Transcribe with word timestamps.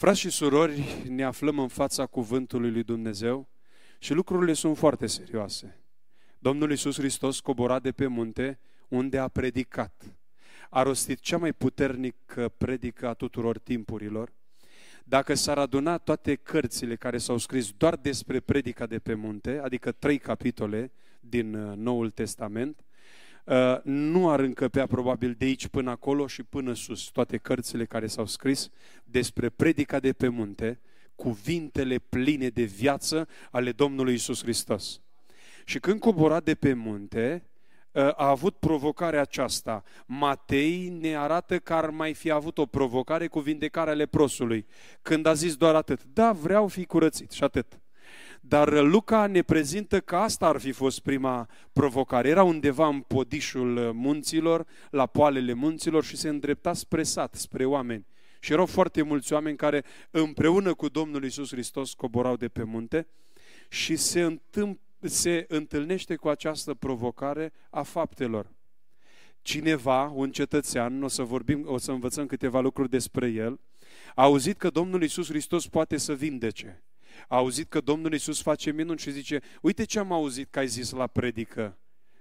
Frați 0.00 0.20
și 0.20 0.30
surori, 0.30 1.04
ne 1.08 1.24
aflăm 1.24 1.58
în 1.58 1.68
fața 1.68 2.06
cuvântului 2.06 2.70
lui 2.70 2.82
Dumnezeu 2.82 3.48
și 3.98 4.12
lucrurile 4.12 4.52
sunt 4.52 4.76
foarte 4.76 5.06
serioase. 5.06 5.80
Domnul 6.38 6.70
Iisus 6.70 6.96
Hristos 6.96 7.40
cobora 7.40 7.78
de 7.78 7.92
pe 7.92 8.06
munte 8.06 8.58
unde 8.88 9.18
a 9.18 9.28
predicat. 9.28 10.04
A 10.70 10.82
rostit 10.82 11.18
cea 11.18 11.36
mai 11.36 11.52
puternică 11.52 12.48
predică 12.48 13.08
a 13.08 13.14
tuturor 13.14 13.58
timpurilor. 13.58 14.32
Dacă 15.04 15.34
s-ar 15.34 15.58
aduna 15.58 15.98
toate 15.98 16.34
cărțile 16.34 16.96
care 16.96 17.18
s-au 17.18 17.36
scris 17.38 17.70
doar 17.70 17.96
despre 17.96 18.40
predica 18.40 18.86
de 18.86 18.98
pe 18.98 19.14
munte, 19.14 19.60
adică 19.62 19.92
trei 19.92 20.18
capitole 20.18 20.92
din 21.20 21.54
uh, 21.54 21.76
Noul 21.76 22.10
Testament, 22.10 22.80
Uh, 22.80 22.89
nu 23.82 24.30
ar 24.30 24.40
încăpea 24.40 24.86
probabil 24.86 25.34
de 25.38 25.44
aici 25.44 25.66
până 25.66 25.90
acolo 25.90 26.26
și 26.26 26.42
până 26.42 26.74
sus 26.74 27.02
toate 27.04 27.36
cărțile 27.36 27.84
care 27.84 28.06
s-au 28.06 28.26
scris 28.26 28.68
despre 29.04 29.48
predica 29.48 30.00
de 30.00 30.12
pe 30.12 30.28
munte, 30.28 30.80
cuvintele 31.14 31.98
pline 31.98 32.48
de 32.48 32.62
viață 32.62 33.28
ale 33.50 33.72
Domnului 33.72 34.14
Isus 34.14 34.42
Hristos. 34.42 35.00
Și 35.64 35.78
când 35.78 36.00
cobora 36.00 36.40
de 36.40 36.54
pe 36.54 36.72
munte, 36.72 37.44
uh, 37.92 38.02
a 38.02 38.28
avut 38.28 38.56
provocarea 38.56 39.20
aceasta. 39.20 39.82
Matei 40.06 40.88
ne 40.88 41.16
arată 41.16 41.58
că 41.58 41.74
ar 41.74 41.90
mai 41.90 42.14
fi 42.14 42.30
avut 42.30 42.58
o 42.58 42.66
provocare 42.66 43.26
cu 43.26 43.40
vindecarea 43.40 43.94
leprosului. 43.94 44.66
Când 45.02 45.26
a 45.26 45.32
zis 45.32 45.56
doar 45.56 45.74
atât, 45.74 46.04
da, 46.04 46.32
vreau 46.32 46.68
fi 46.68 46.84
curățit 46.84 47.30
și 47.30 47.44
atât. 47.44 47.80
Dar 48.40 48.82
Luca 48.82 49.26
ne 49.26 49.42
prezintă 49.42 50.00
că 50.00 50.16
asta 50.16 50.46
ar 50.46 50.58
fi 50.58 50.72
fost 50.72 51.00
prima 51.00 51.48
provocare. 51.72 52.28
Era 52.28 52.42
undeva 52.42 52.86
în 52.86 53.00
podișul 53.00 53.92
munților, 53.92 54.66
la 54.90 55.06
poalele 55.06 55.52
munților 55.52 56.04
și 56.04 56.16
se 56.16 56.28
îndrepta 56.28 56.72
spre 56.72 57.02
sat, 57.02 57.34
spre 57.34 57.64
oameni. 57.64 58.06
Și 58.40 58.52
erau 58.52 58.66
foarte 58.66 59.02
mulți 59.02 59.32
oameni 59.32 59.56
care 59.56 59.84
împreună 60.10 60.74
cu 60.74 60.88
Domnul 60.88 61.24
Isus 61.24 61.50
Hristos 61.50 61.94
coborau 61.94 62.36
de 62.36 62.48
pe 62.48 62.62
munte 62.62 63.06
și 63.68 63.96
se, 63.96 64.20
întâmp, 64.20 64.80
se 65.00 65.44
întâlnește 65.48 66.16
cu 66.16 66.28
această 66.28 66.74
provocare 66.74 67.52
a 67.70 67.82
faptelor. 67.82 68.50
Cineva, 69.42 70.12
un 70.14 70.30
cetățean, 70.30 71.02
o 71.02 71.08
să 71.08 71.22
vorbim, 71.22 71.64
o 71.66 71.78
să 71.78 71.92
învățăm 71.92 72.26
câteva 72.26 72.60
lucruri 72.60 72.90
despre 72.90 73.28
el, 73.28 73.60
a 74.14 74.22
auzit 74.22 74.56
că 74.56 74.70
Domnul 74.70 75.02
Isus 75.02 75.28
Hristos 75.28 75.66
poate 75.66 75.96
să 75.96 76.14
vindece 76.14 76.82
a 77.28 77.36
auzit 77.36 77.68
că 77.68 77.80
Domnul 77.80 78.12
Iisus 78.12 78.42
face 78.42 78.72
minuni 78.72 78.98
și 78.98 79.10
zice, 79.10 79.40
uite 79.60 79.84
ce 79.84 79.98
am 79.98 80.12
auzit 80.12 80.48
că 80.50 80.58
ai 80.58 80.68
zis 80.68 80.90
la 80.90 81.06
predică, 81.06 81.78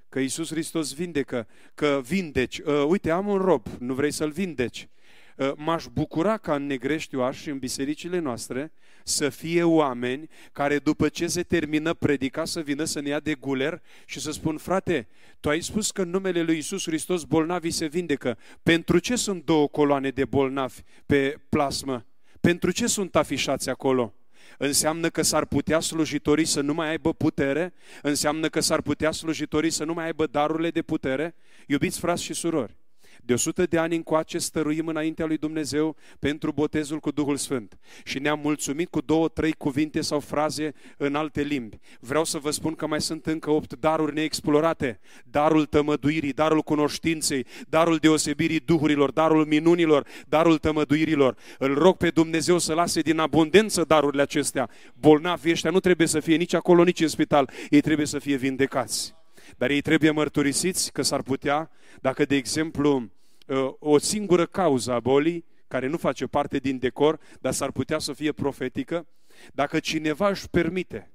că 0.09 0.19
Iisus 0.19 0.49
Hristos 0.49 0.93
vindecă, 0.93 1.47
că 1.73 2.01
vindeci, 2.03 2.57
uh, 2.57 2.83
uite, 2.87 3.09
am 3.09 3.27
un 3.27 3.37
rob, 3.37 3.67
nu 3.79 3.93
vrei 3.93 4.11
să-l 4.11 4.31
vindeci. 4.31 4.89
Uh, 5.37 5.51
m-aș 5.55 5.85
bucura 5.93 6.37
ca 6.37 6.55
în 6.55 6.65
Negreștioaș 6.65 7.41
și 7.41 7.49
în 7.49 7.57
bisericile 7.57 8.19
noastre 8.19 8.71
să 9.03 9.29
fie 9.29 9.63
oameni 9.63 10.29
care 10.51 10.79
după 10.79 11.09
ce 11.09 11.27
se 11.27 11.43
termină 11.43 11.93
predica 11.93 12.45
să 12.45 12.61
vină 12.61 12.83
să 12.83 12.99
ne 12.99 13.09
ia 13.09 13.19
de 13.19 13.35
guler 13.35 13.81
și 14.05 14.19
să 14.19 14.31
spun, 14.31 14.57
frate, 14.57 15.07
tu 15.39 15.49
ai 15.49 15.61
spus 15.61 15.91
că 15.91 16.01
în 16.01 16.09
numele 16.09 16.41
lui 16.41 16.57
Isus 16.57 16.83
Hristos 16.83 17.23
bolnavii 17.23 17.71
se 17.71 17.85
vindecă. 17.85 18.37
Pentru 18.63 18.99
ce 18.99 19.15
sunt 19.15 19.45
două 19.45 19.67
coloane 19.67 20.09
de 20.09 20.25
bolnavi 20.25 20.81
pe 21.05 21.39
plasmă? 21.49 22.05
Pentru 22.41 22.71
ce 22.71 22.87
sunt 22.87 23.15
afișați 23.15 23.69
acolo? 23.69 24.13
Înseamnă 24.61 25.09
că 25.09 25.21
s-ar 25.21 25.45
putea 25.45 25.79
slujitorii 25.79 26.45
să 26.45 26.61
nu 26.61 26.73
mai 26.73 26.89
aibă 26.89 27.13
putere, 27.13 27.73
înseamnă 28.01 28.47
că 28.47 28.59
s-ar 28.59 28.81
putea 28.81 29.11
slujitorii 29.11 29.69
să 29.69 29.83
nu 29.83 29.93
mai 29.93 30.05
aibă 30.05 30.25
darurile 30.25 30.69
de 30.69 30.81
putere. 30.81 31.35
Iubiți 31.67 31.99
frați 31.99 32.23
și 32.23 32.33
surori, 32.33 32.77
de 33.23 33.33
100 33.33 33.65
de 33.65 33.77
ani 33.77 33.95
încoace 33.95 34.37
stăruim 34.37 34.87
înaintea 34.87 35.25
lui 35.25 35.37
Dumnezeu 35.37 35.95
pentru 36.19 36.51
botezul 36.51 36.99
cu 36.99 37.11
Duhul 37.11 37.37
Sfânt 37.37 37.77
și 38.03 38.19
ne-am 38.19 38.39
mulțumit 38.39 38.89
cu 38.89 39.01
două, 39.01 39.27
trei 39.27 39.51
cuvinte 39.51 40.01
sau 40.01 40.19
fraze 40.19 40.73
în 40.97 41.15
alte 41.15 41.41
limbi. 41.41 41.79
Vreau 41.99 42.23
să 42.23 42.37
vă 42.37 42.51
spun 42.51 42.75
că 42.75 42.87
mai 42.87 43.01
sunt 43.01 43.25
încă 43.25 43.49
opt 43.49 43.79
daruri 43.79 44.13
neexplorate. 44.13 44.99
Darul 45.25 45.65
tămăduirii, 45.65 46.33
darul 46.33 46.61
cunoștinței, 46.61 47.45
darul 47.69 47.97
deosebirii 47.97 48.59
duhurilor, 48.59 49.11
darul 49.11 49.45
minunilor, 49.45 50.07
darul 50.27 50.57
tămăduirilor. 50.57 51.37
Îl 51.57 51.73
rog 51.73 51.97
pe 51.97 52.09
Dumnezeu 52.09 52.57
să 52.57 52.73
lase 52.73 53.01
din 53.01 53.19
abundență 53.19 53.83
darurile 53.83 54.21
acestea. 54.21 54.69
Bolnavii 54.93 55.51
ăștia 55.51 55.69
nu 55.69 55.79
trebuie 55.79 56.07
să 56.07 56.19
fie 56.19 56.35
nici 56.35 56.53
acolo, 56.53 56.83
nici 56.83 57.01
în 57.01 57.07
spital. 57.07 57.49
Ei 57.69 57.81
trebuie 57.81 58.05
să 58.05 58.19
fie 58.19 58.35
vindecați. 58.35 59.18
Dar 59.57 59.69
ei 59.69 59.81
trebuie 59.81 60.11
mărturisiți 60.11 60.91
că 60.91 61.01
s-ar 61.01 61.21
putea, 61.21 61.71
dacă 62.01 62.25
de 62.25 62.35
exemplu 62.35 63.09
Uh, 63.49 63.73
o 63.79 63.97
singură 63.97 64.45
cauză 64.45 64.91
a 64.91 64.99
bolii, 64.99 65.45
care 65.67 65.87
nu 65.87 65.97
face 65.97 66.27
parte 66.27 66.57
din 66.57 66.77
decor, 66.77 67.19
dar 67.41 67.53
s-ar 67.53 67.71
putea 67.71 67.99
să 67.99 68.13
fie 68.13 68.31
profetică, 68.31 69.07
dacă 69.53 69.79
cineva 69.79 70.29
își 70.29 70.49
permite 70.49 71.11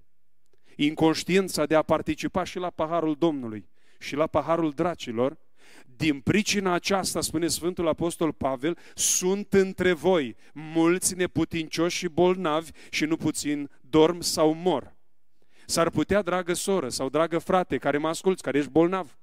inconștiența 0.76 1.66
de 1.66 1.74
a 1.74 1.82
participa 1.82 2.44
și 2.44 2.58
la 2.58 2.70
paharul 2.70 3.16
Domnului 3.18 3.68
și 3.98 4.14
la 4.14 4.26
paharul 4.26 4.70
dracilor, 4.70 5.38
din 5.96 6.20
pricina 6.20 6.72
aceasta, 6.72 7.20
spune 7.20 7.46
Sfântul 7.46 7.88
Apostol 7.88 8.32
Pavel, 8.32 8.78
sunt 8.94 9.52
între 9.52 9.92
voi 9.92 10.36
mulți 10.52 11.14
neputincioși 11.14 11.96
și 11.96 12.08
bolnavi 12.08 12.70
și 12.90 13.04
nu 13.04 13.16
puțin 13.16 13.70
dorm 13.80 14.20
sau 14.20 14.52
mor. 14.52 14.93
S-ar 15.66 15.90
putea, 15.90 16.22
dragă 16.22 16.52
soră 16.52 16.88
sau 16.88 17.08
dragă 17.08 17.38
frate, 17.38 17.76
care 17.76 17.98
mă 17.98 18.08
asculți, 18.08 18.42
care 18.42 18.58
ești 18.58 18.70
bolnav, 18.70 19.18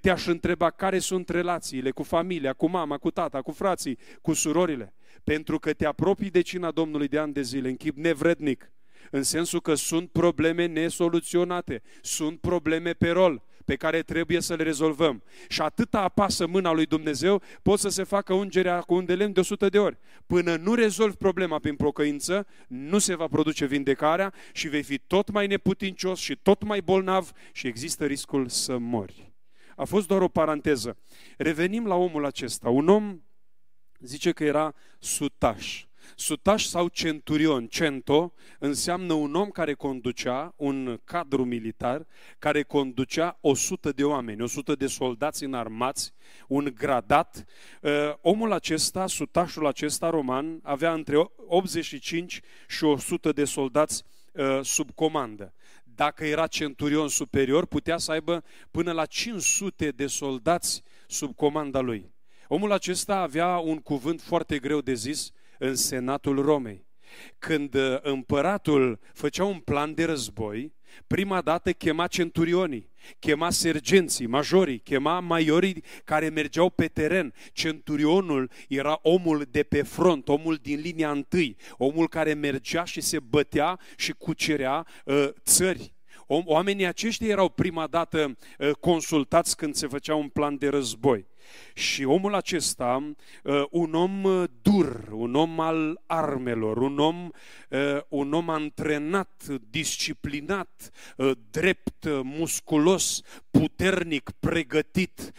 te-aș 0.00 0.26
întreba 0.26 0.70
care 0.70 0.98
sunt 0.98 1.28
relațiile 1.28 1.90
cu 1.90 2.02
familia, 2.02 2.52
cu 2.52 2.68
mama, 2.68 2.98
cu 2.98 3.10
tata, 3.10 3.42
cu 3.42 3.52
frații, 3.52 3.98
cu 4.22 4.32
surorile. 4.32 4.94
Pentru 5.24 5.58
că 5.58 5.72
te 5.72 5.86
apropii 5.86 6.30
de 6.30 6.40
cina 6.40 6.70
Domnului 6.70 7.08
de 7.08 7.18
ani 7.18 7.32
de 7.32 7.42
zile, 7.42 7.68
în 7.68 7.76
chip 7.76 7.96
nevrednic, 7.96 8.72
în 9.10 9.22
sensul 9.22 9.60
că 9.60 9.74
sunt 9.74 10.10
probleme 10.10 10.66
nesoluționate, 10.66 11.82
sunt 12.02 12.40
probleme 12.40 12.92
pe 12.92 13.10
rol 13.10 13.42
pe 13.68 13.76
care 13.76 14.02
trebuie 14.02 14.40
să 14.40 14.54
le 14.54 14.62
rezolvăm. 14.62 15.22
Și 15.48 15.60
atâta 15.60 16.00
apasă 16.00 16.46
mâna 16.46 16.72
lui 16.72 16.86
Dumnezeu, 16.86 17.42
pot 17.62 17.78
să 17.78 17.88
se 17.88 18.02
facă 18.02 18.34
ungerea 18.34 18.80
cu 18.80 18.94
un 18.94 19.04
de 19.04 19.14
lemn 19.14 19.32
de 19.32 19.40
100 19.40 19.68
de 19.68 19.78
ori. 19.78 19.98
Până 20.26 20.56
nu 20.56 20.74
rezolvi 20.74 21.16
problema 21.16 21.58
prin 21.58 21.76
procăință, 21.76 22.46
nu 22.68 22.98
se 22.98 23.14
va 23.14 23.26
produce 23.26 23.66
vindecarea 23.66 24.32
și 24.52 24.68
vei 24.68 24.82
fi 24.82 24.98
tot 24.98 25.30
mai 25.30 25.46
neputincios 25.46 26.18
și 26.18 26.36
tot 26.36 26.62
mai 26.62 26.80
bolnav 26.80 27.30
și 27.52 27.66
există 27.66 28.06
riscul 28.06 28.48
să 28.48 28.78
mori. 28.78 29.32
A 29.76 29.84
fost 29.84 30.06
doar 30.06 30.20
o 30.20 30.28
paranteză. 30.28 30.96
Revenim 31.36 31.86
la 31.86 31.94
omul 31.94 32.24
acesta. 32.24 32.68
Un 32.68 32.88
om 32.88 33.22
zice 33.98 34.32
că 34.32 34.44
era 34.44 34.74
sutaș. 34.98 35.87
Sutaș 36.16 36.64
sau 36.64 36.88
centurion, 36.88 37.66
cento, 37.66 38.32
înseamnă 38.58 39.12
un 39.12 39.34
om 39.34 39.48
care 39.48 39.74
conducea 39.74 40.54
un 40.56 41.00
cadru 41.04 41.44
militar, 41.44 42.06
care 42.38 42.62
conducea 42.62 43.38
100 43.40 43.92
de 43.92 44.04
oameni, 44.04 44.42
100 44.42 44.74
de 44.74 44.86
soldați 44.86 45.44
înarmați, 45.44 46.12
un 46.48 46.72
gradat. 46.74 47.44
Uh, 47.82 47.90
omul 48.20 48.52
acesta, 48.52 49.06
sutașul 49.06 49.66
acesta 49.66 50.10
roman, 50.10 50.60
avea 50.62 50.92
între 50.92 51.16
85 51.46 52.40
și 52.68 52.84
100 52.84 53.32
de 53.32 53.44
soldați 53.44 54.04
uh, 54.32 54.60
sub 54.62 54.90
comandă 54.94 55.52
dacă 55.98 56.24
era 56.24 56.46
centurion 56.46 57.08
superior, 57.08 57.66
putea 57.66 57.96
să 57.98 58.10
aibă 58.10 58.44
până 58.70 58.92
la 58.92 59.06
500 59.06 59.90
de 59.90 60.06
soldați 60.06 60.82
sub 61.06 61.34
comanda 61.34 61.80
lui. 61.80 62.10
Omul 62.48 62.72
acesta 62.72 63.16
avea 63.16 63.56
un 63.56 63.78
cuvânt 63.78 64.20
foarte 64.20 64.58
greu 64.58 64.80
de 64.80 64.94
zis 64.94 65.32
în 65.58 65.74
Senatul 65.74 66.42
Romei. 66.42 66.86
Când 67.38 67.74
uh, 67.74 67.98
împăratul 68.02 68.98
făcea 69.12 69.44
un 69.44 69.58
plan 69.58 69.94
de 69.94 70.04
război, 70.04 70.76
prima 71.06 71.40
dată 71.40 71.72
chema 71.72 72.06
centurionii, 72.06 72.90
chema 73.18 73.50
sergenții, 73.50 74.26
majorii, 74.26 74.78
chema 74.78 75.20
maiorii 75.20 75.82
care 76.04 76.28
mergeau 76.28 76.70
pe 76.70 76.86
teren. 76.86 77.34
Centurionul 77.52 78.50
era 78.68 78.98
omul 79.02 79.44
de 79.50 79.62
pe 79.62 79.82
front, 79.82 80.28
omul 80.28 80.58
din 80.62 80.80
linia 80.80 81.10
întâi, 81.10 81.56
omul 81.76 82.08
care 82.08 82.32
mergea 82.34 82.84
și 82.84 83.00
se 83.00 83.20
bătea 83.20 83.78
și 83.96 84.12
cucerea 84.12 84.86
uh, 85.04 85.28
țări. 85.44 85.96
Oamenii 86.26 86.86
aceștia 86.86 87.28
erau 87.28 87.48
prima 87.48 87.86
dată 87.86 88.36
uh, 88.58 88.70
consultați 88.70 89.56
când 89.56 89.74
se 89.74 89.86
făcea 89.86 90.14
un 90.14 90.28
plan 90.28 90.56
de 90.58 90.68
război. 90.68 91.26
Și 91.74 92.04
omul 92.04 92.34
acesta, 92.34 93.12
uh, 93.42 93.64
un 93.70 93.94
om 93.94 94.24
uh, 94.24 94.44
dur, 94.62 95.08
un 95.10 95.34
om 95.34 95.60
al 95.60 96.02
armelor, 96.06 96.76
un 96.76 96.98
om, 96.98 97.30
uh, 97.70 98.00
un 98.08 98.32
om 98.32 98.48
antrenat, 98.48 99.44
disciplinat, 99.70 100.90
drept, 101.50 102.06
musculos, 102.22 103.20
puternic, 103.50 104.30
pregătit, 104.40 105.32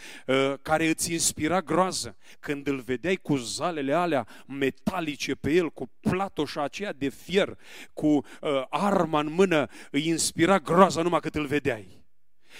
care 0.62 0.88
îți 0.88 1.12
inspira 1.12 1.60
groază. 1.60 2.16
Când 2.40 2.66
îl 2.66 2.80
vedeai 2.80 3.16
cu 3.16 3.36
zalele 3.36 3.92
alea 3.92 4.26
metalice 4.46 5.34
pe 5.34 5.52
el, 5.52 5.70
cu 5.70 5.90
platoșa 6.00 6.62
aceea 6.62 6.92
de 6.92 7.08
fier, 7.08 7.58
cu 7.92 8.24
arma 8.70 9.20
în 9.20 9.32
mână, 9.32 9.66
îi 9.90 10.06
inspira 10.06 10.58
groază 10.58 11.02
numai 11.02 11.20
cât 11.20 11.34
îl 11.34 11.46
vedeai. 11.46 12.04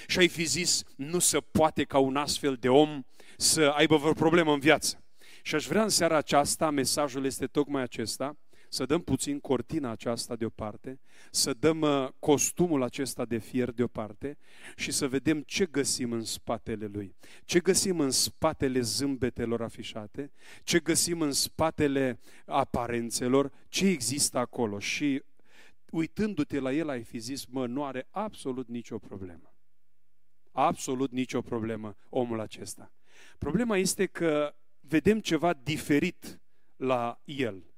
Și 0.07 0.19
ai 0.19 0.29
fi 0.29 0.45
zis, 0.45 0.83
nu 0.97 1.19
se 1.19 1.39
poate 1.39 1.85
ca 1.85 1.99
un 1.99 2.17
astfel 2.17 2.57
de 2.61 2.69
om 2.69 3.03
să 3.41 3.73
aibă 3.77 3.97
vreo 3.97 4.13
problemă 4.13 4.53
în 4.53 4.59
viață. 4.59 5.05
Și 5.43 5.55
aș 5.55 5.67
vrea 5.67 5.83
în 5.83 5.89
seara 5.89 6.17
aceasta, 6.17 6.71
mesajul 6.71 7.25
este 7.25 7.47
tocmai 7.47 7.83
acesta, 7.83 8.37
să 8.69 8.85
dăm 8.85 9.03
puțin 9.03 9.41
cortina 9.41 9.91
aceasta 9.91 10.37
deoparte, 10.37 11.01
să 11.31 11.55
dăm 11.55 11.81
uh, 11.81 12.09
costumul 12.19 12.83
acesta 12.83 13.25
de 13.25 13.39
fier 13.39 13.71
deoparte 13.71 14.39
și 14.77 14.91
să 14.91 15.09
vedem 15.09 15.43
ce 15.43 15.67
găsim 15.67 16.13
în 16.13 16.25
spatele 16.25 16.87
lui. 16.87 17.17
Ce 17.45 17.61
găsim 17.61 18.01
în 18.01 18.11
spatele 18.11 18.81
zâmbetelor 18.81 19.63
afișate, 19.63 20.33
ce 20.63 20.79
găsim 20.81 21.21
în 21.21 21.33
spatele 21.33 22.21
aparențelor, 22.47 23.53
ce 23.69 23.87
există 23.87 24.39
acolo. 24.39 24.79
Și 24.79 25.23
uitându-te 25.91 26.59
la 26.59 26.73
el 26.73 26.89
ai 26.89 27.03
fi 27.03 27.19
zis, 27.19 27.45
mă, 27.47 27.67
nu 27.67 27.85
are 27.85 28.07
absolut 28.11 28.69
nicio 28.69 28.99
problemă. 28.99 29.55
Absolut 30.53 31.11
nicio 31.11 31.41
problemă 31.41 31.97
omul 32.09 32.41
acesta. 32.41 32.93
Problema 33.39 33.77
este 33.77 34.07
că 34.07 34.55
vedem 34.81 35.21
ceva 35.21 35.53
diferit 35.53 36.41
la 36.77 37.21
el 37.25 37.71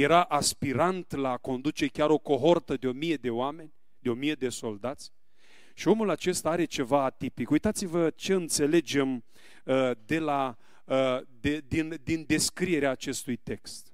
era 0.00 0.22
aspirant 0.22 1.14
la 1.14 1.30
a 1.30 1.36
conduce 1.36 1.86
chiar 1.86 2.10
o 2.10 2.18
cohortă 2.18 2.76
de 2.76 2.88
o 2.88 2.92
mie 2.92 3.16
de 3.16 3.30
oameni, 3.30 3.72
de 3.98 4.10
o 4.10 4.14
mie 4.14 4.34
de 4.34 4.48
soldați. 4.48 5.12
Și 5.74 5.88
omul 5.88 6.10
acesta 6.10 6.50
are 6.50 6.64
ceva 6.64 7.04
atipic. 7.04 7.50
Uitați-vă 7.50 8.10
ce 8.10 8.32
înțelegem 8.32 9.24
uh, 9.64 9.90
de 10.06 10.18
la, 10.18 10.56
uh, 10.84 11.18
de, 11.40 11.62
din, 11.68 12.00
din 12.02 12.24
descrierea 12.26 12.90
acestui 12.90 13.36
text. 13.36 13.92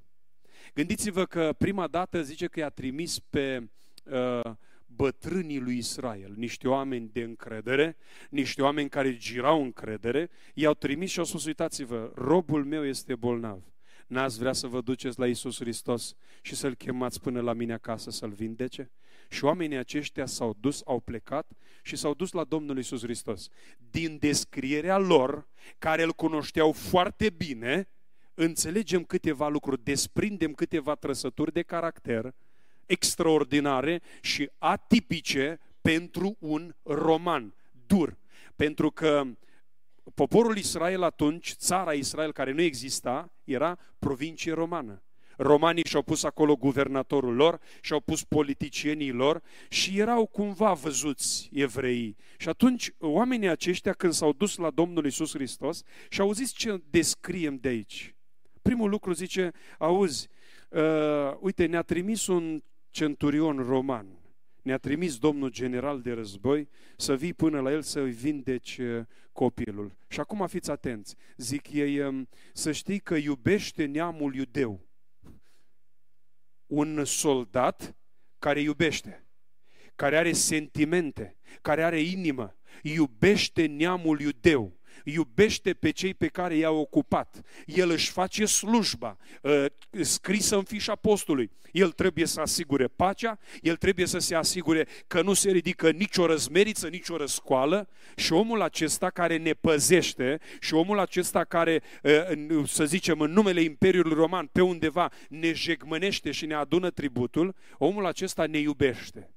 Gândiți-vă 0.75 1.27
că 1.27 1.53
prima 1.59 1.87
dată 1.87 2.23
zice 2.23 2.47
că 2.47 2.61
i-a 2.61 2.69
trimis 2.69 3.19
pe 3.19 3.71
uh, 4.05 4.53
bătrânii 4.97 5.59
lui 5.59 5.77
Israel, 5.77 6.33
niște 6.37 6.69
oameni 6.69 7.11
de 7.13 7.23
încredere, 7.23 7.97
niște 8.31 8.63
oameni 8.63 8.89
care 8.89 9.17
girau 9.17 9.63
încredere, 9.63 10.31
i-au 10.55 10.75
trimis 10.75 11.11
și 11.11 11.19
au 11.19 11.25
spus, 11.25 11.45
uitați-vă, 11.45 12.13
robul 12.15 12.65
meu 12.65 12.85
este 12.85 13.15
bolnav. 13.15 13.63
N-ați 14.07 14.39
vrea 14.39 14.53
să 14.53 14.67
vă 14.67 14.81
duceți 14.81 15.19
la 15.19 15.27
Isus 15.27 15.59
Hristos 15.59 16.15
și 16.43 16.55
să-L 16.55 16.75
chemați 16.75 17.21
până 17.21 17.41
la 17.41 17.53
mine 17.53 17.73
acasă 17.73 18.11
să-L 18.11 18.31
vindece? 18.31 18.91
Și 19.29 19.45
oamenii 19.45 19.77
aceștia 19.77 20.27
s-au 20.27 20.57
dus, 20.61 20.83
au 20.85 21.01
plecat 21.01 21.53
și 21.83 21.97
s-au 21.97 22.15
dus 22.15 22.33
la 22.33 22.45
Domnul 22.45 22.79
Isus 22.79 23.03
Hristos. 23.03 23.49
Din 23.91 24.19
descrierea 24.19 24.99
lor, 24.99 25.49
care 25.79 26.03
îl 26.03 26.13
cunoșteau 26.13 26.73
foarte 26.73 27.31
bine, 27.31 27.89
înțelegem 28.35 29.05
câteva 29.05 29.49
lucruri, 29.49 29.85
desprindem 29.85 30.53
câteva 30.53 30.95
trăsături 30.95 31.53
de 31.53 31.63
caracter 31.63 32.35
extraordinare 32.93 34.03
și 34.21 34.51
atipice 34.59 35.61
pentru 35.81 36.37
un 36.39 36.75
roman 36.83 37.55
dur. 37.87 38.19
Pentru 38.57 38.91
că 38.91 39.25
poporul 40.15 40.57
Israel 40.57 41.03
atunci, 41.03 41.53
țara 41.53 41.93
Israel 41.93 42.33
care 42.33 42.53
nu 42.53 42.61
exista, 42.61 43.33
era 43.45 43.79
provincie 43.99 44.53
romană. 44.53 45.03
Romanii 45.37 45.85
și-au 45.85 46.03
pus 46.03 46.23
acolo 46.23 46.57
guvernatorul 46.57 47.35
lor 47.35 47.61
și-au 47.81 48.01
pus 48.01 48.25
politicienii 48.25 49.11
lor 49.11 49.43
și 49.69 49.99
erau 49.99 50.27
cumva 50.27 50.73
văzuți 50.73 51.49
evreii. 51.53 52.17
Și 52.37 52.49
atunci 52.49 52.91
oamenii 52.99 53.49
aceștia 53.49 53.93
când 53.93 54.13
s-au 54.13 54.33
dus 54.33 54.57
la 54.57 54.71
Domnul 54.71 55.07
Isus 55.07 55.33
Hristos 55.33 55.83
și 56.09 56.21
au 56.21 56.33
zis 56.33 56.51
ce 56.51 56.83
descriem 56.91 57.57
de 57.57 57.69
aici. 57.69 58.15
Primul 58.63 58.91
lucru 58.91 59.13
zice, 59.13 59.51
auzi, 59.79 60.29
uh, 60.69 60.81
uite, 61.41 61.67
ne-a 61.67 61.83
trimis 61.83 62.27
un 62.27 62.63
centurion 62.93 63.57
roman 63.57 64.23
ne-a 64.63 64.79
trimis 64.79 65.19
domnul 65.19 65.51
general 65.51 66.01
de 66.01 66.13
război 66.13 66.69
să 66.97 67.17
vii 67.17 67.33
până 67.35 67.61
la 67.61 67.71
el 67.71 67.83
să-i 67.83 68.11
vindeci 68.11 68.79
uh, 68.79 69.07
copilul. 69.33 69.97
Și 70.09 70.21
acum 70.21 70.47
fiți 70.47 70.71
atenți, 70.71 71.17
zic 71.37 71.73
ei, 71.73 72.01
um, 72.01 72.29
să 72.53 72.73
știi 72.73 72.99
că 72.99 73.15
iubește 73.15 73.85
neamul 73.85 74.35
iudeu. 74.35 74.89
Un 76.67 77.05
soldat 77.05 77.97
care 78.39 78.61
iubește, 78.61 79.27
care 79.95 80.17
are 80.17 80.33
sentimente, 80.33 81.37
care 81.63 81.83
are 81.83 82.01
inimă, 82.01 82.57
iubește 82.83 83.67
neamul 83.67 84.21
iudeu 84.21 84.81
iubește 85.05 85.73
pe 85.73 85.91
cei 85.91 86.15
pe 86.15 86.27
care 86.27 86.57
i-a 86.57 86.71
ocupat. 86.71 87.41
El 87.67 87.91
își 87.91 88.11
face 88.11 88.45
slujba 88.45 89.17
uh, 89.43 89.65
scrisă 90.01 90.57
în 90.57 90.63
fișa 90.63 90.95
postului. 90.95 91.51
El 91.73 91.91
trebuie 91.91 92.27
să 92.27 92.41
asigure 92.41 92.87
pacea, 92.87 93.39
el 93.61 93.77
trebuie 93.77 94.07
să 94.07 94.19
se 94.19 94.35
asigure 94.35 94.87
că 95.07 95.23
nu 95.23 95.33
se 95.33 95.51
ridică 95.51 95.91
nicio 95.91 96.27
răzmeriță, 96.27 96.89
nicio 96.89 97.17
răscoală 97.17 97.89
și 98.17 98.33
omul 98.33 98.63
acesta 98.63 99.11
care 99.11 99.37
ne 99.37 99.53
păzește 99.53 100.41
și 100.61 100.75
omul 100.75 100.99
acesta 100.99 101.45
care, 101.45 101.83
uh, 102.03 102.69
să 102.69 102.85
zicem, 102.85 103.21
în 103.21 103.33
numele 103.33 103.61
Imperiului 103.61 104.15
Roman, 104.15 104.47
pe 104.47 104.61
undeva 104.61 105.11
ne 105.29 105.53
jegmănește 105.53 106.31
și 106.31 106.47
ne 106.47 106.55
adună 106.55 106.91
tributul, 106.91 107.55
omul 107.79 108.07
acesta 108.07 108.47
ne 108.47 108.59
iubește. 108.59 109.31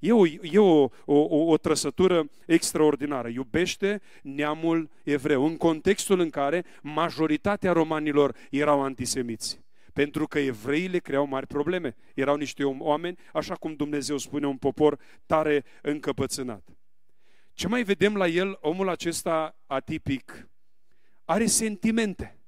E 0.00 0.12
o, 0.12 0.26
e 0.26 0.58
o, 0.58 0.88
o, 1.04 1.44
o 1.44 1.56
trăsătură 1.56 2.30
extraordinară. 2.46 3.28
Iubește 3.28 4.00
neamul 4.22 4.90
evreu, 5.02 5.44
în 5.44 5.56
contextul 5.56 6.20
în 6.20 6.30
care 6.30 6.64
majoritatea 6.82 7.72
romanilor 7.72 8.36
erau 8.50 8.82
antisemiți. 8.82 9.60
Pentru 9.92 10.26
că 10.26 10.38
evreii 10.38 10.88
le 10.88 10.98
creau 10.98 11.26
mari 11.26 11.46
probleme. 11.46 11.96
Erau 12.14 12.36
niște 12.36 12.64
oameni, 12.64 13.18
așa 13.32 13.54
cum 13.54 13.74
Dumnezeu 13.74 14.16
spune, 14.16 14.46
un 14.46 14.56
popor 14.56 14.98
tare 15.26 15.64
încăpățânat. 15.82 16.68
Ce 17.52 17.68
mai 17.68 17.82
vedem 17.82 18.16
la 18.16 18.26
el, 18.26 18.58
omul 18.60 18.88
acesta 18.88 19.56
atipic, 19.66 20.48
are 21.24 21.46
sentimente. 21.46 22.38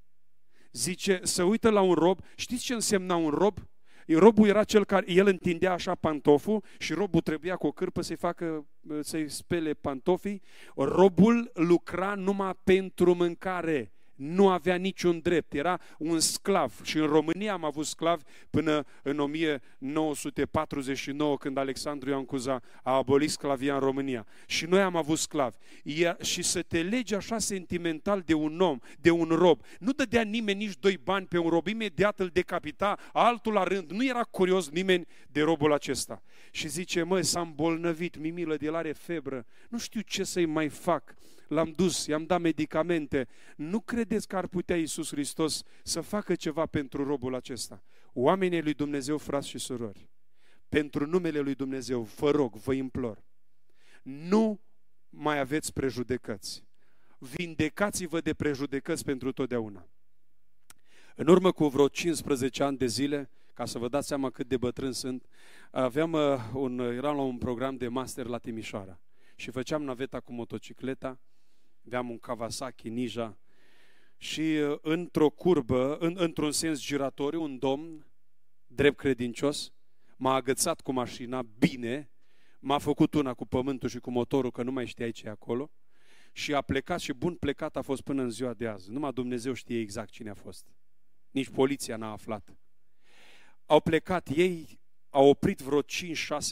Zice, 0.72 1.20
să 1.22 1.42
uită 1.42 1.70
la 1.70 1.80
un 1.80 1.94
rob. 1.94 2.20
Știți 2.34 2.64
ce 2.64 2.74
însemna 2.74 3.16
un 3.16 3.30
rob? 3.30 3.58
Robul 4.06 4.48
era 4.48 4.64
cel 4.64 4.84
care, 4.84 5.12
el 5.12 5.26
întindea 5.26 5.72
așa 5.72 5.94
pantoful 5.94 6.64
și 6.78 6.92
robul 6.92 7.20
trebuia 7.20 7.56
cu 7.56 7.66
o 7.66 7.72
cârpă 7.72 8.02
să-i 8.02 8.16
facă, 8.16 8.66
să-i 9.00 9.28
spele 9.28 9.72
pantofii. 9.72 10.42
Robul 10.76 11.50
lucra 11.54 12.14
numai 12.14 12.58
pentru 12.64 13.14
mâncare 13.14 13.92
nu 14.22 14.48
avea 14.48 14.74
niciun 14.74 15.20
drept, 15.20 15.54
era 15.54 15.80
un 15.98 16.20
sclav. 16.20 16.80
Și 16.82 16.98
în 16.98 17.06
România 17.06 17.52
am 17.52 17.64
avut 17.64 17.86
sclavi 17.86 18.22
până 18.50 18.84
în 19.02 19.18
1949, 19.18 21.36
când 21.36 21.56
Alexandru 21.56 22.10
Ioan 22.10 22.24
Cuza 22.24 22.60
a 22.82 22.96
abolit 22.96 23.30
sclavia 23.30 23.74
în 23.74 23.80
România. 23.80 24.26
Și 24.46 24.66
noi 24.66 24.80
am 24.80 24.96
avut 24.96 25.18
sclavi. 25.18 25.56
și 26.20 26.42
să 26.42 26.62
te 26.62 26.82
legi 26.82 27.14
așa 27.14 27.38
sentimental 27.38 28.22
de 28.24 28.34
un 28.34 28.60
om, 28.60 28.78
de 29.00 29.10
un 29.10 29.28
rob, 29.28 29.60
nu 29.78 29.92
dădea 29.92 30.22
nimeni 30.22 30.64
nici 30.64 30.78
doi 30.78 30.98
bani 31.04 31.26
pe 31.26 31.38
un 31.38 31.48
rob, 31.48 31.66
imediat 31.66 32.20
îl 32.20 32.30
decapita, 32.32 32.98
altul 33.12 33.52
la 33.52 33.62
rând. 33.62 33.90
Nu 33.90 34.04
era 34.04 34.22
curios 34.22 34.70
nimeni 34.70 35.06
de 35.28 35.42
robul 35.42 35.72
acesta. 35.72 36.22
Și 36.50 36.68
zice, 36.68 37.02
măi, 37.02 37.24
s-a 37.24 37.40
îmbolnăvit, 37.40 38.18
mimilă 38.18 38.56
de 38.56 38.66
el 38.66 38.74
are 38.74 38.92
febră, 38.92 39.46
nu 39.68 39.78
știu 39.78 40.00
ce 40.00 40.24
să-i 40.24 40.46
mai 40.46 40.68
fac 40.68 41.14
l-am 41.52 41.72
dus, 41.76 42.06
i-am 42.06 42.24
dat 42.24 42.40
medicamente. 42.40 43.28
Nu 43.56 43.80
credeți 43.80 44.28
că 44.28 44.36
ar 44.36 44.46
putea 44.46 44.76
Iisus 44.76 45.08
Hristos 45.10 45.62
să 45.82 46.00
facă 46.00 46.34
ceva 46.34 46.66
pentru 46.66 47.04
robul 47.04 47.34
acesta? 47.34 47.82
Oamenii 48.12 48.62
lui 48.62 48.74
Dumnezeu, 48.74 49.18
frați 49.18 49.48
și 49.48 49.58
surori, 49.58 50.08
pentru 50.68 51.06
numele 51.06 51.40
lui 51.40 51.54
Dumnezeu, 51.54 52.02
vă 52.02 52.30
rog, 52.30 52.54
vă 52.54 52.72
implor, 52.72 53.24
nu 54.02 54.60
mai 55.08 55.38
aveți 55.38 55.72
prejudecăți. 55.72 56.64
Vindecați-vă 57.18 58.20
de 58.20 58.34
prejudecăți 58.34 59.04
pentru 59.04 59.32
totdeauna. 59.32 59.86
În 61.16 61.26
urmă 61.26 61.52
cu 61.52 61.68
vreo 61.68 61.88
15 61.88 62.62
ani 62.62 62.76
de 62.76 62.86
zile, 62.86 63.30
ca 63.54 63.64
să 63.64 63.78
vă 63.78 63.88
dați 63.88 64.06
seama 64.06 64.30
cât 64.30 64.48
de 64.48 64.56
bătrân 64.56 64.92
sunt, 64.92 65.26
aveam 65.70 66.12
uh, 66.12 66.50
un, 66.54 66.78
eram 66.78 67.16
la 67.16 67.22
un 67.22 67.38
program 67.38 67.76
de 67.76 67.88
master 67.88 68.26
la 68.26 68.38
Timișoara 68.38 69.00
și 69.36 69.50
făceam 69.50 69.82
naveta 69.82 70.20
cu 70.20 70.32
motocicleta 70.32 71.20
aveam 71.86 72.10
un 72.10 72.18
Kawasaki 72.18 72.88
Ninja 72.88 73.38
și 74.16 74.40
uh, 74.40 74.78
într-o 74.82 75.30
curbă, 75.30 75.96
în, 75.98 76.14
într-un 76.18 76.52
sens 76.52 76.80
giratoriu, 76.80 77.42
un 77.42 77.58
domn 77.58 78.06
drept 78.66 78.96
credincios 78.96 79.72
m-a 80.16 80.34
agățat 80.34 80.80
cu 80.80 80.92
mașina 80.92 81.42
bine, 81.42 82.10
m-a 82.58 82.78
făcut 82.78 83.14
una 83.14 83.34
cu 83.34 83.46
pământul 83.46 83.88
și 83.88 83.98
cu 83.98 84.10
motorul, 84.10 84.50
că 84.50 84.62
nu 84.62 84.72
mai 84.72 84.86
știai 84.86 85.10
ce 85.10 85.26
e 85.26 85.30
acolo, 85.30 85.70
și 86.32 86.54
a 86.54 86.60
plecat 86.60 87.00
și 87.00 87.12
bun 87.12 87.34
plecat 87.34 87.76
a 87.76 87.82
fost 87.82 88.02
până 88.02 88.22
în 88.22 88.30
ziua 88.30 88.54
de 88.54 88.66
azi. 88.68 88.90
Numai 88.90 89.12
Dumnezeu 89.12 89.52
știe 89.52 89.78
exact 89.78 90.10
cine 90.10 90.30
a 90.30 90.34
fost. 90.34 90.66
Nici 91.30 91.48
poliția 91.48 91.96
n-a 91.96 92.10
aflat. 92.10 92.56
Au 93.66 93.80
plecat 93.80 94.28
ei, 94.28 94.80
au 95.10 95.28
oprit 95.28 95.60
vreo 95.60 95.82
5-6 95.82 95.84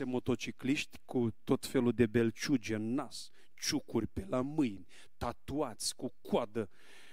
motocicliști 0.05 0.99
cu 1.05 1.31
tot 1.45 1.67
felul 1.67 1.93
de 1.93 2.07
belciuge 2.07 2.75
în 2.75 2.95
nas, 2.95 3.31
ciucuri 3.61 4.07
pe 4.07 4.27
la 4.29 4.41
mâini, 4.41 4.87
tatuați, 5.17 5.97
cu 5.97 6.13
coadă, 6.23 6.71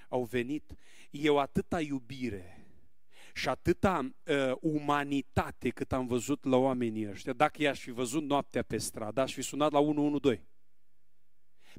au 0.10 0.24
venit. 0.24 0.74
Eu 1.10 1.40
atâta 1.40 1.82
iubire 1.82 2.68
și 3.34 3.50
atâta 3.50 4.14
uh, 4.26 4.52
umanitate 4.62 5.70
cât 5.70 5.94
am 5.94 6.08
văzut 6.08 6.46
la 6.46 6.58
oamenii 6.58 7.10
ăștia, 7.10 7.34
dacă 7.34 7.62
i-aș 7.62 7.80
fi 7.80 7.92
văzut 7.92 8.24
noaptea 8.24 8.64
pe 8.64 8.78
stradă, 8.78 9.22
aș 9.22 9.34
fi 9.34 9.42
sunat 9.42 9.72
la 9.72 9.80
112. 9.80 10.48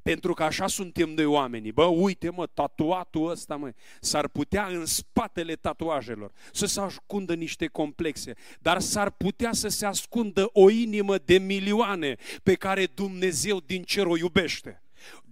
Pentru 0.03 0.33
că 0.33 0.43
așa 0.43 0.67
suntem 0.67 1.09
noi 1.09 1.25
oamenii. 1.25 1.71
Bă, 1.71 1.83
uite 1.83 2.29
mă, 2.29 2.45
tatuatul 2.45 3.29
ăsta, 3.29 3.55
mă, 3.55 3.71
s-ar 3.99 4.27
putea 4.27 4.65
în 4.65 4.85
spatele 4.85 5.55
tatuajelor 5.55 6.31
să 6.51 6.65
se 6.65 6.79
ascundă 6.79 7.33
niște 7.33 7.67
complexe, 7.67 8.33
dar 8.59 8.79
s-ar 8.79 9.09
putea 9.09 9.53
să 9.53 9.67
se 9.67 9.85
ascundă 9.85 10.49
o 10.53 10.69
inimă 10.69 11.17
de 11.17 11.37
milioane 11.37 12.15
pe 12.43 12.53
care 12.53 12.85
Dumnezeu 12.85 13.59
din 13.59 13.83
cer 13.83 14.05
o 14.05 14.17
iubește. 14.17 14.81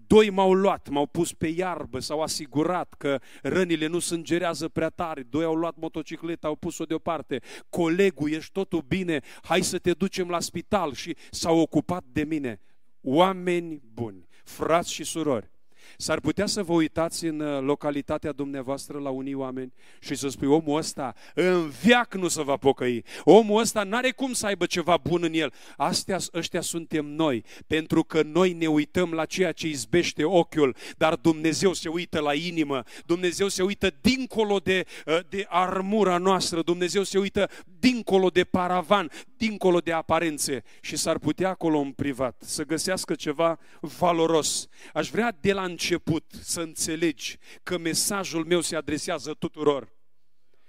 Doi 0.07 0.29
m-au 0.29 0.53
luat, 0.53 0.89
m-au 0.89 1.05
pus 1.05 1.33
pe 1.33 1.47
iarbă, 1.47 1.99
s-au 1.99 2.21
asigurat 2.21 2.93
că 2.97 3.19
rănile 3.41 3.87
nu 3.87 3.99
sângerează 3.99 4.67
prea 4.67 4.89
tare. 4.89 5.23
Doi 5.29 5.43
au 5.43 5.55
luat 5.55 5.77
motocicleta, 5.77 6.47
au 6.47 6.55
pus-o 6.55 6.83
deoparte. 6.83 7.41
Colegul, 7.69 8.31
ești 8.31 8.51
totul 8.51 8.81
bine, 8.81 9.19
hai 9.41 9.61
să 9.61 9.77
te 9.77 9.91
ducem 9.91 10.29
la 10.29 10.39
spital 10.39 10.93
și 10.93 11.15
s-au 11.31 11.59
ocupat 11.59 12.03
de 12.11 12.23
mine. 12.23 12.61
Oameni 13.01 13.81
buni, 13.93 14.26
frați 14.47 14.93
și 14.93 15.03
surori, 15.03 15.51
S-ar 15.97 16.19
putea 16.19 16.45
să 16.45 16.63
vă 16.63 16.73
uitați 16.73 17.25
în 17.25 17.39
uh, 17.39 17.61
localitatea 17.61 18.31
dumneavoastră 18.31 18.99
la 18.99 19.09
unii 19.09 19.33
oameni 19.33 19.73
și 19.99 20.15
să 20.15 20.27
spui, 20.27 20.47
omul 20.47 20.77
ăsta 20.77 21.15
în 21.33 21.69
viac 21.69 22.13
nu 22.13 22.27
se 22.27 22.43
va 22.43 22.57
pocăi. 22.57 23.03
Omul 23.23 23.61
ăsta 23.61 23.83
n-are 23.83 24.11
cum 24.11 24.33
să 24.33 24.45
aibă 24.45 24.65
ceva 24.65 24.97
bun 25.03 25.23
în 25.23 25.33
el. 25.33 25.53
Astea, 25.77 26.17
ăștia 26.33 26.61
suntem 26.61 27.05
noi, 27.05 27.43
pentru 27.67 28.03
că 28.03 28.21
noi 28.21 28.53
ne 28.53 28.67
uităm 28.67 29.11
la 29.11 29.25
ceea 29.25 29.51
ce 29.51 29.67
izbește 29.67 30.23
ochiul, 30.23 30.75
dar 30.97 31.15
Dumnezeu 31.15 31.73
se 31.73 31.89
uită 31.89 32.19
la 32.19 32.33
inimă, 32.33 32.83
Dumnezeu 33.05 33.47
se 33.47 33.63
uită 33.63 33.91
dincolo 34.01 34.57
de, 34.57 34.85
uh, 35.05 35.19
de 35.29 35.45
armura 35.49 36.17
noastră, 36.17 36.61
Dumnezeu 36.61 37.03
se 37.03 37.17
uită 37.17 37.49
dincolo 37.79 38.29
de 38.29 38.43
paravan, 38.43 39.11
dincolo 39.37 39.79
de 39.79 39.91
aparențe 39.91 40.63
și 40.81 40.95
s-ar 40.95 41.17
putea 41.17 41.49
acolo 41.49 41.79
în 41.79 41.91
privat 41.91 42.41
să 42.45 42.65
găsească 42.65 43.15
ceva 43.15 43.59
valoros. 43.79 44.67
Aș 44.93 45.09
vrea 45.09 45.37
de 45.41 45.53
la 45.53 45.63
început 45.77 46.31
să 46.41 46.61
înțelegi 46.61 47.37
că 47.63 47.77
mesajul 47.77 48.45
meu 48.45 48.61
se 48.61 48.75
adresează 48.75 49.33
tuturor. 49.33 49.95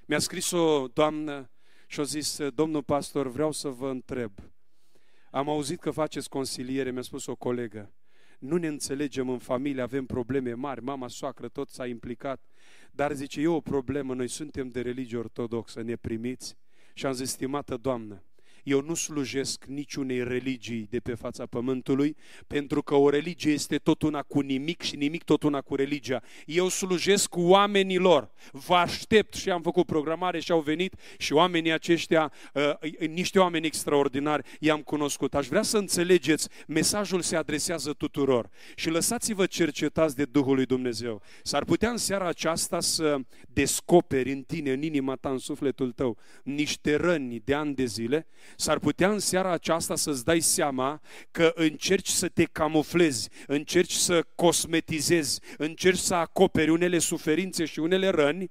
Mi-a 0.07 0.19
scris 0.19 0.51
o 0.51 0.87
doamnă 0.87 1.51
și 1.87 2.01
a 2.01 2.03
zis, 2.03 2.39
domnul 2.55 2.83
pastor, 2.83 3.29
vreau 3.29 3.53
să 3.53 3.69
vă 3.69 3.91
întreb. 3.91 4.33
Am 5.31 5.49
auzit 5.49 5.81
că 5.81 5.91
faceți 5.91 6.29
consiliere, 6.29 6.91
mi-a 6.91 7.03
spus 7.03 7.27
o 7.27 7.35
colegă. 7.35 7.93
Nu 8.39 8.57
ne 8.57 8.67
înțelegem 8.67 9.29
în 9.29 9.39
familie, 9.39 9.83
avem 9.83 10.07
probleme 10.07 10.53
mari, 10.53 10.83
mama, 10.83 11.09
soacră, 11.09 11.49
tot 11.49 11.69
s-a 11.69 11.87
implicat. 11.87 12.45
Dar 12.91 13.13
zice, 13.13 13.41
e 13.41 13.47
o 13.47 13.61
problemă, 13.61 14.15
noi 14.15 14.29
suntem 14.29 14.69
de 14.69 14.81
religie 14.81 15.19
ortodoxă, 15.19 15.83
ne 15.83 15.97
primiți? 15.97 16.57
Și 16.95 17.07
am 17.07 17.13
zis, 17.13 17.31
stimată 17.31 17.77
doamnă, 17.77 18.23
eu 18.63 18.83
nu 18.83 18.95
slujesc 18.95 19.65
niciunei 19.65 20.25
religii 20.25 20.87
de 20.91 21.01
pe 21.01 21.15
fața 21.15 21.47
pământului, 21.47 22.17
pentru 22.47 22.83
că 22.83 22.95
o 22.95 23.11
religie 23.11 23.53
este 23.53 23.77
tot 23.77 24.03
una 24.03 24.23
cu 24.23 24.41
nimic 24.41 24.83
și 24.83 24.97
nimic 24.97 25.25
tot 25.25 25.43
una 25.43 25.61
cu 25.61 25.75
religia. 25.75 26.23
Eu 26.47 26.69
slujesc 26.69 27.37
oamenilor. 27.37 28.31
Vă 28.53 28.75
aștept 28.75 29.35
și 29.35 29.51
am 29.51 29.63
făcut 29.63 29.87
programare 29.87 30.41
și 30.41 30.53
au 30.53 30.61
venit 30.61 30.95
și 31.19 31.33
oamenii 31.33 31.73
aceștia, 31.73 32.33
uh, 32.55 33.09
niște 33.09 33.39
oameni 33.39 33.67
extraordinari, 33.67 34.49
i-am 34.61 34.81
cunoscut. 34.81 35.35
Aș 35.35 35.47
vrea 35.47 35.63
să 35.63 35.79
înțelegeți, 35.79 36.49
mesajul 36.67 37.21
se 37.21 37.37
adresează 37.37 37.93
tuturor. 37.93 38.49
Și 38.75 38.89
lăsați-vă 38.89 39.47
cercetați 39.47 40.17
de 40.17 40.25
Duhul 40.25 40.55
lui 40.55 40.67
Dumnezeu. 40.67 41.23
S-ar 41.43 41.65
putea 41.65 41.91
în 41.91 41.97
seara 41.97 42.27
aceasta 42.27 42.81
să 42.81 43.17
descoperi 43.49 44.33
în 44.33 44.43
tine, 44.43 44.73
în 44.73 44.83
inima 44.83 45.15
ta, 45.15 45.31
în 45.31 45.39
sufletul 45.39 45.93
tău, 45.93 46.17
niște 46.43 46.95
răni 46.95 47.43
de 47.45 47.55
ani 47.55 47.75
de 47.75 47.85
zile, 47.85 48.27
S-ar 48.57 48.79
putea 48.79 49.11
în 49.11 49.19
seara 49.19 49.53
aceasta 49.53 49.97
să-ți 49.97 50.25
dai 50.25 50.41
seama 50.41 51.01
că 51.31 51.53
încerci 51.55 52.09
să 52.09 52.29
te 52.29 52.45
camuflezi, 52.45 53.29
încerci 53.47 53.93
să 53.93 54.25
cosmetizezi, 54.35 55.41
încerci 55.59 55.99
să 55.99 56.15
acoperi 56.15 56.71
unele 56.71 56.99
suferințe 56.99 57.65
și 57.65 57.79
unele 57.79 58.09
răni, 58.09 58.51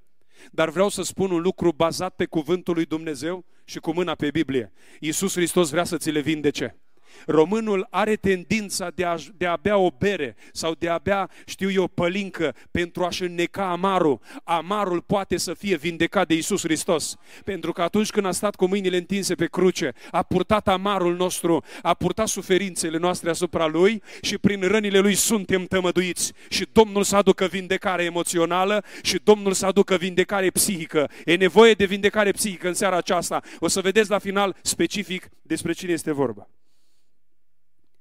dar 0.52 0.70
vreau 0.70 0.90
să 0.90 1.02
spun 1.02 1.32
un 1.32 1.42
lucru 1.42 1.72
bazat 1.72 2.16
pe 2.16 2.26
cuvântul 2.26 2.74
lui 2.74 2.86
Dumnezeu 2.86 3.46
și 3.66 3.80
cu 3.80 3.94
mâna 3.94 4.16
pe 4.16 4.32
Biblie. 4.32 4.74
Iisus 5.00 5.34
Hristos 5.34 5.70
vrea 5.70 5.84
să 5.84 5.98
ți 5.98 6.12
le 6.12 6.20
vindece. 6.20 6.82
Românul 7.26 7.88
are 7.90 8.16
tendința 8.16 8.92
de 8.96 9.06
a, 9.06 9.16
de 9.38 9.46
a 9.46 9.56
bea 9.56 9.78
o 9.78 9.90
bere 9.98 10.36
sau 10.52 10.74
de 10.80 10.90
a 10.90 10.98
bea, 10.98 11.30
știu 11.46 11.72
eu, 11.72 11.88
pălincă 11.88 12.56
pentru 12.72 13.04
a-și 13.04 13.24
înneca 13.24 13.70
amarul. 13.70 14.20
Amarul 14.44 15.02
poate 15.02 15.38
să 15.38 15.54
fie 15.54 15.76
vindecat 15.76 16.28
de 16.28 16.34
Isus 16.34 16.62
Hristos. 16.62 17.16
Pentru 17.44 17.72
că 17.72 17.82
atunci 17.82 18.10
când 18.10 18.26
a 18.26 18.32
stat 18.32 18.56
cu 18.56 18.68
mâinile 18.68 18.98
întinse 18.98 19.36
pe 19.36 19.46
cruce, 19.46 19.94
a 20.12 20.24
purtat 20.24 20.68
amarul 20.68 21.16
nostru, 21.16 21.64
a 21.82 21.94
purtat 21.94 22.28
suferințele 22.28 22.98
noastre 22.98 23.30
asupra 23.30 23.66
Lui 23.66 24.04
și 24.22 24.38
prin 24.38 24.62
rănile 24.62 25.00
Lui 25.00 25.16
suntem 25.16 25.66
tămăduiți. 25.66 26.34
Și 26.50 26.68
Domnul 26.72 27.04
să 27.04 27.16
aducă 27.16 27.46
vindecare 27.46 28.04
emoțională 28.04 28.84
și 29.02 29.20
Domnul 29.24 29.54
să 29.54 29.66
aducă 29.66 29.96
vindecare 29.96 30.50
psihică. 30.50 31.10
E 31.26 31.36
nevoie 31.36 31.74
de 31.74 31.86
vindecare 31.86 32.32
psihică 32.32 32.68
în 32.68 32.74
seara 32.74 32.98
aceasta. 32.98 33.42
O 33.60 33.68
să 33.68 33.82
vedeți 33.82 34.10
la 34.10 34.20
final 34.20 34.56
specific 34.62 35.30
despre 35.42 35.72
cine 35.74 35.92
este 35.92 36.12
vorba 36.12 36.48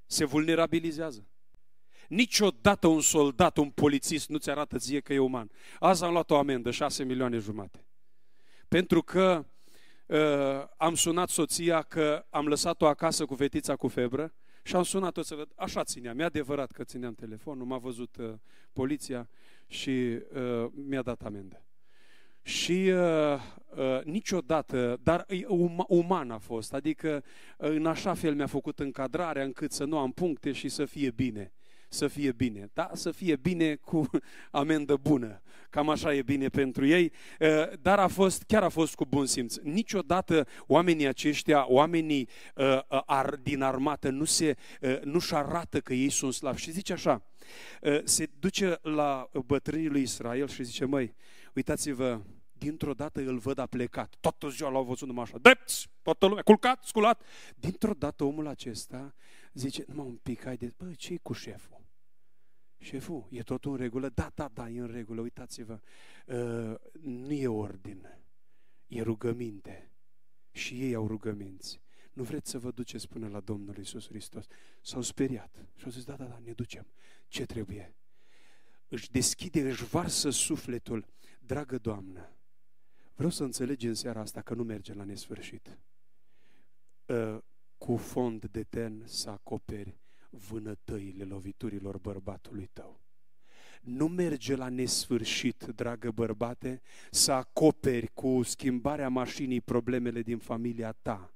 se 0.06 0.24
vulnerabilizează. 0.24 1.28
Niciodată 2.08 2.86
un 2.86 3.00
soldat, 3.00 3.56
un 3.56 3.70
polițist 3.70 4.28
nu-ți 4.28 4.50
arată 4.50 4.78
ție 4.78 5.00
că 5.00 5.12
e 5.12 5.18
uman. 5.18 5.50
Azi 5.78 6.04
am 6.04 6.12
luat 6.12 6.30
o 6.30 6.36
amendă, 6.36 6.70
6 6.70 7.04
milioane 7.04 7.38
jumate. 7.38 7.86
Pentru 8.68 9.02
că 9.02 9.46
uh, 10.06 10.18
am 10.76 10.94
sunat 10.94 11.28
soția 11.28 11.82
că 11.82 12.26
am 12.30 12.46
lăsat-o 12.46 12.86
acasă 12.86 13.24
cu 13.24 13.34
fetița 13.34 13.76
cu 13.76 13.88
febră 13.88 14.34
și 14.62 14.76
am 14.76 14.82
sunat-o 14.82 15.22
să 15.22 15.34
văd, 15.34 15.52
așa 15.56 15.84
țineam, 15.84 16.18
e 16.18 16.24
adevărat 16.24 16.70
că 16.70 16.84
țineam 16.84 17.14
telefonul, 17.14 17.66
m-a 17.66 17.78
văzut 17.78 18.16
uh, 18.16 18.34
poliția 18.72 19.28
și 19.66 19.90
uh, 19.90 20.70
mi-a 20.74 21.02
dat 21.02 21.22
amendă. 21.22 21.64
Și 22.42 22.72
uh, 22.72 23.40
uh, 23.76 24.02
niciodată, 24.04 24.98
dar 25.02 25.26
um, 25.48 25.84
uman 25.88 26.30
a 26.30 26.38
fost, 26.38 26.74
adică 26.74 27.24
uh, 27.58 27.70
în 27.70 27.86
așa 27.86 28.14
fel 28.14 28.34
mi-a 28.34 28.46
făcut 28.46 28.78
încadrarea 28.78 29.44
încât 29.44 29.72
să 29.72 29.84
nu 29.84 29.98
am 29.98 30.12
puncte 30.12 30.52
și 30.52 30.68
să 30.68 30.84
fie 30.84 31.10
bine. 31.10 31.52
Să 31.88 32.06
fie 32.08 32.32
bine, 32.32 32.70
da? 32.72 32.90
Să 32.92 33.10
fie 33.10 33.36
bine 33.36 33.74
cu 33.74 34.10
amendă 34.50 34.96
bună. 34.96 35.42
Cam 35.70 35.88
așa 35.88 36.14
e 36.14 36.22
bine 36.22 36.48
pentru 36.48 36.86
ei, 36.86 37.12
uh, 37.40 37.78
dar 37.82 37.98
a 37.98 38.06
fost, 38.06 38.42
chiar 38.42 38.62
a 38.62 38.68
fost 38.68 38.94
cu 38.94 39.04
bun 39.04 39.26
simț. 39.26 39.56
Niciodată 39.56 40.46
oamenii 40.66 41.06
aceștia, 41.06 41.64
oamenii 41.68 42.28
uh, 42.54 42.64
uh, 42.66 43.02
ar, 43.06 43.36
din 43.42 43.62
armată, 43.62 44.10
nu 44.10 44.24
se, 44.24 44.56
uh, 44.80 45.00
nu-și 45.02 45.34
arată 45.34 45.80
că 45.80 45.94
ei 45.94 46.08
sunt 46.08 46.32
slavi. 46.32 46.60
Și 46.60 46.70
zice 46.70 46.92
așa, 46.92 47.22
uh, 47.82 48.00
se 48.04 48.28
duce 48.38 48.78
la 48.82 49.30
bătrânii 49.46 49.88
lui 49.88 50.02
Israel 50.02 50.48
și 50.48 50.62
zice, 50.62 50.84
măi, 50.84 51.14
uitați-vă, 51.54 52.20
dintr-o 52.58 52.94
dată 52.94 53.20
îl 53.20 53.38
văd 53.38 53.58
a 53.58 53.66
plecat. 53.66 54.16
Toată 54.20 54.48
ziua 54.48 54.70
l-au 54.70 54.84
văzut 54.84 55.08
numai 55.08 55.22
așa, 55.22 55.38
drepți, 55.38 55.88
toată 56.02 56.26
lumea, 56.26 56.42
culcat, 56.42 56.84
sculat. 56.84 57.22
Dintr-o 57.56 57.94
dată 57.94 58.24
omul 58.24 58.46
acesta 58.46 59.14
zice, 59.52 59.84
numai 59.88 60.06
un 60.06 60.16
pic, 60.16 60.44
haide, 60.44 60.74
bă, 60.76 60.92
ce 60.92 61.16
cu 61.16 61.32
șeful? 61.32 61.84
Șeful, 62.78 63.26
e 63.30 63.42
totul 63.42 63.70
în 63.70 63.76
regulă? 63.76 64.08
Da, 64.08 64.32
da, 64.34 64.50
da, 64.54 64.68
e 64.68 64.80
în 64.80 64.90
regulă, 64.90 65.20
uitați-vă. 65.20 65.80
Uh, 66.26 66.74
nu 67.00 67.32
e 67.32 67.48
ordine, 67.48 68.20
e 68.86 69.02
rugăminte. 69.02 69.90
Și 70.50 70.82
ei 70.82 70.94
au 70.94 71.06
rugăminți. 71.06 71.80
Nu 72.12 72.22
vreți 72.22 72.50
să 72.50 72.58
vă 72.58 72.70
duceți 72.70 73.08
până 73.08 73.28
la 73.28 73.40
Domnul 73.40 73.76
Isus 73.76 74.08
Hristos? 74.08 74.46
S-au 74.80 75.02
speriat 75.02 75.66
și 75.74 75.84
au 75.84 75.90
zis, 75.90 76.04
da, 76.04 76.16
da, 76.16 76.24
da, 76.24 76.38
ne 76.44 76.52
ducem. 76.52 76.86
Ce 77.28 77.46
trebuie? 77.46 77.94
Își 78.88 79.10
deschide, 79.10 79.60
își 79.60 79.84
varsă 79.84 80.30
sufletul. 80.30 81.06
Dragă 81.40 81.78
Doamnă, 81.78 82.35
Vreau 83.16 83.30
să 83.30 83.44
înțelegi 83.44 83.86
în 83.86 83.94
seara 83.94 84.20
asta 84.20 84.40
că 84.40 84.54
nu 84.54 84.62
merge 84.62 84.94
la 84.94 85.04
nesfârșit. 85.04 85.78
Ă, 87.08 87.44
cu 87.78 87.96
fond 87.96 88.44
de 88.44 88.62
ten 88.62 89.02
să 89.04 89.30
acoperi 89.30 90.00
vânătăile 90.30 91.24
loviturilor 91.24 91.98
bărbatului 91.98 92.70
tău. 92.72 93.00
Nu 93.82 94.08
merge 94.08 94.56
la 94.56 94.68
nesfârșit, 94.68 95.62
dragă 95.64 96.10
bărbate, 96.10 96.80
să 97.10 97.32
acoperi 97.32 98.10
cu 98.14 98.42
schimbarea 98.42 99.08
mașinii 99.08 99.60
problemele 99.60 100.22
din 100.22 100.38
familia 100.38 100.92
ta 100.92 101.35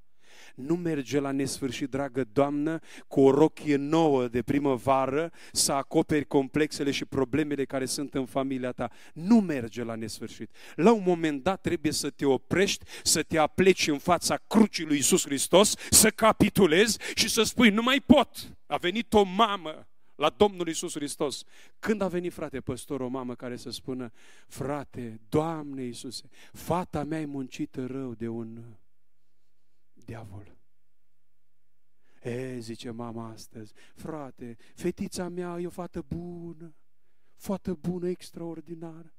nu 0.54 0.76
merge 0.76 1.20
la 1.20 1.30
nesfârșit, 1.30 1.90
dragă 1.90 2.24
Doamnă, 2.32 2.78
cu 3.08 3.20
o 3.20 3.30
rochie 3.30 3.76
nouă 3.76 4.28
de 4.28 4.42
primăvară 4.42 5.32
să 5.52 5.72
acoperi 5.72 6.24
complexele 6.24 6.90
și 6.90 7.04
problemele 7.04 7.64
care 7.64 7.84
sunt 7.84 8.14
în 8.14 8.26
familia 8.26 8.72
ta. 8.72 8.90
Nu 9.14 9.40
merge 9.40 9.84
la 9.84 9.94
nesfârșit. 9.94 10.50
La 10.74 10.92
un 10.92 11.02
moment 11.06 11.42
dat 11.42 11.60
trebuie 11.60 11.92
să 11.92 12.10
te 12.10 12.26
oprești, 12.26 12.84
să 13.02 13.22
te 13.22 13.38
apleci 13.38 13.88
în 13.88 13.98
fața 13.98 14.40
crucii 14.46 14.84
lui 14.84 14.98
Isus 14.98 15.24
Hristos, 15.24 15.74
să 15.90 16.10
capitulezi 16.10 16.98
și 17.14 17.28
să 17.28 17.42
spui, 17.42 17.70
nu 17.70 17.82
mai 17.82 18.00
pot. 18.06 18.56
A 18.66 18.76
venit 18.76 19.12
o 19.12 19.22
mamă 19.22 19.88
la 20.20 20.30
Domnul 20.36 20.68
Isus 20.68 20.92
Hristos. 20.92 21.44
Când 21.78 22.00
a 22.00 22.08
venit, 22.08 22.32
frate 22.32 22.60
păstor, 22.60 23.00
o 23.00 23.08
mamă 23.08 23.34
care 23.34 23.56
să 23.56 23.70
spună, 23.70 24.12
frate, 24.48 25.20
Doamne 25.28 25.82
Iisuse, 25.82 26.28
fata 26.52 27.04
mea 27.04 27.20
e 27.20 27.24
muncită 27.24 27.86
rău 27.86 28.14
de 28.14 28.28
un 28.28 28.58
diavol. 30.10 30.58
E, 32.22 32.58
zice 32.58 32.90
mama 32.90 33.28
astăzi, 33.28 33.72
frate, 33.94 34.56
fetița 34.74 35.28
mea 35.28 35.58
e 35.60 35.66
o 35.66 35.70
fată 35.70 36.02
bună, 36.02 36.74
fată 37.36 37.74
bună, 37.74 38.08
extraordinară. 38.08 39.14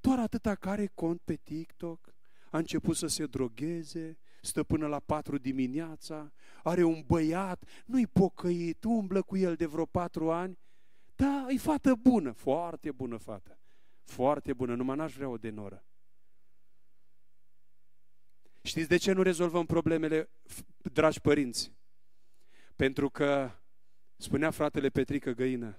Doar 0.00 0.18
atâta 0.18 0.54
care 0.54 0.86
cont 0.86 1.20
pe 1.20 1.34
TikTok, 1.34 2.14
a 2.50 2.58
început 2.58 2.96
să 2.96 3.06
se 3.06 3.26
drogheze, 3.26 4.18
stă 4.40 4.62
până 4.62 4.86
la 4.86 5.00
patru 5.00 5.38
dimineața, 5.38 6.32
are 6.62 6.82
un 6.82 7.02
băiat, 7.06 7.64
nu-i 7.86 8.06
pocăit, 8.06 8.84
umblă 8.84 9.22
cu 9.22 9.36
el 9.36 9.54
de 9.54 9.66
vreo 9.66 9.86
patru 9.86 10.30
ani. 10.30 10.58
Da, 11.14 11.46
e 11.48 11.58
fată 11.58 11.94
bună, 11.94 12.32
foarte 12.32 12.92
bună 12.92 13.16
fată. 13.16 13.58
Foarte 14.02 14.52
bună, 14.52 14.74
numai 14.74 14.96
n-aș 14.96 15.14
vrea 15.14 15.28
o 15.28 15.36
de 15.36 15.50
noră. 15.50 15.84
Știți 18.62 18.88
de 18.88 18.96
ce 18.96 19.12
nu 19.12 19.22
rezolvăm 19.22 19.66
problemele, 19.66 20.30
dragi 20.92 21.20
părinți? 21.20 21.72
Pentru 22.76 23.10
că, 23.10 23.50
spunea 24.16 24.50
fratele 24.50 24.88
Petrică 24.88 25.30
Găină, 25.30 25.78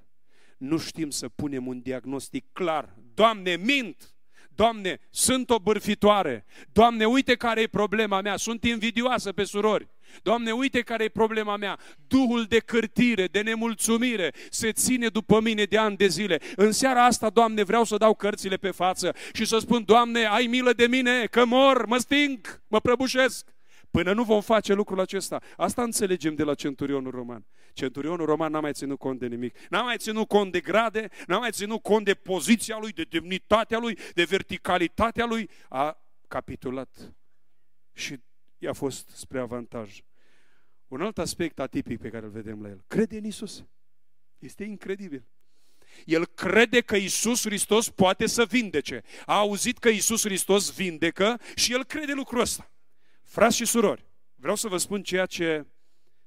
nu 0.57 0.77
știm 0.77 1.09
să 1.09 1.29
punem 1.29 1.67
un 1.67 1.81
diagnostic 1.81 2.45
clar. 2.51 2.95
Doamne, 3.13 3.55
mint! 3.55 4.13
Doamne, 4.49 4.99
sunt 5.09 5.49
o 5.49 5.59
bârfitoare. 5.59 6.45
Doamne, 6.71 7.05
uite 7.05 7.35
care 7.35 7.61
e 7.61 7.67
problema 7.67 8.21
mea. 8.21 8.37
Sunt 8.37 8.63
invidioasă 8.63 9.31
pe 9.31 9.43
surori. 9.43 9.87
Doamne, 10.23 10.51
uite 10.51 10.81
care 10.81 11.03
e 11.03 11.09
problema 11.09 11.57
mea. 11.57 11.79
Duhul 12.07 12.43
de 12.43 12.59
cârtire, 12.59 13.25
de 13.25 13.41
nemulțumire 13.41 14.33
se 14.49 14.71
ține 14.71 15.07
după 15.07 15.39
mine 15.41 15.63
de 15.63 15.77
ani 15.77 15.97
de 15.97 16.07
zile. 16.07 16.39
În 16.55 16.71
seara 16.71 17.05
asta, 17.05 17.29
Doamne, 17.29 17.63
vreau 17.63 17.83
să 17.83 17.97
dau 17.97 18.13
cărțile 18.13 18.55
pe 18.57 18.71
față 18.71 19.15
și 19.33 19.45
să 19.45 19.57
spun, 19.57 19.83
Doamne, 19.85 20.25
ai 20.25 20.45
milă 20.45 20.73
de 20.73 20.87
mine, 20.87 21.25
că 21.25 21.45
mor, 21.45 21.85
mă 21.85 21.97
sting, 21.97 22.61
mă 22.67 22.79
prăbușesc. 22.79 23.47
Până 23.91 24.13
nu 24.13 24.23
vom 24.23 24.41
face 24.41 24.73
lucrul 24.73 24.99
acesta. 24.99 25.41
Asta 25.57 25.83
înțelegem 25.83 26.35
de 26.35 26.43
la 26.43 26.53
centurionul 26.53 27.11
roman. 27.11 27.45
Centurionul 27.73 28.25
roman 28.25 28.51
n-a 28.51 28.59
mai 28.59 28.73
ținut 28.73 28.99
cont 28.99 29.19
de 29.19 29.27
nimic. 29.27 29.57
N-a 29.69 29.81
mai 29.81 29.97
ținut 29.97 30.27
cont 30.27 30.51
de 30.51 30.59
grade, 30.59 31.09
n-a 31.27 31.37
mai 31.37 31.51
ținut 31.51 31.81
cont 31.81 32.05
de 32.05 32.13
poziția 32.13 32.77
lui, 32.81 32.91
de 32.91 33.05
demnitatea 33.09 33.79
lui, 33.79 33.97
de 34.13 34.23
verticalitatea 34.23 35.25
lui. 35.25 35.49
A 35.69 35.97
capitulat 36.27 37.13
și 37.93 38.19
i-a 38.59 38.73
fost 38.73 39.09
spre 39.09 39.39
avantaj. 39.39 40.01
Un 40.87 41.01
alt 41.01 41.17
aspect 41.17 41.59
atipic 41.59 41.99
pe 41.99 42.09
care 42.09 42.25
îl 42.25 42.31
vedem 42.31 42.61
la 42.61 42.69
el. 42.69 42.83
Crede 42.87 43.17
în 43.17 43.25
Isus. 43.25 43.65
Este 44.39 44.63
incredibil. 44.63 45.23
El 46.05 46.25
crede 46.25 46.81
că 46.81 46.95
Isus 46.95 47.41
Hristos 47.41 47.89
poate 47.89 48.25
să 48.25 48.45
vindece. 48.45 49.01
A 49.25 49.37
auzit 49.37 49.77
că 49.77 49.89
Isus 49.89 50.21
Hristos 50.21 50.75
vindecă 50.75 51.39
și 51.55 51.73
el 51.73 51.83
crede 51.83 52.13
lucrul 52.13 52.39
ăsta. 52.39 52.71
Frați 53.23 53.55
și 53.55 53.65
surori, 53.65 54.05
vreau 54.35 54.55
să 54.55 54.67
vă 54.67 54.77
spun 54.77 55.03
ceea 55.03 55.25
ce 55.25 55.65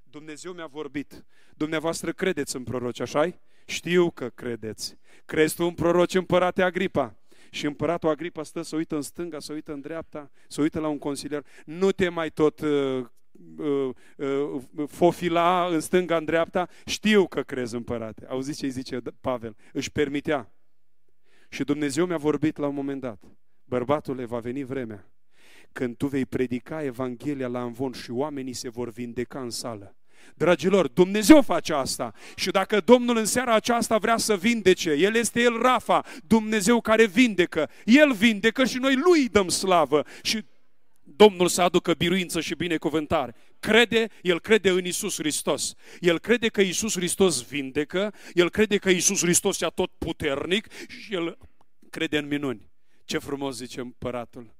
Dumnezeu 0.02 0.52
mi-a 0.52 0.66
vorbit. 0.66 1.24
Dumneavoastră 1.56 2.12
credeți 2.12 2.56
în 2.56 2.62
proroci, 2.62 3.00
așa 3.00 3.42
Știu 3.64 4.10
că 4.10 4.28
credeți. 4.28 4.96
Crezi 5.24 5.54
tu 5.54 5.64
în 5.64 5.74
proroci, 5.74 6.14
împărate 6.14 6.62
Agripa? 6.62 7.21
Și 7.54 7.66
împăratul 7.66 8.08
Agripa 8.08 8.42
stă 8.42 8.62
să 8.62 8.76
uită 8.76 8.94
în 8.94 9.02
stânga, 9.02 9.38
să 9.38 9.52
uită 9.52 9.72
în 9.72 9.80
dreapta, 9.80 10.30
să 10.48 10.60
uită 10.60 10.80
la 10.80 10.88
un 10.88 10.98
consilier. 10.98 11.46
Nu 11.64 11.92
te 11.92 12.08
mai 12.08 12.30
tot 12.30 12.60
uh, 12.60 13.04
uh, 13.56 13.90
uh, 14.16 14.62
fofila 14.86 15.66
în 15.66 15.80
stânga, 15.80 16.16
în 16.16 16.24
dreapta. 16.24 16.68
Știu 16.84 17.26
că 17.26 17.42
crezi 17.42 17.74
împărate. 17.74 18.26
Auziți 18.28 18.58
ce 18.58 18.64
îi 18.64 18.70
zice 18.70 19.00
Pavel? 19.20 19.56
Își 19.72 19.92
permitea. 19.92 20.52
Și 21.48 21.64
Dumnezeu 21.64 22.06
mi-a 22.06 22.16
vorbit 22.16 22.56
la 22.56 22.66
un 22.66 22.74
moment 22.74 23.00
dat. 23.00 23.22
Bărbatule, 23.64 24.24
va 24.24 24.38
veni 24.38 24.64
vremea 24.64 25.12
când 25.72 25.96
tu 25.96 26.06
vei 26.06 26.26
predica 26.26 26.82
Evanghelia 26.82 27.48
la 27.48 27.62
învon 27.62 27.92
și 27.92 28.10
oamenii 28.10 28.52
se 28.52 28.68
vor 28.68 28.90
vindeca 28.90 29.40
în 29.40 29.50
sală. 29.50 29.96
Dragilor, 30.34 30.88
Dumnezeu 30.88 31.42
face 31.42 31.72
asta. 31.72 32.12
Și 32.36 32.50
dacă 32.50 32.80
Domnul 32.80 33.16
în 33.16 33.24
seara 33.24 33.54
aceasta 33.54 33.98
vrea 33.98 34.16
să 34.16 34.36
vindece, 34.36 34.90
El 34.90 35.14
este 35.14 35.40
El 35.40 35.58
Rafa, 35.60 36.04
Dumnezeu 36.26 36.80
care 36.80 37.06
vindecă. 37.06 37.70
El 37.84 38.12
vindecă 38.12 38.64
și 38.64 38.78
noi 38.78 38.94
Lui 38.94 39.28
dăm 39.28 39.48
slavă. 39.48 40.04
Și 40.22 40.44
Domnul 41.02 41.48
să 41.48 41.62
aducă 41.62 41.94
biruință 41.94 42.40
și 42.40 42.54
binecuvântare. 42.54 43.34
Crede, 43.60 44.08
el 44.22 44.40
crede 44.40 44.70
în 44.70 44.84
Isus 44.84 45.16
Hristos. 45.16 45.74
El 46.00 46.18
crede 46.18 46.48
că 46.48 46.60
Isus 46.60 46.94
Hristos 46.94 47.46
vindecă, 47.46 48.14
el 48.32 48.50
crede 48.50 48.76
că 48.76 48.90
Isus 48.90 49.20
Hristos 49.20 49.60
e 49.60 49.66
tot 49.66 49.90
puternic 49.98 50.66
și 50.88 51.14
el 51.14 51.38
crede 51.90 52.18
în 52.18 52.26
minuni. 52.26 52.70
Ce 53.04 53.18
frumos 53.18 53.56
zice 53.56 53.80
împăratul 53.80 54.54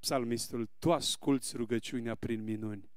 psalmistul, 0.00 0.68
tu 0.78 0.92
asculți 0.92 1.56
rugăciunea 1.56 2.14
prin 2.14 2.42
minuni. 2.44 2.90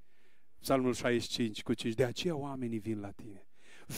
Psalmul 0.66 0.94
65 0.94 1.64
cu 1.64 1.74
5. 1.74 1.94
De 1.94 2.04
aceea 2.04 2.36
oamenii 2.36 2.80
vin 2.80 3.00
la 3.00 3.12
tine. 3.12 3.45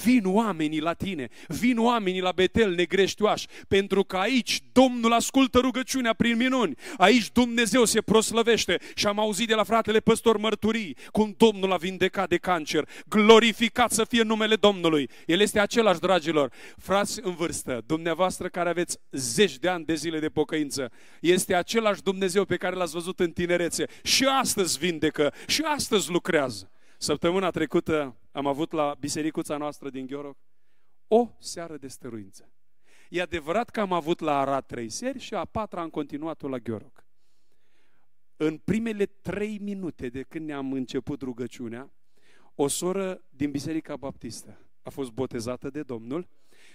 Vin 0.04 0.22
oamenii 0.26 0.80
la 0.80 0.94
tine, 0.94 1.30
vin 1.48 1.80
oamenii 1.80 2.22
la 2.22 2.32
Betel, 2.32 2.74
negreștioaș, 2.74 3.44
pentru 3.68 4.04
că 4.04 4.18
aici 4.18 4.62
Domnul 4.72 5.14
ascultă 5.14 5.60
rugăciunea 5.60 6.14
prin 6.14 6.38
minuni, 6.38 6.76
aici 6.98 7.32
Dumnezeu 7.32 7.86
se 7.86 8.02
proslăvește. 8.02 8.80
Și 8.96 9.08
am 9.08 9.20
auzit 9.20 9.48
de 9.48 9.54
la 9.54 9.64
fratele 9.64 10.00
păstor 10.00 10.38
mărturii 10.38 10.98
cum 11.12 11.34
Domnul 11.38 11.72
a 11.72 11.78
vindecat 11.78 12.30
de 12.30 12.38
cancer, 12.38 12.88
glorificat 13.08 13.92
să 13.92 14.04
fie 14.04 14.22
numele 14.22 14.56
Domnului. 14.56 15.10
El 15.26 15.40
este 15.40 15.60
același, 15.60 16.00
dragilor, 16.00 16.52
frați 16.78 17.20
în 17.24 17.36
vârstă, 17.36 17.84
dumneavoastră 17.86 18.48
care 18.48 18.70
aveți 18.70 18.98
zeci 19.12 19.58
de 19.58 19.70
ani 19.70 19.86
de 19.86 19.96
zile 19.96 20.20
de 20.20 20.30
pocăință, 20.30 20.92
este 21.22 21.56
același 21.56 22.02
Dumnezeu 22.02 22.46
pe 22.46 22.58
care 22.58 22.76
l-ați 22.76 22.94
văzut 22.94 23.20
în 23.20 23.32
tinerețe. 23.32 23.86
Și 24.04 24.26
astăzi 24.26 24.78
vindecă 24.78 25.34
și 25.48 25.62
astăzi 25.62 26.12
lucrează. 26.12 26.72
Săptămâna 26.98 27.50
trecută 27.50 28.16
am 28.38 28.46
avut 28.46 28.72
la 28.72 28.96
bisericuța 29.00 29.58
noastră 29.58 29.90
din 29.90 30.06
Gheoroc 30.06 30.38
o 31.08 31.30
seară 31.40 31.78
de 31.78 31.88
stăruință. 31.88 32.52
E 33.10 33.22
adevărat 33.22 33.70
că 33.70 33.80
am 33.80 33.94
avut 33.94 34.20
la 34.20 34.40
Arad 34.40 34.66
trei 34.66 34.90
seri 34.90 35.20
și 35.20 35.34
a 35.34 35.46
patra 35.46 35.82
am 35.82 35.90
continuat-o 35.90 36.48
la 36.48 36.58
Gheoroc. 36.58 37.06
În 38.36 38.58
primele 38.58 39.06
trei 39.06 39.58
minute 39.58 40.10
de 40.10 40.22
când 40.22 40.46
ne-am 40.46 40.74
început 40.74 41.22
rugăciunea, 41.22 41.92
o 42.56 42.68
soră 42.68 43.22
din 43.30 43.52
Biserica 43.52 43.96
Baptistă 43.96 44.70
a 44.82 44.90
fost 44.90 45.12
botezată 45.12 45.70
de 45.70 45.84
Domnul 45.84 46.28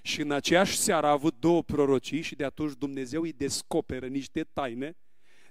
și 0.02 0.20
în 0.20 0.30
aceeași 0.30 0.76
seară 0.76 1.06
a 1.06 1.10
avut 1.10 1.34
două 1.38 1.62
prorocii 1.62 2.20
și 2.20 2.34
de 2.34 2.44
atunci 2.44 2.72
Dumnezeu 2.78 3.22
îi 3.22 3.32
descoperă 3.32 4.06
niște 4.06 4.44
taine 4.44 4.96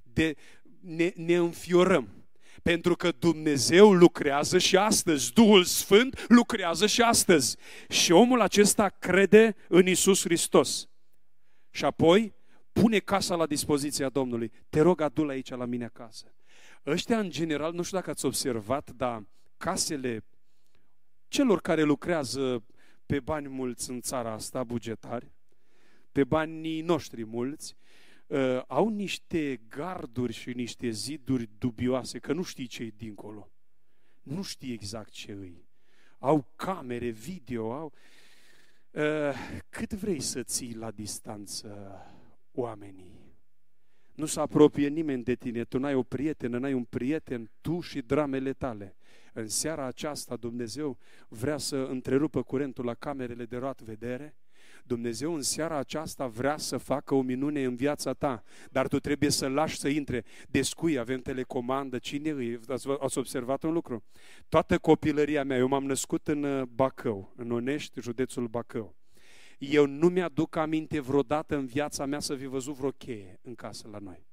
de 0.03 0.35
ne, 0.79 1.11
ne 1.15 1.35
înfiorăm 1.35 2.20
pentru 2.63 2.95
că 2.95 3.11
Dumnezeu 3.19 3.93
lucrează 3.93 4.57
și 4.57 4.77
astăzi, 4.77 5.33
Duhul 5.33 5.63
Sfânt 5.63 6.25
lucrează 6.27 6.87
și 6.87 7.01
astăzi. 7.01 7.57
Și 7.89 8.11
omul 8.11 8.41
acesta 8.41 8.89
crede 8.89 9.55
în 9.67 9.87
Isus 9.87 10.21
Hristos. 10.21 10.89
Și 11.69 11.85
apoi 11.85 12.33
pune 12.71 12.99
casa 12.99 13.35
la 13.35 13.45
dispoziția 13.45 14.09
Domnului. 14.09 14.51
Te 14.69 14.81
rog, 14.81 15.01
adu 15.01 15.27
aici 15.27 15.49
la 15.49 15.65
mine 15.65 15.85
acasă. 15.85 16.33
Ăștia, 16.85 17.19
în 17.19 17.29
general, 17.29 17.73
nu 17.73 17.81
știu 17.81 17.97
dacă 17.97 18.09
ați 18.09 18.25
observat, 18.25 18.91
dar 18.95 19.23
casele 19.57 20.25
celor 21.27 21.61
care 21.61 21.81
lucrează 21.81 22.63
pe 23.05 23.19
bani 23.19 23.47
mulți 23.47 23.89
în 23.89 24.01
țara 24.01 24.31
asta, 24.31 24.63
bugetari, 24.63 25.31
pe 26.11 26.23
banii 26.23 26.81
noștri 26.81 27.25
mulți, 27.25 27.75
uh, 28.31 28.61
au 28.67 28.89
niște 28.89 29.61
garduri 29.69 30.33
și 30.33 30.53
niște 30.53 30.89
ziduri 30.89 31.49
dubioase, 31.57 32.19
că 32.19 32.33
nu 32.33 32.43
știi 32.43 32.67
ce 32.67 32.83
e 32.83 32.93
dincolo. 32.97 33.51
Nu 34.21 34.41
știi 34.41 34.73
exact 34.73 35.09
ce 35.09 35.31
îi. 35.31 35.69
Au 36.19 36.51
camere, 36.55 37.09
video, 37.09 37.73
au... 37.73 37.93
Uh, 38.91 39.33
cât 39.69 39.93
vrei 39.93 40.19
să 40.19 40.43
ții 40.43 40.75
la 40.75 40.91
distanță 40.91 41.97
oamenii? 42.51 43.19
Nu 44.15 44.25
se 44.25 44.39
apropie 44.39 44.87
nimeni 44.87 45.23
de 45.23 45.35
tine, 45.35 45.63
tu 45.63 45.79
n-ai 45.79 45.93
o 45.93 46.03
prietenă, 46.03 46.57
n-ai 46.57 46.73
un 46.73 46.83
prieten, 46.83 47.51
tu 47.61 47.79
și 47.79 48.01
dramele 48.01 48.53
tale. 48.53 48.95
În 49.33 49.47
seara 49.47 49.85
aceasta 49.85 50.35
Dumnezeu 50.35 50.97
vrea 51.27 51.57
să 51.57 51.75
întrerupă 51.75 52.43
curentul 52.43 52.85
la 52.85 52.93
camerele 52.93 53.45
de 53.45 53.57
roat 53.57 53.81
vedere, 53.81 54.35
Dumnezeu 54.85 55.33
în 55.33 55.41
seara 55.41 55.77
aceasta 55.77 56.27
vrea 56.27 56.57
să 56.57 56.77
facă 56.77 57.15
o 57.15 57.21
minune 57.21 57.63
în 57.63 57.75
viața 57.75 58.13
ta, 58.13 58.43
dar 58.71 58.87
tu 58.87 58.99
trebuie 58.99 59.29
să 59.29 59.47
lași 59.47 59.79
să 59.79 59.87
intre. 59.87 60.23
Descui, 60.49 60.97
avem 60.97 61.19
telecomandă, 61.19 61.97
cine 61.97 62.29
îi? 62.29 62.59
Ați, 62.67 62.87
ați 62.99 63.17
observat 63.17 63.63
un 63.63 63.73
lucru? 63.73 64.03
Toată 64.49 64.77
copilăria 64.77 65.43
mea, 65.43 65.57
eu 65.57 65.67
m-am 65.67 65.85
născut 65.85 66.27
în 66.27 66.43
uh, 66.43 66.63
Bacău, 66.75 67.33
în 67.35 67.51
Onești, 67.51 68.01
județul 68.01 68.47
Bacău. 68.47 68.95
Eu 69.57 69.85
nu 69.85 70.07
mi-aduc 70.07 70.55
aminte 70.55 70.99
vreodată 70.99 71.55
în 71.55 71.65
viața 71.65 72.05
mea 72.05 72.19
să 72.19 72.35
fi 72.35 72.45
văzut 72.45 72.75
vreo 72.75 72.89
cheie 72.89 73.39
în 73.41 73.55
casă 73.55 73.87
la 73.91 73.97
noi. 73.97 74.29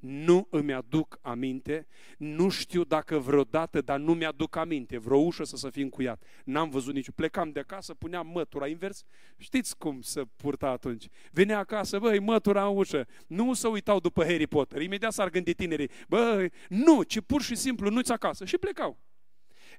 Nu 0.00 0.46
îmi 0.50 0.72
aduc 0.72 1.18
aminte, 1.22 1.86
nu 2.18 2.48
știu 2.48 2.84
dacă 2.84 3.18
vreodată, 3.18 3.80
dar 3.80 3.98
nu 3.98 4.14
mi-aduc 4.14 4.56
aminte, 4.56 4.98
vreo 4.98 5.18
ușă 5.18 5.44
să 5.44 5.56
să 5.56 5.70
fi 5.70 5.80
încuiat. 5.80 6.22
N-am 6.44 6.68
văzut 6.68 6.94
nici. 6.94 7.10
Plecam 7.10 7.50
de 7.50 7.60
acasă, 7.60 7.94
puneam 7.94 8.26
mătura 8.26 8.66
invers. 8.66 9.04
Știți 9.36 9.76
cum 9.76 10.00
să 10.00 10.24
purta 10.36 10.68
atunci? 10.68 11.08
Venea 11.32 11.58
acasă, 11.58 11.98
băi, 11.98 12.18
mătura 12.18 12.66
în 12.66 12.76
ușă. 12.76 13.06
Nu 13.26 13.52
să 13.52 13.68
uitau 13.68 14.00
după 14.00 14.24
Harry 14.24 14.46
Potter. 14.46 14.80
Imediat 14.80 15.12
s-ar 15.12 15.30
gândi 15.30 15.54
tinerii, 15.54 15.90
băi, 16.08 16.50
nu, 16.68 17.02
ci 17.02 17.20
pur 17.20 17.42
și 17.42 17.54
simplu 17.54 17.90
nu-ți 17.90 18.12
acasă. 18.12 18.44
Și 18.44 18.58
plecau. 18.58 18.98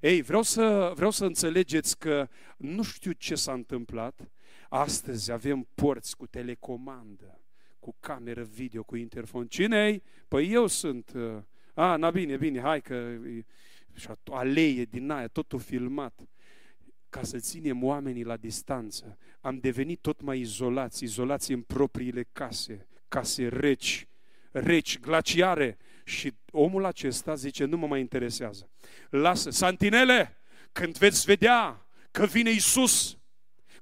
Ei, 0.00 0.22
vreau 0.22 0.42
să, 0.42 0.92
vreau 0.94 1.10
să 1.10 1.24
înțelegeți 1.24 1.98
că 1.98 2.28
nu 2.56 2.82
știu 2.82 3.12
ce 3.12 3.34
s-a 3.34 3.52
întâmplat. 3.52 4.30
Astăzi 4.68 5.32
avem 5.32 5.68
porți 5.74 6.16
cu 6.16 6.26
telecomandă, 6.26 7.40
cu 7.78 7.96
cameră 8.00 8.42
video, 8.42 8.82
cu 8.82 8.96
interfon. 8.96 9.46
Cine-i? 9.46 10.02
Păi 10.28 10.52
eu 10.52 10.66
sunt. 10.66 11.12
Uh, 11.14 11.42
a, 11.74 11.96
na 11.96 12.10
bine, 12.10 12.36
bine, 12.36 12.60
hai 12.60 12.80
că... 12.80 13.16
Și 13.94 14.08
aleie 14.24 14.84
din 14.84 15.10
aia, 15.10 15.28
totul 15.28 15.58
filmat 15.58 16.28
ca 17.08 17.22
să 17.22 17.38
ținem 17.38 17.84
oamenii 17.84 18.24
la 18.24 18.36
distanță. 18.36 19.18
Am 19.40 19.58
devenit 19.58 20.00
tot 20.00 20.20
mai 20.20 20.40
izolați, 20.40 21.04
izolați 21.04 21.52
în 21.52 21.62
propriile 21.62 22.26
case, 22.32 22.86
case 23.08 23.48
reci, 23.48 24.08
reci, 24.50 24.98
glaciare. 25.00 25.76
Și 26.04 26.32
omul 26.52 26.84
acesta 26.84 27.34
zice, 27.34 27.64
nu 27.64 27.76
mă 27.76 27.86
mai 27.86 28.00
interesează. 28.00 28.70
Lasă, 29.10 29.50
santinele, 29.50 30.36
când 30.72 30.96
veți 30.96 31.24
vedea 31.24 31.86
că 32.10 32.26
vine 32.26 32.50
Isus, 32.50 33.17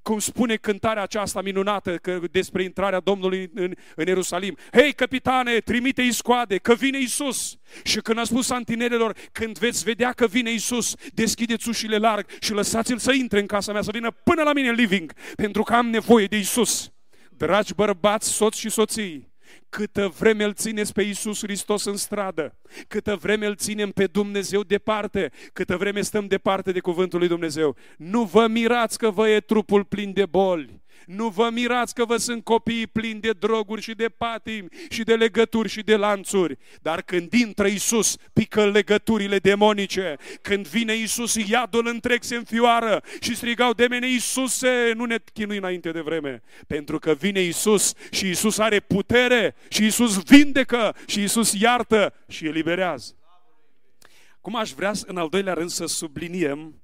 cum 0.07 0.19
spune 0.19 0.55
cântarea 0.55 1.03
aceasta 1.03 1.41
minunată 1.41 1.95
că 1.95 2.19
despre 2.31 2.63
intrarea 2.63 2.99
Domnului 2.99 3.51
în, 3.53 3.73
în 3.95 4.07
Ierusalim. 4.07 4.57
Hei, 4.71 4.93
capitane, 4.93 5.57
trimite 5.57 6.01
iscoade, 6.01 6.57
că 6.57 6.73
vine 6.73 6.99
Isus. 6.99 7.57
Și 7.83 7.99
când 7.99 8.19
a 8.19 8.23
spus 8.23 8.45
santinelelor, 8.45 9.15
când 9.31 9.57
veți 9.57 9.83
vedea 9.83 10.11
că 10.11 10.27
vine 10.27 10.51
Isus, 10.51 10.95
deschideți 11.13 11.69
ușile 11.69 11.97
larg 11.97 12.25
și 12.39 12.51
lăsați-l 12.51 12.97
să 12.97 13.11
intre 13.11 13.39
în 13.39 13.45
casa 13.45 13.71
mea, 13.71 13.81
să 13.81 13.91
vină 13.93 14.11
până 14.23 14.43
la 14.43 14.53
mine 14.53 14.69
în 14.69 14.75
living, 14.75 15.13
pentru 15.35 15.63
că 15.63 15.73
am 15.73 15.89
nevoie 15.89 16.25
de 16.25 16.37
Isus. 16.37 16.91
Dragi 17.29 17.73
bărbați, 17.73 18.29
soți 18.29 18.59
și 18.59 18.69
soții, 18.69 19.26
Câtă 19.69 20.13
vreme 20.19 20.43
îl 20.43 20.53
țineți 20.53 20.93
pe 20.93 21.01
Iisus 21.01 21.41
Hristos 21.41 21.85
în 21.85 21.95
stradă, 21.95 22.57
câtă 22.87 23.15
vreme 23.15 23.45
îl 23.45 23.55
ținem 23.55 23.91
pe 23.91 24.05
Dumnezeu 24.05 24.63
departe, 24.63 25.31
câtă 25.53 25.77
vreme 25.77 26.01
stăm 26.01 26.27
departe 26.27 26.71
de 26.71 26.79
cuvântul 26.79 27.19
lui 27.19 27.27
Dumnezeu, 27.27 27.75
nu 27.97 28.23
vă 28.23 28.47
mirați 28.47 28.97
că 28.97 29.09
vă 29.09 29.29
e 29.29 29.39
trupul 29.39 29.83
plin 29.83 30.13
de 30.13 30.25
boli, 30.25 30.81
nu 31.07 31.27
vă 31.27 31.49
mirați 31.51 31.93
că 31.93 32.05
vă 32.05 32.17
sunt 32.17 32.43
copiii 32.43 32.87
plini 32.87 33.19
de 33.19 33.31
droguri 33.31 33.81
și 33.81 33.93
de 33.93 34.09
patimi 34.17 34.67
și 34.89 35.03
de 35.03 35.15
legături 35.15 35.69
și 35.69 35.81
de 35.81 35.95
lanțuri. 35.95 36.57
Dar 36.81 37.01
când 37.01 37.33
intră 37.33 37.67
Isus, 37.67 38.15
pică 38.33 38.65
legăturile 38.65 39.39
demonice. 39.39 40.15
Când 40.41 40.67
vine 40.67 40.95
Isus, 40.95 41.35
iadul 41.35 41.87
întreg 41.87 42.23
se 42.23 42.35
înfioară 42.35 43.03
și 43.19 43.35
strigau 43.35 43.73
de 43.73 43.87
mine, 43.89 44.09
Iisuse, 44.09 44.91
nu 44.95 45.05
ne 45.05 45.17
chinui 45.33 45.57
înainte 45.57 45.91
de 45.91 46.01
vreme. 46.01 46.41
Pentru 46.67 46.99
că 46.99 47.13
vine 47.13 47.41
Isus 47.41 47.93
și 48.11 48.29
Isus 48.29 48.57
are 48.57 48.79
putere 48.79 49.55
și 49.67 49.85
Isus 49.85 50.23
vindecă 50.23 50.95
și 51.05 51.23
Isus 51.23 51.53
iartă 51.53 52.13
și 52.27 52.47
eliberează. 52.47 53.15
Cum 54.41 54.55
aș 54.55 54.71
vrea 54.71 54.91
în 55.05 55.17
al 55.17 55.29
doilea 55.29 55.53
rând 55.53 55.69
să 55.69 55.85
subliniem 55.85 56.81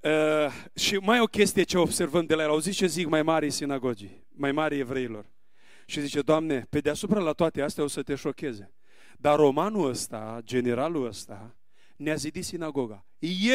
Uh, 0.00 0.52
și 0.74 0.96
mai 0.96 1.20
o 1.20 1.24
chestie 1.24 1.62
ce 1.62 1.78
observăm 1.78 2.26
de 2.26 2.34
la 2.34 2.42
el. 2.42 2.48
Auziți 2.48 2.76
ce 2.76 2.86
zic 2.86 3.06
mai 3.06 3.22
mari 3.22 3.50
sinagogii, 3.50 4.26
mai 4.28 4.52
mari 4.52 4.78
evreilor. 4.78 5.30
Și 5.86 6.00
zice, 6.00 6.20
Doamne, 6.20 6.66
pe 6.70 6.80
deasupra 6.80 7.20
la 7.20 7.32
toate 7.32 7.62
astea 7.62 7.84
o 7.84 7.86
să 7.86 8.02
te 8.02 8.14
șocheze. 8.14 8.72
Dar 9.16 9.36
romanul 9.36 9.88
ăsta, 9.88 10.40
generalul 10.44 11.06
ăsta, 11.06 11.56
ne-a 11.96 12.14
zidit 12.14 12.44
sinagoga. 12.44 13.06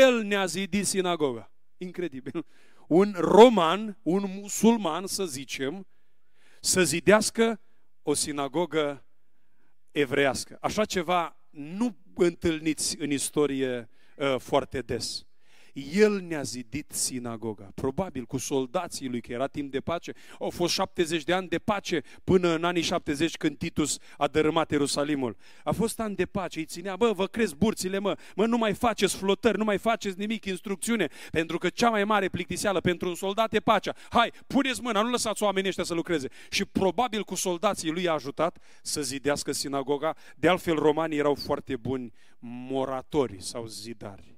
El 0.04 0.24
ne-a 0.24 0.46
zidit 0.46 0.86
sinagoga. 0.86 1.52
Incredibil. 1.78 2.46
Un 2.88 3.16
roman, 3.18 3.98
un 4.02 4.24
musulman, 4.40 5.08
să 5.08 5.26
zicem, 5.26 5.88
să 6.60 6.84
zidească 6.84 7.62
o 8.02 8.14
sinagogă 8.14 9.06
evrească. 9.92 10.58
Așa 10.62 10.86
ceva 10.86 11.38
nu 11.50 11.98
întâlniți 12.16 13.00
în 13.00 13.12
istorie 13.12 13.90
uh, 14.18 14.36
foarte 14.40 14.82
des. 14.82 15.26
El 15.74 16.22
ne-a 16.28 16.42
zidit 16.42 16.92
sinagoga. 16.92 17.72
Probabil 17.76 18.26
cu 18.26 18.38
soldații 18.38 19.10
lui, 19.10 19.22
că 19.22 19.32
era 19.32 19.48
timp 19.48 19.72
de 19.72 19.80
pace. 19.80 20.14
Au 20.40 20.50
fost 20.50 20.74
70 20.74 21.24
de 21.24 21.34
ani 21.34 21.48
de 21.48 21.60
pace 21.60 22.02
până 22.24 22.56
în 22.56 22.64
anii 22.64 22.82
70 22.82 23.38
când 23.38 23.58
Titus 23.58 23.98
a 24.18 24.28
dărâmat 24.28 24.72
Ierusalimul. 24.72 25.38
A 25.64 25.72
fost 25.72 26.00
an 26.00 26.16
de 26.16 26.26
pace, 26.26 26.60
îi 26.60 26.66
ținea, 26.66 26.96
bă, 26.96 27.12
vă 27.12 27.28
crezi 27.28 27.56
burțile, 27.56 28.00
mă, 28.00 28.18
mă, 28.36 28.46
nu 28.46 28.58
mai 28.58 28.74
faceți 28.74 29.16
flotări, 29.16 29.58
nu 29.58 29.64
mai 29.64 29.78
faceți 29.78 30.20
nimic, 30.20 30.46
instrucțiune, 30.46 31.08
pentru 31.32 31.58
că 31.58 31.70
cea 31.70 31.90
mai 31.90 32.04
mare 32.04 32.30
plictiseală 32.30 32.80
pentru 32.80 33.08
un 33.08 33.16
soldat 33.16 33.54
e 33.54 33.60
pacea. 33.60 33.96
Hai, 34.10 34.32
puneți 34.48 34.82
mâna, 34.82 35.02
nu 35.02 35.10
lăsați 35.10 35.44
oamenii 35.44 35.70
ăștia 35.70 35.84
să 35.84 35.94
lucreze. 35.94 36.28
Și 36.50 36.66
probabil 36.66 37.24
cu 37.24 37.36
soldații 37.36 37.92
lui 37.92 38.08
a 38.08 38.14
ajutat 38.14 38.58
să 38.82 39.02
zidească 39.02 39.52
sinagoga. 39.52 40.16
De 40.36 40.48
altfel, 40.48 40.76
romanii 40.76 41.18
erau 41.18 41.36
foarte 41.36 41.76
buni 41.76 42.14
moratori 42.40 43.42
sau 43.42 43.66
zidari. 43.66 44.33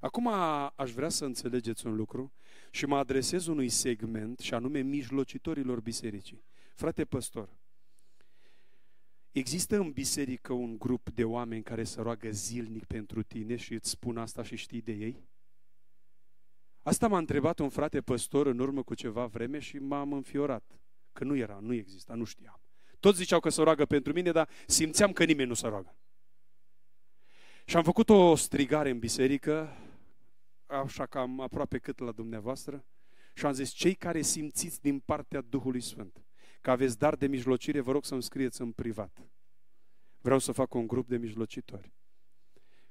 Acum 0.00 0.26
aș 0.74 0.90
vrea 0.90 1.08
să 1.08 1.24
înțelegeți 1.24 1.86
un 1.86 1.94
lucru 1.94 2.32
și 2.70 2.86
mă 2.86 2.96
adresez 2.96 3.46
unui 3.46 3.68
segment 3.68 4.38
și 4.38 4.54
anume 4.54 4.80
mijlocitorilor 4.80 5.80
bisericii. 5.80 6.44
Frate 6.74 7.04
păstor, 7.04 7.58
există 9.32 9.76
în 9.76 9.90
biserică 9.90 10.52
un 10.52 10.78
grup 10.78 11.10
de 11.10 11.24
oameni 11.24 11.62
care 11.62 11.84
se 11.84 12.00
roagă 12.00 12.30
zilnic 12.30 12.84
pentru 12.84 13.22
tine 13.22 13.56
și 13.56 13.72
îți 13.72 13.90
spun 13.90 14.18
asta 14.18 14.42
și 14.42 14.56
știi 14.56 14.82
de 14.82 14.92
ei? 14.92 15.28
Asta 16.82 17.08
m-a 17.08 17.18
întrebat 17.18 17.58
un 17.58 17.68
frate 17.68 18.00
păstor 18.00 18.46
în 18.46 18.58
urmă 18.58 18.82
cu 18.82 18.94
ceva 18.94 19.26
vreme 19.26 19.58
și 19.58 19.78
m-am 19.78 20.12
înfiorat. 20.12 20.80
Că 21.12 21.24
nu 21.24 21.36
era, 21.36 21.58
nu 21.60 21.72
exista, 21.72 22.14
nu 22.14 22.24
știam. 22.24 22.60
Toți 23.00 23.18
ziceau 23.18 23.40
că 23.40 23.48
se 23.48 23.62
roagă 23.62 23.84
pentru 23.84 24.12
mine, 24.12 24.32
dar 24.32 24.48
simțeam 24.66 25.12
că 25.12 25.24
nimeni 25.24 25.48
nu 25.48 25.54
se 25.54 25.66
roagă. 25.66 25.96
Și 27.64 27.76
am 27.76 27.82
făcut 27.82 28.08
o 28.08 28.34
strigare 28.34 28.90
în 28.90 28.98
biserică, 28.98 29.76
așa 30.68 31.06
cam 31.06 31.40
aproape 31.40 31.78
cât 31.78 31.98
la 31.98 32.12
dumneavoastră, 32.12 32.84
și 33.34 33.46
am 33.46 33.52
zis, 33.52 33.70
cei 33.70 33.94
care 33.94 34.20
simțiți 34.20 34.80
din 34.80 34.98
partea 34.98 35.40
Duhului 35.40 35.80
Sfânt 35.80 36.22
că 36.60 36.70
aveți 36.70 36.98
dar 36.98 37.16
de 37.16 37.26
mijlocire, 37.26 37.80
vă 37.80 37.92
rog 37.92 38.04
să-mi 38.04 38.22
scrieți 38.22 38.60
în 38.60 38.72
privat. 38.72 39.28
Vreau 40.20 40.38
să 40.38 40.52
fac 40.52 40.74
un 40.74 40.86
grup 40.86 41.08
de 41.08 41.16
mijlocitori. 41.16 41.92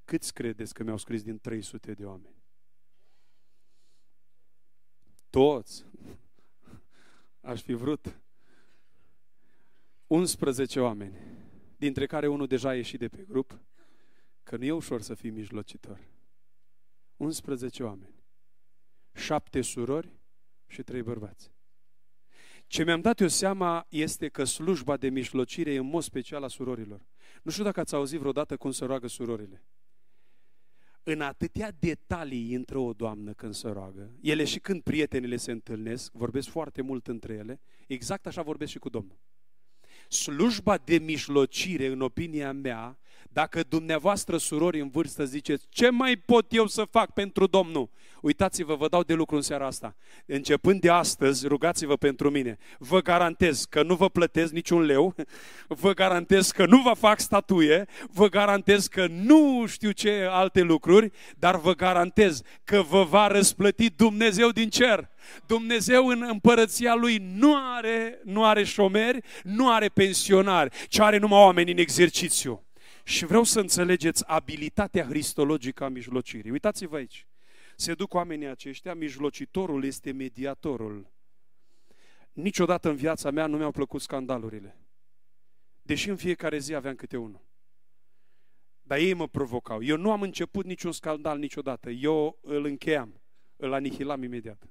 Câți 0.06 0.34
credeți 0.34 0.74
că 0.74 0.84
mi-au 0.84 0.98
scris 0.98 1.24
din 1.24 1.40
300 1.40 1.94
de 1.94 2.06
oameni? 2.06 2.36
Toți. 5.30 5.86
Aș 7.42 7.62
fi 7.62 7.74
vrut. 7.74 8.20
11 10.08 10.80
oameni, 10.80 11.18
dintre 11.78 12.06
care 12.06 12.28
unul 12.28 12.48
deja 12.48 12.70
a 12.70 12.76
ieșit 12.76 13.00
de 13.00 13.08
pe 13.08 13.26
grup, 13.28 13.60
că 14.44 14.58
nu 14.58 14.63
e 14.63 14.72
ușor 14.72 15.02
să 15.02 15.13
fii 15.13 15.30
mijlocitor. 15.30 16.00
11 17.17 17.84
oameni, 17.84 18.23
șapte 19.13 19.62
surori 19.62 20.19
și 20.67 20.84
trei 20.84 21.01
bărbați. 21.01 21.51
Ce 22.67 22.84
mi-am 22.84 23.01
dat 23.01 23.19
eu 23.19 23.27
seama 23.27 23.86
este 23.89 24.27
că 24.27 24.43
slujba 24.43 24.97
de 24.97 25.10
mijlocire 25.10 25.73
e 25.73 25.77
în 25.77 25.86
mod 25.86 26.03
special 26.03 26.43
a 26.43 26.47
surorilor. 26.47 27.06
Nu 27.43 27.51
știu 27.51 27.63
dacă 27.63 27.80
ați 27.80 27.95
auzit 27.95 28.19
vreodată 28.19 28.58
cum 28.58 28.71
se 28.71 28.86
roagă 28.86 29.08
surorile. 29.08 29.63
În 31.03 31.21
atâtea 31.21 31.71
detalii 31.71 32.51
intră 32.51 32.77
o 32.77 32.93
doamnă 32.93 33.34
când 33.34 33.53
se 33.53 33.69
roagă. 33.69 34.12
Ele 34.21 34.43
și 34.43 34.60
când 34.60 34.82
prietenile 34.82 35.36
se 35.36 35.51
întâlnesc, 35.51 36.12
vorbesc 36.12 36.49
foarte 36.49 36.82
mult 36.82 37.08
între 37.08 37.34
ele, 37.34 37.60
exact 37.88 38.27
așa 38.27 38.41
vorbesc 38.41 38.71
și 38.71 38.80
cu 38.80 38.89
Domnul. 38.89 39.19
Slujba 40.10 40.77
de 40.77 40.97
mijlocire, 40.97 41.86
în 41.86 42.01
opinia 42.01 42.51
mea, 42.51 42.99
dacă 43.32 43.63
dumneavoastră, 43.70 44.38
surori 44.38 44.80
în 44.80 44.90
vârstă, 44.90 45.26
ziceți, 45.26 45.66
ce 45.70 45.90
mai 45.90 46.16
pot 46.16 46.54
eu 46.54 46.68
să 46.68 46.84
fac 46.92 47.13
pentru 47.13 47.48
Domnul? 47.48 47.90
Uitați-vă, 48.22 48.76
vă 48.76 48.88
dau 48.88 49.04
de 49.04 49.13
lucru 49.13 49.36
în 49.36 49.42
seara 49.42 49.66
asta. 49.66 49.96
Începând 50.26 50.82
de 50.82 50.90
astăzi, 50.90 51.48
rugați-vă 51.48 51.96
pentru 51.96 52.30
mine. 52.30 52.58
Vă 52.78 53.02
garantez 53.02 53.66
că 53.66 53.84
nu 53.84 53.96
vă 53.96 54.10
plătesc 54.10 54.52
niciun 54.52 54.82
leu, 54.82 55.16
vă 55.82 55.94
garantez 55.94 56.52
că 56.52 56.66
nu 56.66 56.82
vă 56.82 56.94
fac 56.94 57.20
statuie, 57.20 57.86
vă 58.12 58.28
garantez 58.28 58.88
că 58.88 59.08
nu 59.08 59.66
știu 59.68 59.92
ce 59.92 60.28
alte 60.30 60.62
lucruri, 60.62 61.12
dar 61.40 61.60
vă 61.60 61.74
garantez 61.74 62.42
că 62.63 62.82
vă 62.82 63.04
va 63.04 63.28
răsplăti 63.28 63.90
Dumnezeu 63.90 64.50
din 64.50 64.70
cer. 64.70 65.10
Dumnezeu 65.46 66.08
în 66.08 66.26
împărăția 66.30 66.96
Lui 66.96 67.18
nu 67.36 67.56
are, 67.76 68.20
nu 68.24 68.46
are 68.46 68.63
șomeri, 68.63 69.20
nu 69.44 69.72
are 69.72 69.88
pensionari, 69.88 70.76
ci 70.88 71.00
are 71.00 71.18
numai 71.18 71.40
oameni 71.40 71.72
în 71.72 71.78
exercițiu. 71.78 72.66
Și 73.08 73.26
vreau 73.26 73.43
să 73.43 73.60
înțelegeți 73.60 74.28
abilitatea 74.28 75.08
cristologică 75.08 75.84
a 75.84 75.88
mijlocirii. 75.88 76.52
Uitați-vă 76.52 76.96
aici. 76.96 77.28
Se 77.76 77.93
duc 77.93 78.13
oamenii 78.13 78.48
aceștia, 78.48 78.93
mijlocitorul 78.93 79.84
este 79.84 80.12
mediatorul. 80.12 81.12
Niciodată 82.32 82.89
în 82.89 82.96
viața 82.96 83.32
mea 83.32 83.46
nu 83.46 83.58
mi-au 83.58 83.72
plăcut 83.72 84.02
scandalurile. 84.02 84.78
Deși 85.82 86.10
în 86.10 86.15
fiecare 86.15 86.58
zi 86.58 86.74
aveam 86.74 86.96
câte 86.96 87.17
unul. 87.17 87.46
Dar 88.82 88.98
ei 88.98 89.13
mă 89.13 89.28
provocau. 89.28 89.84
Eu 89.84 89.98
nu 89.98 90.12
am 90.12 90.22
început 90.22 90.65
niciun 90.65 90.91
scandal 90.91 91.38
niciodată. 91.38 91.89
Eu 91.89 92.39
îl 92.41 92.65
încheiam. 92.65 93.22
Îl 93.56 93.74
anihilam 93.74 94.24
imediat. 94.24 94.67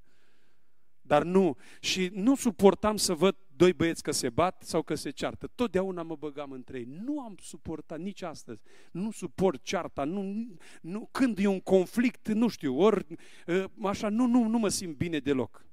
Dar 1.06 1.22
nu, 1.22 1.56
și 1.80 2.10
nu 2.12 2.34
suportam 2.34 2.96
să 2.96 3.14
văd 3.14 3.36
doi 3.56 3.72
băieți 3.72 4.02
că 4.02 4.10
se 4.10 4.30
bat 4.30 4.62
sau 4.62 4.82
că 4.82 4.94
se 4.94 5.10
ceartă. 5.10 5.50
Totdeauna 5.54 6.02
mă 6.02 6.16
băgam 6.16 6.50
între 6.50 6.78
ei. 6.78 6.88
Nu 7.04 7.20
am 7.20 7.36
suportat 7.40 7.98
nici 7.98 8.22
astăzi. 8.22 8.62
Nu 8.92 9.10
suport 9.10 9.62
cearta. 9.62 10.04
Nu, 10.04 10.46
nu, 10.80 11.08
când 11.10 11.38
e 11.38 11.46
un 11.46 11.60
conflict, 11.60 12.28
nu 12.28 12.48
știu, 12.48 12.78
ori 12.78 13.06
ă, 13.48 13.70
așa, 13.82 14.08
nu, 14.08 14.26
nu, 14.26 14.46
nu 14.46 14.58
mă 14.58 14.68
simt 14.68 14.96
bine 14.96 15.18
deloc. 15.18 15.64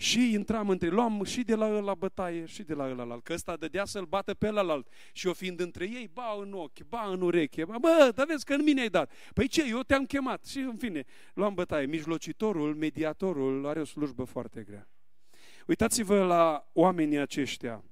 Și 0.00 0.32
intram 0.32 0.68
între, 0.68 0.88
luam 0.88 1.24
și 1.24 1.42
de 1.42 1.54
la 1.54 1.66
la 1.68 1.94
bătaie 1.94 2.44
și 2.44 2.62
de 2.62 2.74
la 2.74 2.90
ăla, 2.90 3.20
că 3.20 3.32
ăsta 3.32 3.56
dădea 3.56 3.84
să-l 3.84 4.04
bată 4.04 4.34
pe 4.34 4.46
ălalt. 4.46 4.88
Și 5.12 5.26
o 5.26 5.32
fiind 5.32 5.60
între 5.60 5.84
ei, 5.84 6.10
ba 6.12 6.36
în 6.40 6.52
ochi, 6.52 6.82
ba 6.88 7.08
în 7.10 7.20
ureche, 7.20 7.64
ba, 7.64 7.78
bă, 7.78 8.10
dar 8.14 8.26
vezi 8.26 8.44
că 8.44 8.54
în 8.54 8.62
mine 8.62 8.80
ai 8.80 8.88
dat. 8.88 9.12
Păi 9.34 9.48
ce, 9.48 9.68
eu 9.68 9.80
te-am 9.80 10.06
chemat. 10.06 10.44
Și 10.44 10.58
în 10.58 10.76
fine, 10.76 11.04
luam 11.34 11.54
bătaie. 11.54 11.86
Mijlocitorul, 11.86 12.74
mediatorul 12.74 13.66
are 13.66 13.80
o 13.80 13.84
slujbă 13.84 14.24
foarte 14.24 14.62
grea. 14.62 14.88
Uitați-vă 15.66 16.24
la 16.24 16.70
oamenii 16.72 17.18
aceștia. 17.18 17.84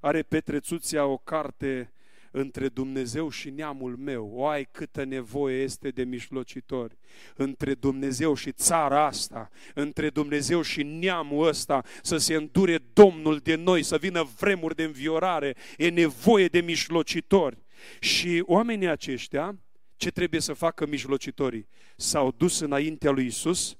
Are 0.00 0.22
Petrețuția 0.22 1.04
o 1.04 1.16
carte 1.16 1.92
între 2.30 2.68
Dumnezeu 2.68 3.28
și 3.28 3.50
neamul 3.50 3.96
meu. 3.96 4.30
O 4.34 4.46
ai 4.46 4.64
câtă 4.70 5.04
nevoie 5.04 5.62
este 5.62 5.88
de 5.88 6.04
mijlocitori. 6.04 6.98
Între 7.34 7.74
Dumnezeu 7.74 8.34
și 8.34 8.52
țara 8.52 9.06
asta, 9.06 9.50
între 9.74 10.10
Dumnezeu 10.10 10.62
și 10.62 10.82
neamul 10.82 11.46
ăsta, 11.46 11.84
să 12.02 12.16
se 12.16 12.34
îndure 12.34 12.78
Domnul 12.92 13.38
de 13.38 13.54
noi, 13.54 13.82
să 13.82 13.96
vină 13.96 14.22
vremuri 14.38 14.74
de 14.74 14.82
înviorare. 14.82 15.56
E 15.76 15.88
nevoie 15.88 16.46
de 16.46 16.60
mijlocitori. 16.60 17.62
Și 18.00 18.42
oamenii 18.46 18.88
aceștia, 18.88 19.58
ce 19.96 20.10
trebuie 20.10 20.40
să 20.40 20.52
facă 20.52 20.86
mijlocitorii? 20.86 21.68
S-au 21.96 22.34
dus 22.36 22.60
înaintea 22.60 23.10
lui 23.10 23.26
Isus 23.26 23.78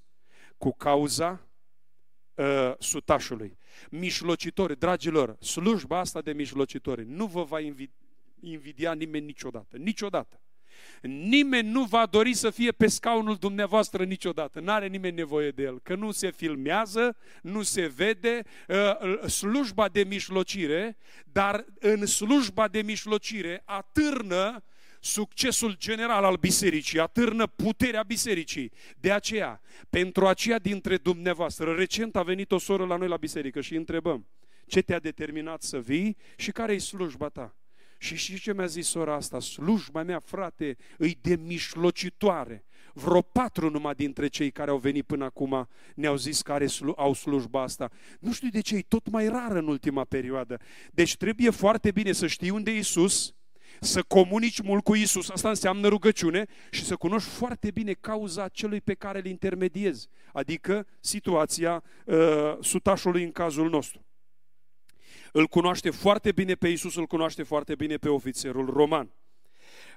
cu 0.56 0.72
cauza 0.72 1.48
uh, 2.34 2.72
sutașului. 2.78 3.58
Mișlocitori, 3.90 4.78
dragilor, 4.78 5.37
slujba 5.40 5.98
asta 5.98 6.20
de 6.20 6.32
mișlocitori 6.32 7.04
nu 7.06 7.26
vă 7.26 7.42
va 7.42 7.61
invidia 8.40 8.92
nimeni 8.92 9.24
niciodată. 9.24 9.77
Niciodată. 9.77 10.40
Nimeni 11.03 11.68
nu 11.68 11.85
va 11.85 12.07
dori 12.07 12.35
să 12.35 12.51
fie 12.51 12.72
pe 12.72 12.87
scaunul 12.87 13.37
dumneavoastră 13.37 14.05
niciodată. 14.05 14.61
N-are 14.61 14.87
nimeni 14.87 15.16
nevoie 15.16 15.51
de 15.51 15.62
el. 15.62 15.81
Că 15.81 15.94
nu 15.94 16.11
se 16.11 16.31
filmează, 16.31 17.16
nu 17.42 17.62
se 17.62 17.87
vede 17.87 18.42
uh, 18.68 19.29
slujba 19.29 19.88
de 19.88 20.03
mișlocire, 20.03 20.96
dar 21.33 21.64
în 21.79 22.07
slujba 22.07 22.68
de 22.68 22.83
mișlocire 22.83 23.62
atârnă 23.64 24.62
succesul 25.01 25.77
general 25.79 26.24
al 26.24 26.37
bisericii, 26.37 27.01
atârnă 27.01 27.46
puterea 27.46 28.03
bisericii. 28.03 28.72
De 29.01 29.12
aceea, 29.12 29.61
pentru 29.90 30.27
aceea 30.27 30.59
dintre 30.59 30.96
dumneavoastră, 30.96 31.72
recent 31.72 32.16
a 32.16 32.22
venit 32.22 32.53
o 32.53 32.59
soră 32.59 32.87
la 32.87 32.96
noi 32.96 33.09
la 33.09 33.16
biserică 33.16 33.61
și 33.61 33.74
întrebăm, 33.74 34.27
ce 34.66 34.81
te-a 34.81 34.98
determinat 34.98 35.62
să 35.62 35.81
vii 35.81 36.16
și 36.37 36.51
care 36.51 36.72
e 36.72 36.79
slujba 36.79 37.29
ta? 37.29 37.58
Și 37.98 38.16
știți 38.16 38.40
ce 38.40 38.54
mi-a 38.54 38.66
zis 38.66 38.88
sora 38.88 39.14
asta? 39.14 39.40
Slujba 39.40 40.02
mea, 40.02 40.20
frate, 40.24 40.76
îi 40.98 41.18
de 41.20 41.37
mișlocitoare. 41.37 42.64
Vreo 42.92 43.22
patru 43.22 43.70
numai 43.70 43.94
dintre 43.94 44.26
cei 44.26 44.50
care 44.50 44.70
au 44.70 44.78
venit 44.78 45.04
până 45.04 45.24
acum 45.24 45.68
ne-au 45.94 46.16
zis 46.16 46.42
că 46.42 46.58
au 46.96 47.12
slujba 47.12 47.62
asta. 47.62 47.90
Nu 48.20 48.32
știu 48.32 48.48
de 48.48 48.61
ce, 48.61 48.76
e 48.76 48.82
tot 48.88 49.11
mai 49.11 49.28
rar 49.28 49.56
în 49.56 49.68
ultima 49.68 50.04
perioadă. 50.04 50.56
Deci 50.92 51.16
trebuie 51.16 51.50
foarte 51.50 51.90
bine 51.90 52.12
să 52.12 52.26
știi 52.26 52.50
unde 52.50 52.70
e 52.70 52.78
Isus, 52.78 53.34
să 53.80 54.02
comunici 54.02 54.61
mult 54.61 54.84
cu 54.84 54.94
Isus, 54.94 55.28
asta 55.28 55.48
înseamnă 55.48 55.88
rugăciune 55.88 56.46
și 56.70 56.84
să 56.84 56.96
cunoști 56.96 57.28
foarte 57.28 57.70
bine 57.70 57.92
cauza 57.92 58.48
celui 58.48 58.80
pe 58.80 58.94
care 58.94 59.18
îl 59.18 59.26
intermediezi, 59.26 60.08
adică 60.32 60.87
situația 61.00 61.82
uh, 62.04 62.16
sutașului 62.61 63.22
în 63.22 63.32
cazul 63.32 63.70
nostru. 63.70 64.08
Îl 65.32 65.46
cunoaște 65.46 65.90
foarte 65.90 66.32
bine 66.32 66.54
pe 66.54 66.68
Isus, 66.68 66.96
îl 66.96 67.06
cunoaște 67.06 67.42
foarte 67.42 67.74
bine 67.74 67.96
pe 67.96 68.08
ofițerul 68.08 68.66
roman. 68.66 69.10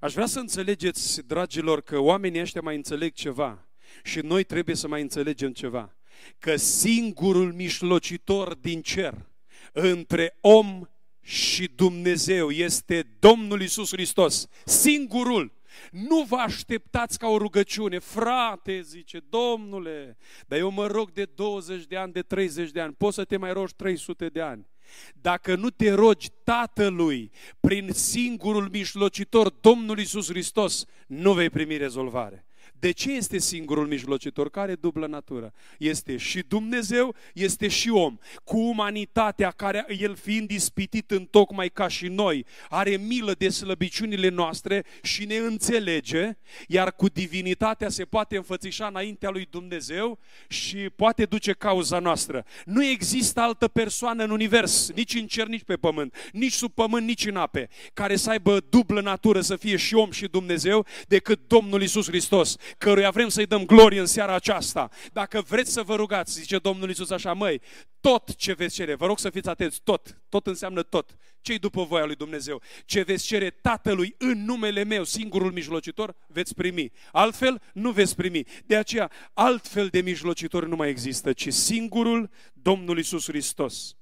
Aș 0.01 0.13
vrea 0.13 0.25
să 0.25 0.39
înțelegeți, 0.39 1.27
dragilor, 1.27 1.81
că 1.81 1.99
oamenii 1.99 2.41
ăștia 2.41 2.61
mai 2.61 2.75
înțeleg 2.75 3.13
ceva 3.13 3.67
și 4.03 4.19
noi 4.19 4.43
trebuie 4.43 4.75
să 4.75 4.87
mai 4.87 5.01
înțelegem 5.01 5.51
ceva. 5.51 5.95
Că 6.39 6.55
singurul 6.55 7.53
mișlocitor 7.53 8.55
din 8.55 8.81
cer 8.81 9.29
între 9.71 10.37
om 10.41 10.85
și 11.21 11.67
Dumnezeu 11.75 12.49
este 12.49 13.03
Domnul 13.19 13.61
Isus 13.61 13.91
Hristos, 13.91 14.47
singurul. 14.65 15.59
Nu 15.91 16.21
vă 16.21 16.35
așteptați 16.35 17.17
ca 17.17 17.27
o 17.27 17.37
rugăciune. 17.37 17.99
Frate, 17.99 18.81
zice, 18.81 19.19
Domnule, 19.29 20.17
dar 20.47 20.59
eu 20.59 20.71
mă 20.71 20.87
rog 20.87 21.11
de 21.11 21.25
20 21.25 21.85
de 21.85 21.97
ani, 21.97 22.13
de 22.13 22.21
30 22.21 22.71
de 22.71 22.81
ani, 22.81 22.93
poți 22.93 23.15
să 23.15 23.23
te 23.23 23.37
mai 23.37 23.53
rogi 23.53 23.73
300 23.75 24.27
de 24.27 24.41
ani. 24.41 24.70
Dacă 25.13 25.55
nu 25.55 25.69
te 25.69 25.93
rogi 25.93 26.29
Tatălui 26.43 27.31
prin 27.59 27.91
singurul 27.91 28.69
mijlocitor, 28.69 29.49
Domnul 29.49 29.99
Isus 29.99 30.29
Hristos, 30.29 30.85
nu 31.07 31.33
vei 31.33 31.49
primi 31.49 31.77
rezolvare. 31.77 32.45
De 32.81 32.91
ce 32.91 33.11
este 33.11 33.37
singurul 33.39 33.87
mijlocitor? 33.87 34.49
Care 34.49 34.75
dublă 34.75 35.07
natură? 35.07 35.53
Este 35.77 36.17
și 36.17 36.43
Dumnezeu, 36.47 37.15
este 37.33 37.67
și 37.67 37.89
om. 37.89 38.17
Cu 38.43 38.57
umanitatea 38.57 39.51
care, 39.51 39.85
el 39.99 40.15
fiind 40.15 40.51
ispitit 40.51 41.11
în 41.11 41.25
tocmai 41.25 41.69
ca 41.69 41.87
și 41.87 42.07
noi, 42.07 42.45
are 42.69 42.97
milă 42.97 43.33
de 43.37 43.49
slăbiciunile 43.49 44.29
noastre 44.29 44.85
și 45.01 45.25
ne 45.25 45.35
înțelege, 45.35 46.37
iar 46.67 46.93
cu 46.93 47.07
divinitatea 47.07 47.89
se 47.89 48.05
poate 48.05 48.37
înfățișa 48.37 48.87
înaintea 48.87 49.29
lui 49.29 49.47
Dumnezeu 49.49 50.19
și 50.47 50.77
poate 50.77 51.25
duce 51.25 51.51
cauza 51.51 51.99
noastră. 51.99 52.45
Nu 52.65 52.85
există 52.85 53.39
altă 53.39 53.67
persoană 53.67 54.23
în 54.23 54.29
univers, 54.29 54.91
nici 54.95 55.15
în 55.15 55.27
cer, 55.27 55.47
nici 55.47 55.63
pe 55.63 55.75
pământ, 55.75 56.15
nici 56.31 56.53
sub 56.53 56.73
pământ, 56.73 57.05
nici 57.05 57.25
în 57.25 57.35
ape, 57.35 57.69
care 57.93 58.15
să 58.15 58.29
aibă 58.29 58.59
dublă 58.69 59.01
natură, 59.01 59.41
să 59.41 59.55
fie 59.55 59.75
și 59.75 59.95
om 59.95 60.11
și 60.11 60.27
Dumnezeu, 60.27 60.85
decât 61.07 61.39
Domnul 61.47 61.81
Isus 61.81 62.07
Hristos 62.07 62.55
căruia 62.77 63.09
vrem 63.09 63.29
să-i 63.29 63.45
dăm 63.45 63.65
glorie 63.65 63.99
în 63.99 64.05
seara 64.05 64.35
aceasta. 64.35 64.89
Dacă 65.13 65.41
vreți 65.41 65.71
să 65.71 65.83
vă 65.83 65.95
rugați, 65.95 66.33
zice 66.33 66.57
Domnul 66.57 66.87
Iisus 66.87 67.09
așa, 67.09 67.33
măi, 67.33 67.61
tot 67.99 68.35
ce 68.35 68.53
veți 68.53 68.75
cere, 68.75 68.95
vă 68.95 69.05
rog 69.05 69.19
să 69.19 69.29
fiți 69.29 69.49
atenți, 69.49 69.81
tot, 69.83 70.21
tot 70.29 70.47
înseamnă 70.47 70.83
tot. 70.83 71.15
Ce-i 71.41 71.59
după 71.59 71.83
voia 71.83 72.05
lui 72.05 72.15
Dumnezeu? 72.15 72.61
Ce 72.85 73.01
veți 73.01 73.25
cere 73.25 73.49
Tatălui 73.49 74.15
în 74.17 74.43
numele 74.45 74.83
meu, 74.83 75.03
singurul 75.03 75.51
mijlocitor, 75.51 76.15
veți 76.27 76.55
primi. 76.55 76.91
Altfel, 77.11 77.61
nu 77.73 77.91
veți 77.91 78.15
primi. 78.15 78.43
De 78.65 78.75
aceea, 78.75 79.11
altfel 79.33 79.87
de 79.87 80.01
mijlocitor 80.01 80.65
nu 80.65 80.75
mai 80.75 80.89
există, 80.89 81.33
ci 81.33 81.53
singurul 81.53 82.29
Domnul 82.53 82.97
Iisus 82.97 83.25
Hristos. 83.25 83.95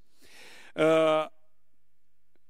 Uh, 0.76 1.26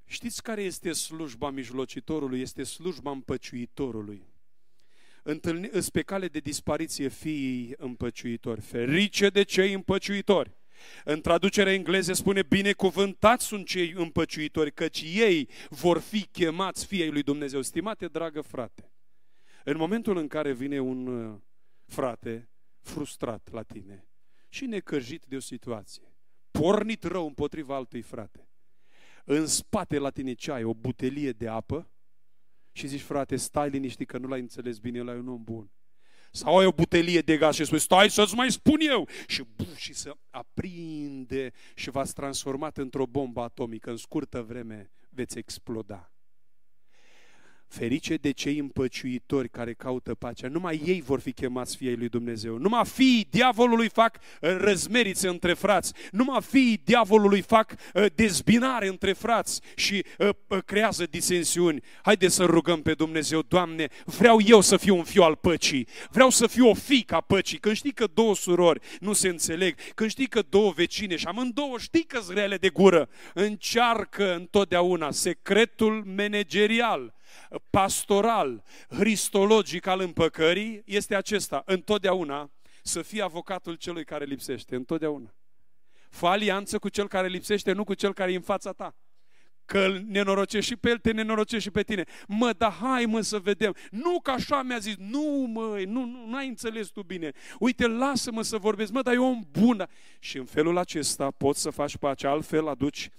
știți 0.05 0.43
care 0.43 0.61
este 0.61 0.91
slujba 0.91 1.49
mijlocitorului? 1.49 2.41
Este 2.41 2.63
slujba 2.63 3.11
împăciuitorului 3.11 4.28
întâlni, 5.23 5.69
pe 5.91 6.01
cale 6.01 6.27
de 6.27 6.39
dispariție 6.39 7.07
fiii 7.07 7.73
împăciuitori. 7.77 8.61
Ferice 8.61 9.29
de 9.29 9.43
cei 9.43 9.73
împăciuitori. 9.73 10.57
În 11.03 11.21
traducerea 11.21 11.73
engleză 11.73 12.13
spune, 12.13 12.43
binecuvântați 12.43 13.45
sunt 13.45 13.67
cei 13.67 13.93
împăciuitori, 13.95 14.73
căci 14.73 15.01
ei 15.01 15.49
vor 15.69 15.99
fi 15.99 16.25
chemați 16.25 16.85
fiei 16.85 17.11
lui 17.11 17.23
Dumnezeu. 17.23 17.61
Stimate, 17.61 18.07
dragă 18.07 18.41
frate, 18.41 18.91
în 19.63 19.77
momentul 19.77 20.17
în 20.17 20.27
care 20.27 20.53
vine 20.53 20.79
un 20.79 21.07
uh, 21.07 21.37
frate 21.85 22.49
frustrat 22.81 23.49
la 23.51 23.63
tine 23.63 24.07
și 24.49 24.65
necăjit 24.65 25.25
de 25.25 25.35
o 25.35 25.39
situație, 25.39 26.15
pornit 26.51 27.03
rău 27.03 27.25
împotriva 27.25 27.75
altui 27.75 28.01
frate, 28.01 28.49
în 29.25 29.45
spate 29.45 29.97
la 29.97 30.09
tine 30.09 30.33
ce 30.33 30.51
ai? 30.51 30.63
O 30.63 30.73
butelie 30.73 31.31
de 31.31 31.47
apă 31.47 31.91
și 32.79 32.87
zici, 32.87 33.01
frate, 33.01 33.35
stai 33.35 33.69
liniștit 33.69 34.07
că 34.07 34.17
nu 34.17 34.27
l-ai 34.27 34.39
înțeles 34.39 34.77
bine, 34.77 34.97
el 34.97 35.07
e 35.07 35.11
un 35.11 35.27
om 35.27 35.43
bun. 35.43 35.71
Sau 36.31 36.57
ai 36.57 36.65
o 36.65 36.71
butelie 36.71 37.21
de 37.21 37.37
gaz 37.37 37.55
și 37.55 37.65
spui, 37.65 37.79
stai 37.79 38.09
să-ți 38.09 38.35
mai 38.35 38.51
spun 38.51 38.79
eu. 38.79 39.07
Și, 39.27 39.43
buf, 39.55 39.75
și 39.75 39.93
să 39.93 40.15
aprinde 40.29 41.51
și 41.75 41.89
v-ați 41.89 42.13
transformat 42.13 42.77
într-o 42.77 43.05
bombă 43.05 43.41
atomică. 43.41 43.89
În 43.89 43.97
scurtă 43.97 44.41
vreme 44.41 44.91
veți 45.09 45.37
exploda. 45.37 46.13
Ferice 47.69 48.15
de 48.15 48.31
cei 48.31 48.57
împăciuitori 48.57 49.49
care 49.49 49.73
caută 49.73 50.15
pacea. 50.15 50.47
Numai 50.47 50.81
ei 50.85 51.01
vor 51.01 51.19
fi 51.19 51.31
chemați 51.31 51.77
fiei 51.77 51.95
lui 51.95 52.09
Dumnezeu. 52.09 52.57
Numai 52.57 52.85
fiii 52.85 53.27
diavolului 53.29 53.89
fac 53.89 54.15
uh, 54.15 54.49
răzmerițe 54.57 55.27
între 55.27 55.53
frați. 55.53 55.93
Numai 56.11 56.41
fiii 56.41 56.81
diavolului 56.83 57.41
fac 57.41 57.71
uh, 57.93 58.05
dezbinare 58.15 58.87
între 58.87 59.13
frați 59.13 59.61
și 59.75 60.05
uh, 60.17 60.29
creează 60.65 61.05
disensiuni. 61.09 61.81
Haideți 62.01 62.35
să 62.35 62.43
rugăm 62.43 62.81
pe 62.81 62.93
Dumnezeu, 62.93 63.41
Doamne, 63.41 63.87
vreau 64.05 64.39
eu 64.45 64.61
să 64.61 64.77
fiu 64.77 64.95
un 64.95 65.03
fiu 65.03 65.23
al 65.23 65.35
păcii. 65.35 65.87
Vreau 66.09 66.29
să 66.29 66.47
fiu 66.47 66.69
o 66.69 66.73
fică 66.73 67.15
a 67.15 67.21
păcii. 67.21 67.57
Când 67.57 67.75
știi 67.75 67.93
că 67.93 68.07
două 68.13 68.35
surori 68.35 68.79
nu 68.99 69.13
se 69.13 69.27
înțeleg, 69.27 69.75
când 69.95 70.09
știi 70.09 70.27
că 70.27 70.41
două 70.49 70.71
vecine 70.71 71.15
și 71.15 71.25
amândouă 71.25 71.77
știi 71.77 72.03
că 72.03 72.21
rele 72.33 72.57
de 72.57 72.69
gură, 72.69 73.09
încearcă 73.33 74.35
întotdeauna 74.35 75.11
secretul 75.11 76.03
managerial 76.15 77.17
pastoral, 77.69 78.63
cristologic 78.87 79.85
al 79.85 79.99
împăcării 79.99 80.81
este 80.85 81.15
acesta, 81.15 81.61
întotdeauna 81.65 82.51
să 82.83 83.01
fii 83.01 83.21
avocatul 83.21 83.75
celui 83.75 84.03
care 84.03 84.25
lipsește, 84.25 84.75
întotdeauna. 84.75 85.33
Fă 86.09 86.27
alianță 86.27 86.79
cu 86.79 86.89
cel 86.89 87.07
care 87.07 87.27
lipsește, 87.27 87.71
nu 87.71 87.83
cu 87.83 87.93
cel 87.93 88.13
care 88.13 88.31
e 88.31 88.35
în 88.35 88.41
fața 88.41 88.71
ta. 88.71 88.95
Că 89.65 89.79
îl 89.79 90.03
nenorocești 90.07 90.69
și 90.69 90.75
pe 90.75 90.89
el, 90.89 90.97
te 90.97 91.11
nenorocești 91.11 91.63
și 91.63 91.71
pe 91.71 91.83
tine. 91.83 92.03
Mă, 92.27 92.53
dar 92.57 92.71
hai 92.71 93.05
mă 93.05 93.21
să 93.21 93.39
vedem. 93.39 93.75
Nu 93.91 94.19
că 94.19 94.31
așa 94.31 94.61
mi-a 94.61 94.77
zis. 94.77 94.95
Nu, 94.95 95.49
măi, 95.53 95.85
nu, 95.85 96.05
nu 96.05 96.35
ai 96.35 96.47
înțeles 96.47 96.87
tu 96.87 97.03
bine. 97.03 97.31
Uite, 97.59 97.87
lasă-mă 97.87 98.41
să 98.41 98.57
vorbesc. 98.57 98.91
Mă, 98.91 99.01
dar 99.01 99.13
e 99.13 99.17
om 99.17 99.47
bun. 99.51 99.87
Și 100.19 100.37
în 100.37 100.45
felul 100.45 100.77
acesta 100.77 101.31
poți 101.31 101.61
să 101.61 101.69
faci 101.69 101.97
pace. 101.97 102.27
Altfel 102.27 102.67
aduci 102.67 103.09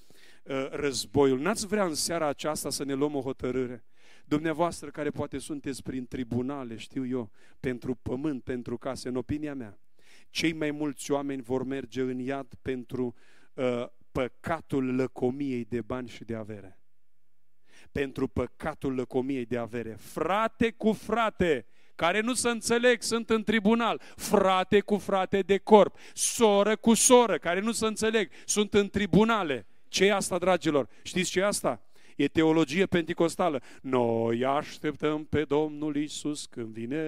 uh, 0.43 0.69
războiul. 0.71 1.41
N-ați 1.41 1.67
vrea 1.67 1.85
în 1.85 1.95
seara 1.95 2.27
aceasta 2.27 2.71
să 2.71 2.85
ne 2.85 2.93
luăm 2.93 3.15
o 3.15 3.21
hotărâre? 3.21 3.85
Dumneavoastră 4.31 4.91
care 4.91 5.11
poate 5.11 5.39
sunteți 5.39 5.83
prin 5.83 6.07
tribunale, 6.07 6.77
știu 6.77 7.07
eu, 7.07 7.31
pentru 7.61 7.95
pământ, 7.95 8.43
pentru 8.43 8.79
case, 8.79 9.09
în 9.09 9.17
opinia 9.17 9.55
mea, 9.55 9.79
cei 10.29 10.53
mai 10.53 10.71
mulți 10.71 11.11
oameni 11.11 11.43
vor 11.43 11.65
merge 11.65 12.01
în 12.01 12.19
iad 12.19 12.55
pentru 12.63 13.15
uh, 13.55 13.87
păcatul 14.13 14.95
lăcomiei 14.95 15.65
de 15.65 15.81
bani 15.81 16.09
și 16.09 16.25
de 16.25 16.35
avere. 16.35 16.79
Pentru 17.93 18.29
păcatul 18.29 18.95
lăcomiei 18.95 19.45
de 19.45 19.57
avere. 19.57 19.97
Frate 19.99 20.71
cu 20.71 20.93
frate, 20.93 21.67
care 21.95 22.21
nu 22.21 22.35
se 22.35 22.49
înțeleg, 22.49 23.03
sunt 23.03 23.31
în 23.31 23.43
tribunal. 23.43 24.01
Frate 24.17 24.81
cu 24.81 24.97
frate 24.97 25.41
de 25.41 25.59
corp. 25.59 25.97
Soră 26.15 26.77
cu 26.77 26.95
soră, 26.95 27.39
care 27.39 27.61
nu 27.61 27.73
se 27.73 27.87
înțeleg, 27.87 28.31
sunt 28.45 28.75
în 28.75 28.89
tribunale. 28.89 29.67
ce 29.89 30.05
e 30.05 30.13
asta, 30.15 30.39
dragilor? 30.39 30.89
Știți 31.03 31.31
ce 31.31 31.41
e 31.41 31.47
asta? 31.47 31.90
E 32.21 32.29
teologie 32.29 32.87
penticostală. 32.87 33.63
Noi 33.81 34.45
așteptăm 34.45 35.25
pe 35.25 35.45
Domnul 35.45 35.97
Isus 35.97 36.47
când 36.47 36.67
vine. 36.67 37.03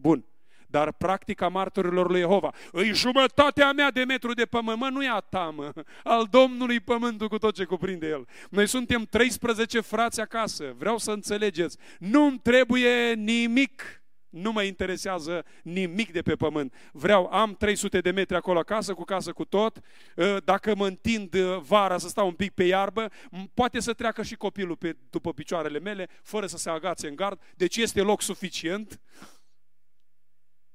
Bun. 0.00 0.24
Dar 0.66 0.92
practica 0.92 1.48
martorilor 1.48 2.10
lui 2.10 2.20
Jehova, 2.20 2.54
îi 2.72 2.94
jumătatea 2.94 3.72
mea 3.72 3.90
de 3.90 4.04
metru 4.04 4.32
de 4.32 4.44
pământ, 4.44 4.78
mă, 4.78 4.88
nu 4.88 5.04
e 5.04 5.08
a 5.08 5.18
ta, 5.18 5.52
mă, 5.56 5.72
al 6.04 6.26
Domnului 6.30 6.80
pământul 6.80 7.28
cu 7.28 7.38
tot 7.38 7.54
ce 7.54 7.64
cuprinde 7.64 8.06
el. 8.08 8.26
Noi 8.50 8.66
suntem 8.66 9.06
13 9.10 9.80
frați 9.80 10.20
acasă, 10.20 10.74
vreau 10.78 10.98
să 10.98 11.10
înțelegeți, 11.10 11.76
nu-mi 11.98 12.38
trebuie 12.38 13.12
nimic 13.14 13.99
nu 14.30 14.52
mă 14.52 14.62
interesează 14.62 15.44
nimic 15.62 16.12
de 16.12 16.22
pe 16.22 16.36
pământ. 16.36 16.74
Vreau, 16.92 17.26
am 17.26 17.54
300 17.54 18.00
de 18.00 18.10
metri 18.10 18.36
acolo 18.36 18.58
acasă, 18.58 18.94
cu 18.94 19.04
casă 19.04 19.32
cu 19.32 19.44
tot. 19.44 19.80
Ă, 20.16 20.40
dacă 20.44 20.74
mă 20.74 20.86
întind 20.86 21.34
ă, 21.34 21.58
vara 21.58 21.98
să 21.98 22.08
stau 22.08 22.26
un 22.26 22.34
pic 22.34 22.52
pe 22.52 22.64
iarbă, 22.64 23.10
poate 23.54 23.80
să 23.80 23.92
treacă 23.92 24.22
și 24.22 24.34
copilul 24.34 24.76
pe, 24.76 24.96
după 25.10 25.32
picioarele 25.32 25.78
mele, 25.78 26.08
fără 26.22 26.46
să 26.46 26.56
se 26.56 26.70
agațe 26.70 27.08
în 27.08 27.16
gard. 27.16 27.42
Deci 27.56 27.76
este 27.76 28.00
loc 28.02 28.22
suficient. 28.22 29.00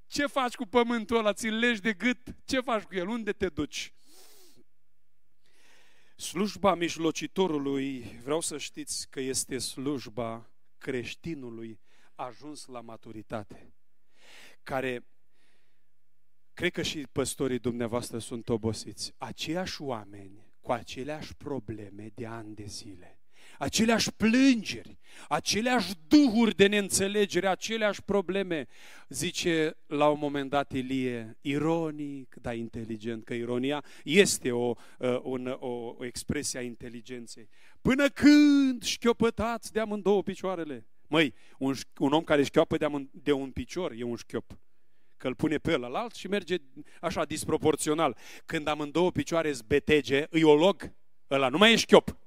Ce 0.08 0.26
faci 0.26 0.56
cu 0.56 0.66
pământul 0.66 1.18
ăla? 1.18 1.34
Ți-l 1.34 1.58
legi 1.58 1.82
de 1.82 1.94
gât? 1.94 2.36
Ce 2.46 2.60
faci 2.60 2.84
cu 2.84 2.96
el? 2.96 3.08
Unde 3.08 3.32
te 3.32 3.48
duci? 3.48 3.94
Slujba 6.16 6.76
mijlocitorului, 6.76 8.20
vreau 8.24 8.42
să 8.42 8.58
știți 8.58 9.10
că 9.10 9.20
este 9.20 9.58
slujba 9.58 10.50
creștinului 10.78 11.80
ajuns 12.16 12.66
la 12.66 12.82
maturitate, 12.82 13.74
care 14.64 15.06
cred 16.54 16.72
că 16.72 16.82
și 16.82 17.08
păstorii 17.12 17.60
dumneavoastră 17.60 18.18
sunt 18.18 18.50
obosiți. 18.50 19.14
Aceiași 19.18 19.82
oameni 19.82 20.54
cu 20.62 20.72
aceleași 20.72 21.36
probleme 21.36 22.12
de 22.16 22.26
ani 22.26 22.56
de 22.56 22.66
zile, 22.66 23.20
aceleași 23.58 24.12
plângeri, 24.12 24.98
aceleași 25.30 25.94
duhuri 26.08 26.56
de 26.56 26.68
neînțelegere, 26.68 27.48
aceleași 27.48 28.02
probleme. 28.02 28.68
Zice 29.10 29.78
la 29.86 30.10
un 30.10 30.20
moment 30.20 30.50
dat 30.50 30.72
Ilie, 30.72 31.38
ironic, 31.42 32.36
dar 32.42 32.56
inteligent, 32.56 33.24
că 33.24 33.34
ironia 33.34 33.84
este 34.04 34.52
o, 34.52 34.74
uh, 35.00 35.20
un, 35.24 35.48
o, 35.60 35.96
o 35.98 36.06
expresie 36.06 36.60
a 36.60 36.62
inteligenței. 36.62 37.50
Până 37.82 38.10
când 38.10 38.84
șchiopătați 38.84 39.72
de 39.72 39.80
amândouă 39.80 40.24
picioarele? 40.24 40.86
Măi, 41.08 41.34
un, 41.58 41.74
un 42.00 42.14
om 42.14 42.24
care 42.24 42.44
șchioapă 42.44 42.78
de, 42.78 42.88
de 43.12 43.32
un 43.32 43.52
picior 43.52 43.92
e 43.92 44.04
un 44.04 44.16
șchiop. 44.16 44.58
Că 45.18 45.28
îl 45.28 45.36
pune 45.36 45.58
pe 45.58 45.74
ălalt 45.74 46.16
și 46.16 46.28
merge 46.28 46.56
așa 47.02 47.26
disproporțional. 47.26 48.18
Când 48.46 48.68
amândouă 48.68 49.12
picioare 49.12 49.52
zbetege, 49.52 50.26
îi 50.30 50.44
o 50.44 50.56
log, 50.56 50.94
ăla 51.30 51.50
nu 51.50 51.58
mai 51.58 51.72
e 51.72 51.76
șchiop. 51.76 52.18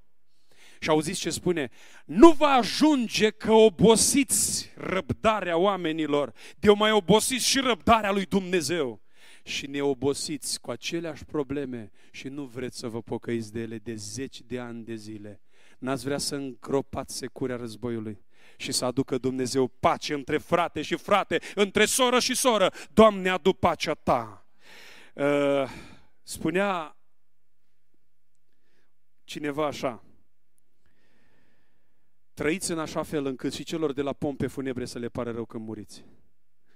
Și 0.80 0.88
auziți 0.88 1.20
ce 1.20 1.30
spune? 1.30 1.70
Nu 2.04 2.32
va 2.32 2.48
ajunge 2.48 3.30
că 3.30 3.52
obosiți 3.52 4.70
răbdarea 4.76 5.56
oamenilor, 5.56 6.32
de 6.58 6.70
o 6.70 6.74
mai 6.74 6.90
obosiți 6.90 7.46
și 7.46 7.60
răbdarea 7.60 8.12
lui 8.12 8.24
Dumnezeu. 8.24 9.02
Și 9.44 9.66
ne 9.66 9.82
obosiți 9.82 10.60
cu 10.60 10.70
aceleași 10.70 11.24
probleme 11.24 11.90
și 12.10 12.28
nu 12.28 12.44
vreți 12.44 12.78
să 12.78 12.88
vă 12.88 13.02
pocăiți 13.02 13.52
de 13.52 13.60
ele 13.60 13.78
de 13.78 13.94
zeci 13.94 14.42
de 14.42 14.58
ani 14.58 14.84
de 14.84 14.94
zile. 14.94 15.40
N-ați 15.78 16.04
vrea 16.04 16.18
să 16.18 16.34
îngropați 16.34 17.16
securea 17.16 17.56
războiului 17.56 18.26
și 18.60 18.72
să 18.72 18.84
aducă 18.84 19.18
Dumnezeu 19.18 19.66
pace 19.66 20.14
între 20.14 20.38
frate 20.38 20.82
și 20.82 20.96
frate, 20.96 21.40
între 21.54 21.84
soră 21.84 22.18
și 22.18 22.34
soră. 22.34 22.72
Doamne, 22.92 23.28
adu 23.28 23.52
pacea 23.52 23.94
Ta. 23.94 24.46
Uh, 25.14 25.70
spunea 26.22 26.96
cineva 29.24 29.66
așa, 29.66 30.04
trăiți 32.34 32.70
în 32.70 32.78
așa 32.78 33.02
fel 33.02 33.26
încât 33.26 33.52
și 33.52 33.64
celor 33.64 33.92
de 33.92 34.02
la 34.02 34.12
pompe 34.12 34.46
funebre 34.46 34.84
să 34.84 34.98
le 34.98 35.08
pare 35.08 35.30
rău 35.30 35.44
când 35.44 35.64
muriți. 35.64 36.04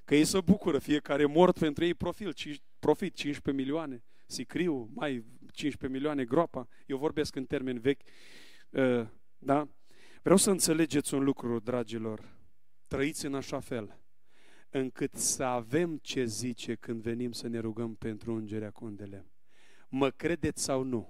Că 0.05 0.14
ei 0.14 0.25
se 0.25 0.40
bucură, 0.40 0.79
fiecare 0.79 1.27
mort 1.27 1.59
pentru 1.59 1.85
ei 1.85 1.95
profil, 1.95 2.35
profit 2.79 3.14
15 3.14 3.62
milioane, 3.62 4.05
sicriu, 4.27 4.90
mai 4.95 5.25
15 5.53 5.87
milioane 5.99 6.25
groapa. 6.25 6.68
Eu 6.87 6.97
vorbesc 6.97 7.37
în 7.37 7.45
termeni 7.45 7.79
vechi, 7.79 8.01
uh, 8.71 9.07
da? 9.38 9.68
Vreau 10.23 10.37
să 10.37 10.51
înțelegeți 10.51 11.15
un 11.15 11.25
lucru, 11.25 11.59
dragilor. 11.59 12.37
Trăiți 12.87 13.27
în 13.27 13.35
așa 13.35 13.61
fel 13.61 14.01
încât 14.71 15.15
să 15.15 15.43
avem 15.43 15.97
ce 15.97 16.25
zice 16.25 16.75
când 16.75 17.03
venim 17.03 17.33
să 17.33 17.49
ne 17.49 17.59
rugăm 17.59 17.95
pentru 17.95 18.35
ungerea 18.35 18.71
cu 18.71 18.85
un 18.85 18.97
de 18.97 19.05
lemn. 19.05 19.31
Mă 19.89 20.11
credeți 20.11 20.63
sau 20.63 20.83
nu? 20.83 21.09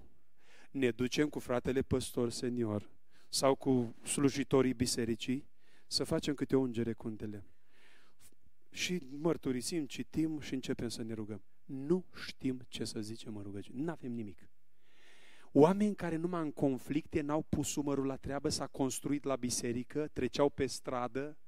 Ne 0.71 0.91
ducem 0.91 1.29
cu 1.29 1.39
fratele 1.39 1.83
păstor 1.83 2.31
senior 2.31 2.91
sau 3.29 3.55
cu 3.55 3.95
slujitorii 4.03 4.75
bisericii 4.75 5.49
să 5.87 6.05
facem 6.05 6.35
câte 6.35 6.57
o 6.57 6.61
ungere 6.61 6.93
cu 6.93 7.09
un 7.09 7.17
de 7.17 7.25
lemn. 7.25 7.47
Și 8.71 9.09
mărturisim, 9.11 9.87
citim 9.87 10.41
și 10.41 10.55
începem 10.55 10.89
să 10.89 11.03
ne 11.03 11.15
rugăm. 11.15 11.43
Nu 11.65 12.05
știm 12.27 12.65
ce 12.69 12.85
să 12.85 13.01
zicem 13.01 13.37
în 13.37 13.43
rugăciune. 13.43 13.83
Nu 13.83 13.91
avem 13.91 14.13
nimic. 14.13 14.49
Oameni 15.55 15.95
care 15.95 16.17
numai 16.17 16.41
în 16.41 16.53
conflicte 16.53 17.21
n-au 17.21 17.43
pus 17.49 17.75
umărul 17.75 18.07
la 18.07 18.17
treabă, 18.17 18.49
s-a 18.49 18.67
construit 18.67 19.25
la 19.25 19.37
biserică, 19.37 20.09
treceau 20.13 20.49
pe 20.49 20.67
stradă 20.67 21.39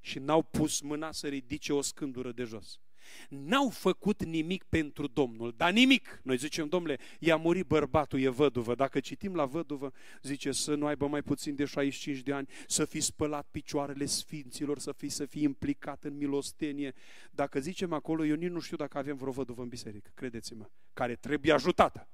și 0.00 0.18
n-au 0.18 0.42
pus 0.42 0.80
mâna 0.80 1.12
să 1.12 1.28
ridice 1.28 1.72
o 1.72 1.80
scândură 1.80 2.32
de 2.32 2.44
jos. 2.44 2.80
N-au 3.28 3.68
făcut 3.68 4.24
nimic 4.24 4.64
pentru 4.64 5.06
Domnul, 5.06 5.54
dar 5.56 5.72
nimic. 5.72 6.20
Noi 6.22 6.36
zicem, 6.36 6.68
domnule, 6.68 6.98
i-a 7.20 7.36
murit 7.36 7.66
bărbatul, 7.66 8.20
e 8.20 8.28
văduvă. 8.28 8.74
Dacă 8.74 9.00
citim 9.00 9.34
la 9.34 9.44
văduvă, 9.44 9.92
zice 10.22 10.52
să 10.52 10.74
nu 10.74 10.86
aibă 10.86 11.06
mai 11.06 11.22
puțin 11.22 11.54
de 11.54 11.64
65 11.64 12.18
de 12.18 12.32
ani, 12.32 12.48
să 12.66 12.84
fi 12.84 13.00
spălat 13.00 13.48
picioarele 13.50 14.04
sfinților, 14.04 14.78
să 14.78 14.92
fi, 14.92 15.08
să 15.08 15.26
fi 15.26 15.42
implicat 15.42 16.04
în 16.04 16.16
milostenie. 16.16 16.94
Dacă 17.30 17.60
zicem 17.60 17.92
acolo, 17.92 18.24
eu 18.24 18.36
nici 18.36 18.50
nu 18.50 18.60
știu 18.60 18.76
dacă 18.76 18.98
avem 18.98 19.16
vreo 19.16 19.32
văduvă 19.32 19.62
în 19.62 19.68
biserică, 19.68 20.10
credeți-mă, 20.14 20.70
care 20.92 21.14
trebuie 21.14 21.52
ajutată. 21.52 22.08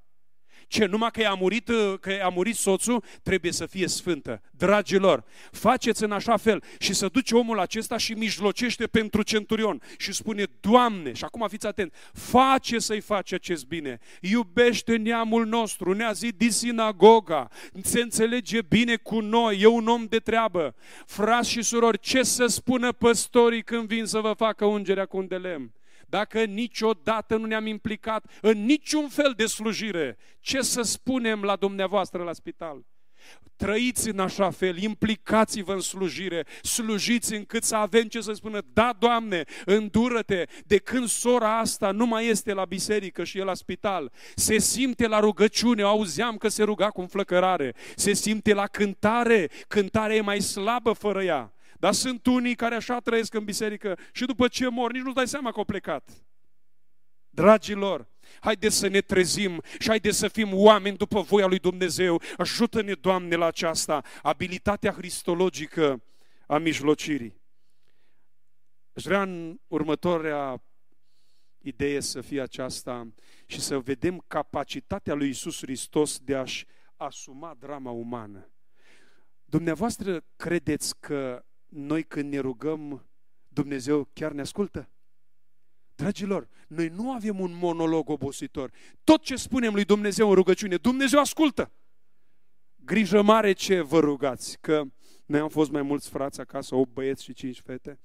Ce, 0.67 0.85
numai 0.85 1.11
că 1.11 1.27
a 1.27 1.35
murit, 1.35 1.69
uh, 1.69 1.95
că 2.01 2.21
a 2.23 2.29
murit 2.29 2.57
soțul, 2.57 3.05
trebuie 3.23 3.53
să 3.53 3.67
fie 3.67 3.89
sfântă. 3.89 4.43
Dragilor, 4.51 5.25
faceți 5.51 6.05
în 6.05 6.13
așa 6.13 6.37
fel 6.37 6.63
și 6.79 6.95
să 6.95 7.09
duce 7.09 7.35
omul 7.35 7.59
acesta 7.59 7.97
și 7.97 8.13
mijlocește 8.13 8.87
pentru 8.87 9.23
centurion 9.23 9.83
și 9.99 10.13
spune, 10.13 10.45
Doamne, 10.61 11.13
și 11.13 11.25
acum 11.25 11.47
fiți 11.49 11.67
atent, 11.67 11.95
face 12.13 12.79
să-i 12.79 13.01
faci 13.01 13.33
acest 13.33 13.67
bine, 13.67 13.99
iubește 14.21 14.97
neamul 14.97 15.47
nostru, 15.47 15.93
ne-a 15.93 16.13
zidit 16.13 16.53
sinagoga, 16.53 17.49
se 17.83 18.01
înțelege 18.01 18.63
bine 18.63 18.97
cu 18.97 19.21
noi, 19.21 19.61
e 19.61 19.67
un 19.67 19.89
om 19.89 20.05
de 20.05 20.19
treabă. 20.19 20.75
Frați 21.07 21.51
și 21.51 21.63
surori, 21.63 21.99
ce 21.99 22.23
să 22.23 22.47
spună 22.47 22.93
păstorii 22.93 23.63
când 23.63 23.89
vin 23.89 24.05
să 24.05 24.19
vă 24.19 24.33
facă 24.37 24.65
ungerea 24.65 25.07
cu 25.07 25.17
un 25.17 25.27
de 25.27 25.37
lemn? 25.37 25.73
Dacă 26.11 26.45
niciodată 26.45 27.37
nu 27.37 27.47
ne-am 27.47 27.67
implicat 27.67 28.25
în 28.41 28.65
niciun 28.65 29.09
fel 29.09 29.33
de 29.37 29.47
slujire, 29.47 30.17
ce 30.41 30.61
să 30.61 30.83
spunem 30.83 31.43
la 31.43 31.57
dumneavoastră 31.57 32.23
la 32.23 32.33
spital? 32.33 32.85
Trăiți 33.57 34.09
în 34.09 34.19
așa 34.19 34.51
fel, 34.51 34.83
implicați-vă 34.83 35.73
în 35.73 35.81
slujire, 35.81 36.47
slujiți 36.63 37.35
încât 37.35 37.63
să 37.63 37.77
avem 37.77 38.05
ce 38.05 38.21
să 38.21 38.33
spună, 38.33 38.61
da, 38.73 38.97
Doamne, 38.99 39.45
îndură-te, 39.65 40.45
de 40.67 40.79
când 40.79 41.09
sora 41.09 41.59
asta 41.59 41.91
nu 41.91 42.07
mai 42.07 42.27
este 42.27 42.53
la 42.53 42.65
biserică 42.65 43.25
și 43.25 43.39
e 43.39 43.45
la 43.45 43.55
spital, 43.55 44.13
se 44.35 44.59
simte 44.59 45.07
la 45.07 45.21
rugăciune, 45.21 45.83
auzeam 45.83 46.37
că 46.37 46.49
se 46.49 46.63
ruga 46.63 46.91
cu 46.91 47.01
înflăcărare, 47.01 47.75
se 47.97 48.13
simte 48.13 48.55
la 48.55 48.67
cântare, 48.67 49.51
cântarea 49.69 50.17
e 50.17 50.21
mai 50.21 50.41
slabă 50.41 50.93
fără 50.93 51.23
ea. 51.23 51.53
Dar 51.81 51.93
sunt 51.93 52.27
unii 52.27 52.55
care 52.55 52.75
așa 52.75 52.99
trăiesc 52.99 53.35
în 53.35 53.45
biserică 53.45 53.99
și 54.13 54.25
după 54.25 54.49
ce 54.49 54.69
mor, 54.69 54.93
nici 54.93 55.03
nu-ți 55.03 55.15
dai 55.15 55.29
seama 55.29 55.51
că 55.51 55.59
au 55.59 55.65
plecat. 55.65 56.11
Dragilor, 57.31 58.09
Haideți 58.41 58.77
să 58.77 58.89
ne 58.89 59.01
trezim 59.01 59.63
și 59.79 59.89
haideți 59.89 60.19
să 60.19 60.29
fim 60.29 60.55
oameni 60.55 60.97
după 60.97 61.21
voia 61.21 61.47
lui 61.47 61.59
Dumnezeu. 61.59 62.23
Ajută-ne, 62.37 62.93
Doamne, 62.93 63.37
la 63.37 63.47
aceasta, 63.47 64.03
abilitatea 64.23 64.93
cristologică 64.93 66.03
a 66.47 66.59
mijlocirii. 66.59 67.41
Aș 68.93 69.03
vrea 69.03 69.23
în 69.23 69.61
următoarea 69.67 70.63
idee 71.59 72.01
să 72.01 72.21
fie 72.21 72.41
aceasta 72.41 73.13
și 73.47 73.61
să 73.61 73.79
vedem 73.79 74.25
capacitatea 74.27 75.15
lui 75.15 75.29
Isus 75.29 75.59
Hristos 75.59 76.19
de 76.19 76.37
a-și 76.37 76.67
asuma 76.97 77.57
drama 77.59 77.91
umană. 77.91 78.51
Dumneavoastră 79.45 80.25
credeți 80.37 81.01
că 81.01 81.45
noi 81.71 82.03
când 82.03 82.33
ne 82.33 82.39
rugăm, 82.39 83.07
Dumnezeu 83.49 84.09
chiar 84.13 84.33
ne 84.33 84.41
ascultă? 84.41 84.89
Dragilor, 85.95 86.49
noi 86.69 86.89
nu 86.89 87.13
avem 87.13 87.41
un 87.41 87.53
monolog 87.55 88.09
obositor. 88.09 88.71
Tot 89.05 89.23
ce 89.23 89.37
spunem 89.37 89.75
lui 89.75 89.85
Dumnezeu 89.85 90.29
în 90.29 90.35
rugăciune, 90.35 90.77
Dumnezeu 90.77 91.21
ascultă. 91.21 91.73
Grijă 92.77 93.23
mare 93.23 93.53
ce 93.53 93.81
vă 93.81 93.99
rugați, 93.99 94.59
că 94.61 94.83
noi 95.27 95.41
am 95.41 95.49
fost 95.49 95.71
mai 95.71 95.83
mulți 95.83 96.09
frați 96.09 96.41
acasă, 96.41 96.75
8 96.75 96.93
băieți 96.93 97.25
și 97.25 97.33
5 97.33 97.61
fete. 97.61 98.01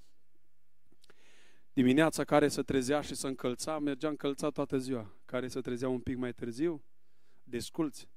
Dimineața 1.73 2.23
care 2.23 2.47
se 2.47 2.61
trezea 2.61 3.01
și 3.01 3.15
se 3.15 3.27
încălța, 3.27 3.79
mergea 3.79 4.07
încălțat 4.07 4.51
toată 4.51 4.77
ziua. 4.77 5.13
Care 5.25 5.47
se 5.47 5.61
trezea 5.61 5.89
un 5.89 5.99
pic 5.99 6.17
mai 6.17 6.33
târziu, 6.33 6.83
desculți. 7.43 8.09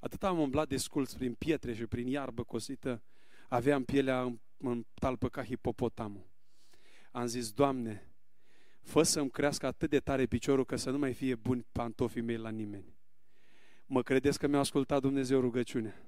Atât 0.00 0.22
am 0.24 0.38
umblat 0.38 0.68
desculți 0.68 1.16
prin 1.16 1.34
pietre 1.34 1.74
și 1.74 1.86
prin 1.86 2.06
iarbă 2.06 2.44
cosită, 2.44 3.02
aveam 3.48 3.84
pielea 3.84 4.22
în, 4.22 4.38
în 4.56 4.86
talpă 4.94 5.28
ca 5.28 5.44
hipopotamul. 5.44 6.26
Am 7.10 7.26
zis, 7.26 7.52
Doamne, 7.52 8.12
fă 8.82 9.02
să-mi 9.02 9.30
crească 9.30 9.66
atât 9.66 9.90
de 9.90 10.00
tare 10.00 10.26
piciorul 10.26 10.64
că 10.64 10.76
să 10.76 10.90
nu 10.90 10.98
mai 10.98 11.12
fie 11.12 11.34
buni 11.34 11.66
pantofii 11.72 12.20
mei 12.20 12.36
la 12.36 12.48
nimeni. 12.48 12.96
Mă 13.86 14.02
credeți 14.02 14.38
că 14.38 14.46
mi-a 14.46 14.58
ascultat 14.58 15.00
Dumnezeu 15.00 15.40
rugăciunea? 15.40 16.02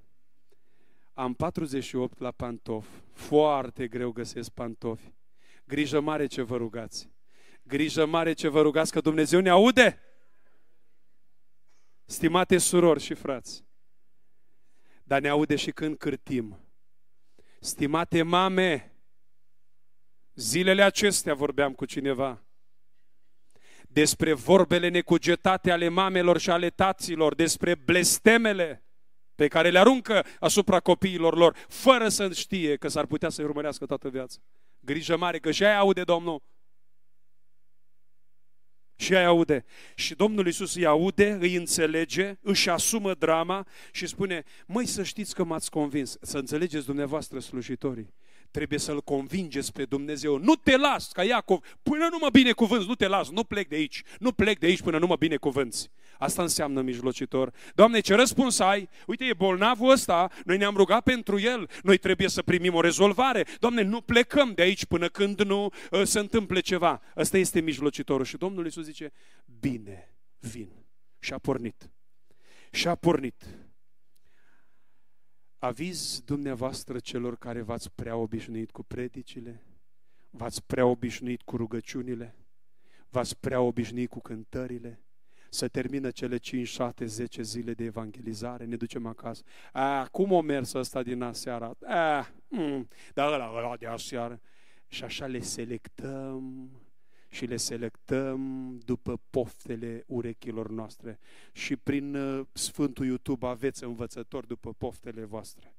Am 1.13 1.35
48 1.35 2.19
la 2.19 2.31
pantof, 2.31 2.89
foarte 3.13 3.89
greu 3.89 4.11
găsesc 4.13 4.51
pantofi. 4.51 5.15
Grijă 5.65 6.01
mare 6.01 6.27
ce 6.27 6.43
vă 6.43 6.57
rugați. 6.57 7.11
Grijă 7.63 8.07
mare 8.07 8.33
ce 8.33 8.49
vă 8.49 8.63
rugați 8.63 8.93
că 8.93 9.01
Dumnezeu 9.01 9.41
ne 9.41 9.49
aude. 9.49 10.03
Stimate 12.05 12.59
surori 12.59 13.01
și 13.01 13.15
frați, 13.15 13.65
dar 15.03 15.21
ne 15.21 15.29
aude 15.29 15.57
și 15.57 15.71
când 15.71 15.97
cârtim. 15.97 16.70
Stimate 17.63 18.23
mame, 18.23 18.93
zilele 20.35 20.83
acestea 20.83 21.35
vorbeam 21.35 21.73
cu 21.73 21.85
cineva 21.85 22.45
despre 23.93 24.33
vorbele 24.33 24.89
necugetate 24.89 25.71
ale 25.71 25.89
mamelor 25.89 26.39
și 26.39 26.51
ale 26.51 26.71
taților, 26.71 27.35
despre 27.35 27.75
blestemele 27.75 28.85
pe 29.35 29.49
care 29.49 29.71
le 29.71 29.79
aruncă 29.79 30.25
asupra 30.41 30.81
copiilor 30.81 31.37
lor, 31.37 31.57
fără 31.69 32.09
să 32.09 32.33
știe 32.33 32.77
că 32.77 32.89
s-ar 32.89 33.07
putea 33.07 33.29
să-i 33.29 33.45
urmărească 33.45 33.87
toată 33.87 34.09
viața. 34.09 34.39
Grijă 34.81 35.17
mare, 35.17 35.39
că 35.39 35.51
și 35.51 35.65
aia 35.65 35.79
aude 35.79 36.03
Domnul. 36.03 36.43
Și 39.01 39.15
aia 39.15 39.27
aude. 39.27 39.65
Și 39.95 40.15
Domnul 40.15 40.47
Iisus 40.47 40.75
îi 40.75 40.87
aude, 40.87 41.39
îi 41.41 41.55
înțelege, 41.55 42.35
își 42.41 42.71
asumă 42.71 43.15
drama 43.15 43.67
și 43.93 44.07
spune, 44.07 44.45
măi 44.67 44.87
să 44.87 45.03
știți 45.03 45.35
că 45.35 45.45
m-ați 45.45 45.71
convins, 45.71 46.17
să 46.21 46.39
înțelegeți 46.39 46.87
dumneavoastră 46.87 47.39
slujitorii. 47.39 48.15
Trebuie 48.51 48.79
să-L 48.79 49.03
convingeți 49.03 49.73
pe 49.73 49.85
Dumnezeu. 49.85 50.37
Nu 50.37 50.55
te 50.55 50.77
las, 50.77 51.13
ca 51.13 51.25
Iacov, 51.25 51.79
până 51.83 52.09
nu 52.11 52.19
mă 52.21 52.29
binecuvânți, 52.33 52.87
nu 52.87 52.95
te 52.95 53.07
las, 53.07 53.31
nu 53.31 53.45
plec 53.45 53.69
de 53.69 53.77
aici. 53.77 54.03
Nu 54.19 54.33
plec 54.33 54.59
de 54.59 54.67
aici 54.67 54.83
până 54.83 54.99
nu 54.99 55.07
mă 55.07 55.17
binecuvânți. 55.17 55.91
Asta 56.19 56.43
înseamnă 56.43 56.81
mijlocitor. 56.81 57.53
Doamne, 57.75 58.01
ce 58.01 58.15
răspuns 58.15 58.59
ai? 58.59 58.89
Uite, 59.07 59.25
e 59.25 59.35
bolnavul 59.35 59.91
ăsta, 59.91 60.31
noi 60.45 60.57
ne-am 60.57 60.77
rugat 60.77 61.03
pentru 61.03 61.39
el, 61.39 61.71
noi 61.83 61.99
trebuie 61.99 62.29
să 62.29 62.43
primim 62.43 62.75
o 62.75 62.81
rezolvare. 62.81 63.47
Doamne, 63.59 63.83
nu 63.83 64.01
plecăm 64.01 64.53
de 64.55 64.63
aici 64.63 64.85
până 64.85 65.09
când 65.09 65.41
nu 65.41 65.65
uh, 65.65 66.03
se 66.03 66.19
întâmple 66.19 66.61
ceva. 66.61 67.03
Ăsta 67.17 67.39
este 67.39 67.61
mijlocitorul. 67.61 68.25
Și 68.25 68.37
Domnul 68.37 68.65
Iisus 68.65 68.85
zice, 68.85 69.13
bine, 69.61 70.15
vin. 70.39 70.69
Și 71.19 71.33
a 71.33 71.39
pornit. 71.39 71.91
Și 72.71 72.89
a 72.89 72.95
pornit. 72.95 73.45
Aviz 75.63 76.21
dumneavoastră 76.25 76.99
celor 76.99 77.37
care 77.37 77.61
v-ați 77.61 77.91
prea 77.95 78.17
obișnuit 78.17 78.71
cu 78.71 78.83
predicile, 78.83 79.65
v-ați 80.31 80.67
prea 80.67 80.87
obișnuit 80.87 81.43
cu 81.43 81.57
rugăciunile, 81.57 82.37
v-ați 83.09 83.39
prea 83.39 83.61
obișnuit 83.61 84.09
cu 84.09 84.21
cântările, 84.21 85.03
să 85.51 85.69
termină 85.69 86.11
cele 86.11 86.37
5, 86.37 86.69
7, 86.69 87.05
10 87.05 87.43
zile 87.43 87.75
de 87.75 87.85
evangelizare, 87.85 88.65
ne 88.65 88.77
ducem 88.77 89.07
acasă. 89.07 89.43
A, 89.73 90.09
cum 90.11 90.33
o 90.33 90.41
mers 90.41 90.73
ăsta 90.73 91.03
din 91.03 91.23
aseară? 91.23 91.77
A, 91.87 92.29
mm, 92.49 92.89
dar 93.15 93.33
ăla, 93.33 93.53
ăla 93.57 93.77
de 93.77 93.87
aseară. 93.87 94.41
Și 94.89 95.05
așa 95.05 95.27
le 95.27 95.41
selectăm 95.41 96.71
și 97.31 97.45
le 97.45 97.57
selectăm 97.57 98.79
după 98.85 99.21
poftele 99.31 100.05
urechilor 100.07 100.71
noastre. 100.71 101.19
Și 101.53 101.77
prin 101.77 102.15
uh, 102.15 102.47
Sfântul 102.53 103.07
YouTube 103.07 103.47
aveți 103.47 103.85
învățători 103.85 104.47
după 104.47 104.73
poftele 104.73 105.25
voastre. 105.25 105.75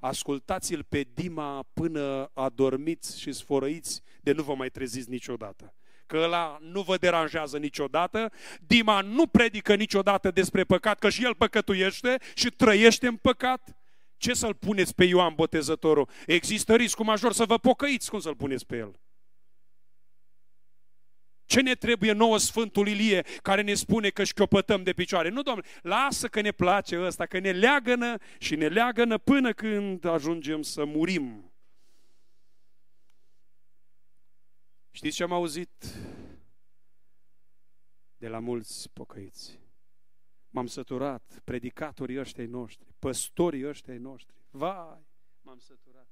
Ascultați-l 0.00 0.84
pe 0.88 1.06
Dima 1.14 1.64
până 1.72 2.30
adormiți 2.34 3.20
și 3.20 3.32
sfărăiți 3.32 4.02
de 4.20 4.32
nu 4.32 4.42
vă 4.42 4.54
mai 4.54 4.70
treziți 4.70 5.10
niciodată 5.10 5.74
că 6.06 6.18
ăla 6.18 6.58
nu 6.60 6.80
vă 6.80 6.96
deranjează 6.96 7.58
niciodată, 7.58 8.32
Dima 8.66 9.00
nu 9.00 9.26
predică 9.26 9.74
niciodată 9.74 10.30
despre 10.30 10.64
păcat, 10.64 10.98
că 10.98 11.08
și 11.08 11.24
el 11.24 11.34
păcătuiește 11.34 12.16
și 12.34 12.50
trăiește 12.50 13.06
în 13.06 13.16
păcat. 13.16 13.76
Ce 14.16 14.34
să-l 14.34 14.54
puneți 14.54 14.94
pe 14.94 15.04
Ioan 15.04 15.32
Botezătorul? 15.34 16.08
Există 16.26 16.74
riscul 16.74 17.04
major 17.04 17.32
să 17.32 17.44
vă 17.44 17.58
pocăiți, 17.58 18.10
cum 18.10 18.20
să-l 18.20 18.36
puneți 18.36 18.66
pe 18.66 18.76
el? 18.76 19.00
Ce 21.52 21.60
ne 21.60 21.74
trebuie 21.74 22.12
nouă 22.12 22.38
Sfântul 22.38 22.88
Ilie 22.88 23.22
care 23.42 23.62
ne 23.62 23.74
spune 23.74 24.08
că 24.08 24.24
șchiopătăm 24.24 24.82
de 24.82 24.92
picioare? 24.92 25.28
Nu, 25.28 25.42
Doamne, 25.42 25.64
lasă 25.82 26.28
că 26.28 26.40
ne 26.40 26.52
place 26.52 27.00
ăsta, 27.00 27.26
că 27.26 27.38
ne 27.38 27.50
leagănă 27.50 28.16
și 28.38 28.56
ne 28.56 28.68
leagănă 28.68 29.18
până 29.18 29.52
când 29.52 30.04
ajungem 30.04 30.62
să 30.62 30.84
murim. 30.84 31.52
Știți 34.90 35.16
ce 35.16 35.22
am 35.22 35.32
auzit 35.32 35.84
de 38.16 38.28
la 38.28 38.38
mulți 38.38 38.90
pocăiți? 38.92 39.58
M-am 40.50 40.66
săturat, 40.66 41.40
predicatorii 41.44 42.18
ăștia 42.18 42.46
noștri, 42.46 42.94
păstorii 42.98 43.68
ăștia 43.68 43.98
noștri. 43.98 44.34
Vai, 44.50 45.06
m-am 45.40 45.58
săturat. 45.58 46.08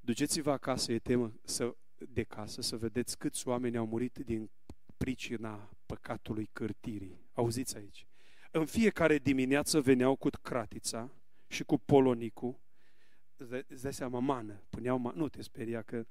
Duceți-vă 0.00 0.50
acasă, 0.50 0.92
e 0.92 0.98
temă 0.98 1.32
să, 1.44 1.76
de 1.98 2.22
casă, 2.22 2.60
să 2.60 2.76
vedeți 2.76 3.18
câți 3.18 3.48
oameni 3.48 3.76
au 3.76 3.86
murit 3.86 4.18
din 4.18 4.50
pricina 4.96 5.70
păcatului 5.86 6.48
cârtirii. 6.52 7.20
Auziți 7.32 7.76
aici. 7.76 8.06
În 8.50 8.66
fiecare 8.66 9.18
dimineață 9.18 9.80
veneau 9.80 10.16
cu 10.16 10.28
cratița 10.42 11.10
și 11.46 11.64
cu 11.64 11.78
polonicul, 11.78 12.60
îți 13.66 13.82
dai 13.82 13.92
seama, 13.92 14.18
mană, 14.18 14.62
puneau 14.70 14.98
mană, 14.98 15.18
nu 15.18 15.28
te 15.28 15.42
speria 15.42 15.82
că 15.82 16.06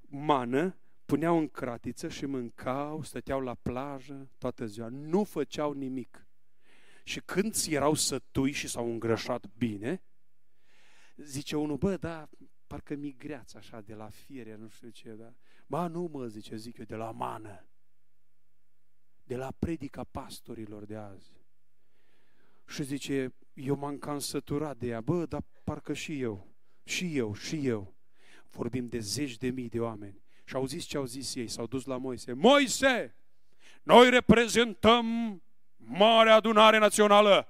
mană, 0.00 0.78
puneau 1.04 1.38
în 1.38 1.48
cratiță 1.48 2.08
și 2.08 2.26
mâncau, 2.26 3.02
stăteau 3.02 3.40
la 3.40 3.54
plajă 3.54 4.30
toată 4.38 4.66
ziua. 4.66 4.88
Nu 4.88 5.24
făceau 5.24 5.72
nimic. 5.72 6.26
Și 7.04 7.20
când 7.20 7.54
erau 7.68 7.94
sătui 7.94 8.52
și 8.52 8.68
s-au 8.68 8.90
îngrășat 8.90 9.46
bine, 9.56 10.02
zice 11.16 11.56
unul, 11.56 11.76
bă, 11.76 11.96
da, 11.96 12.28
parcă 12.66 12.94
mi 12.94 13.16
greață 13.18 13.56
așa 13.56 13.80
de 13.80 13.94
la 13.94 14.08
fiere, 14.08 14.56
nu 14.56 14.68
știu 14.68 14.88
ce, 14.88 15.10
da. 15.10 15.32
Ba 15.66 15.86
nu, 15.86 16.08
mă, 16.12 16.26
zice, 16.26 16.56
zic 16.56 16.78
eu, 16.78 16.84
de 16.84 16.94
la 16.94 17.10
mană. 17.10 17.66
De 19.24 19.36
la 19.36 19.52
predica 19.58 20.04
pastorilor 20.04 20.84
de 20.84 20.96
azi. 20.96 21.30
Și 22.66 22.82
zice, 22.82 23.34
eu 23.52 23.76
m-am 23.76 23.98
cam 23.98 24.18
săturat 24.18 24.76
de 24.76 24.86
ea, 24.86 25.00
bă, 25.00 25.26
dar 25.26 25.42
parcă 25.64 25.92
și 25.92 26.20
eu, 26.20 26.54
și 26.84 27.16
eu, 27.16 27.34
și 27.34 27.66
eu. 27.66 27.94
Vorbim 28.50 28.88
de 28.88 28.98
zeci 28.98 29.36
de 29.36 29.48
mii 29.48 29.68
de 29.68 29.80
oameni. 29.80 30.22
Și 30.44 30.54
au 30.54 30.66
zis 30.66 30.84
ce 30.84 30.96
au 30.96 31.04
zis 31.04 31.34
ei, 31.34 31.48
s-au 31.48 31.66
dus 31.66 31.84
la 31.84 31.96
Moise. 31.96 32.32
Moise, 32.32 33.16
noi 33.82 34.10
reprezentăm 34.10 35.06
Marea 35.76 36.34
Adunare 36.34 36.78
Națională. 36.78 37.48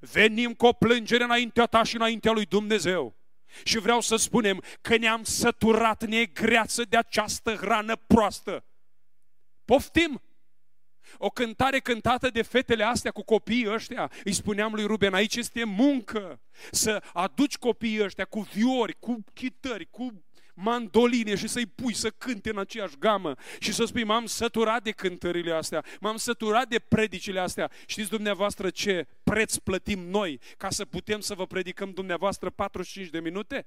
Venim 0.00 0.54
cu 0.54 0.66
o 0.66 0.72
plângere 0.72 1.24
înaintea 1.24 1.66
ta 1.66 1.82
și 1.82 1.96
înaintea 1.96 2.32
lui 2.32 2.44
Dumnezeu. 2.44 3.17
Și 3.64 3.78
vreau 3.78 4.00
să 4.00 4.16
spunem 4.16 4.62
că 4.80 4.96
ne-am 4.96 5.24
săturat 5.24 6.06
negreață 6.06 6.82
de 6.82 6.96
această 6.96 7.54
hrană 7.54 7.96
proastă. 7.96 8.64
Poftim! 9.64 10.22
O 11.16 11.28
cântare 11.28 11.78
cântată 11.78 12.30
de 12.30 12.42
fetele 12.42 12.84
astea 12.84 13.10
cu 13.10 13.22
copiii 13.22 13.68
ăștia. 13.68 14.10
Îi 14.24 14.32
spuneam 14.32 14.74
lui 14.74 14.84
Ruben, 14.84 15.14
aici 15.14 15.36
este 15.36 15.64
muncă. 15.64 16.40
Să 16.70 17.02
aduci 17.12 17.56
copiii 17.56 18.02
ăștia 18.02 18.24
cu 18.24 18.40
viori, 18.40 18.96
cu 18.98 19.24
chitări, 19.34 19.86
cu 19.90 20.24
mandoline 20.60 21.34
și 21.34 21.48
să-i 21.48 21.66
pui 21.66 21.94
să 21.94 22.10
cânte 22.10 22.50
în 22.50 22.58
aceeași 22.58 22.98
gamă 22.98 23.34
și 23.58 23.72
să 23.72 23.84
spui, 23.84 24.04
m-am 24.04 24.26
săturat 24.26 24.82
de 24.82 24.90
cântările 24.90 25.52
astea, 25.52 25.84
m-am 26.00 26.16
săturat 26.16 26.68
de 26.68 26.78
predicile 26.78 27.40
astea. 27.40 27.70
Știți 27.86 28.10
dumneavoastră 28.10 28.70
ce 28.70 29.06
preț 29.22 29.56
plătim 29.56 30.00
noi 30.00 30.40
ca 30.56 30.70
să 30.70 30.84
putem 30.84 31.20
să 31.20 31.34
vă 31.34 31.46
predicăm 31.46 31.90
dumneavoastră 31.90 32.50
45 32.50 33.10
de 33.10 33.20
minute? 33.20 33.66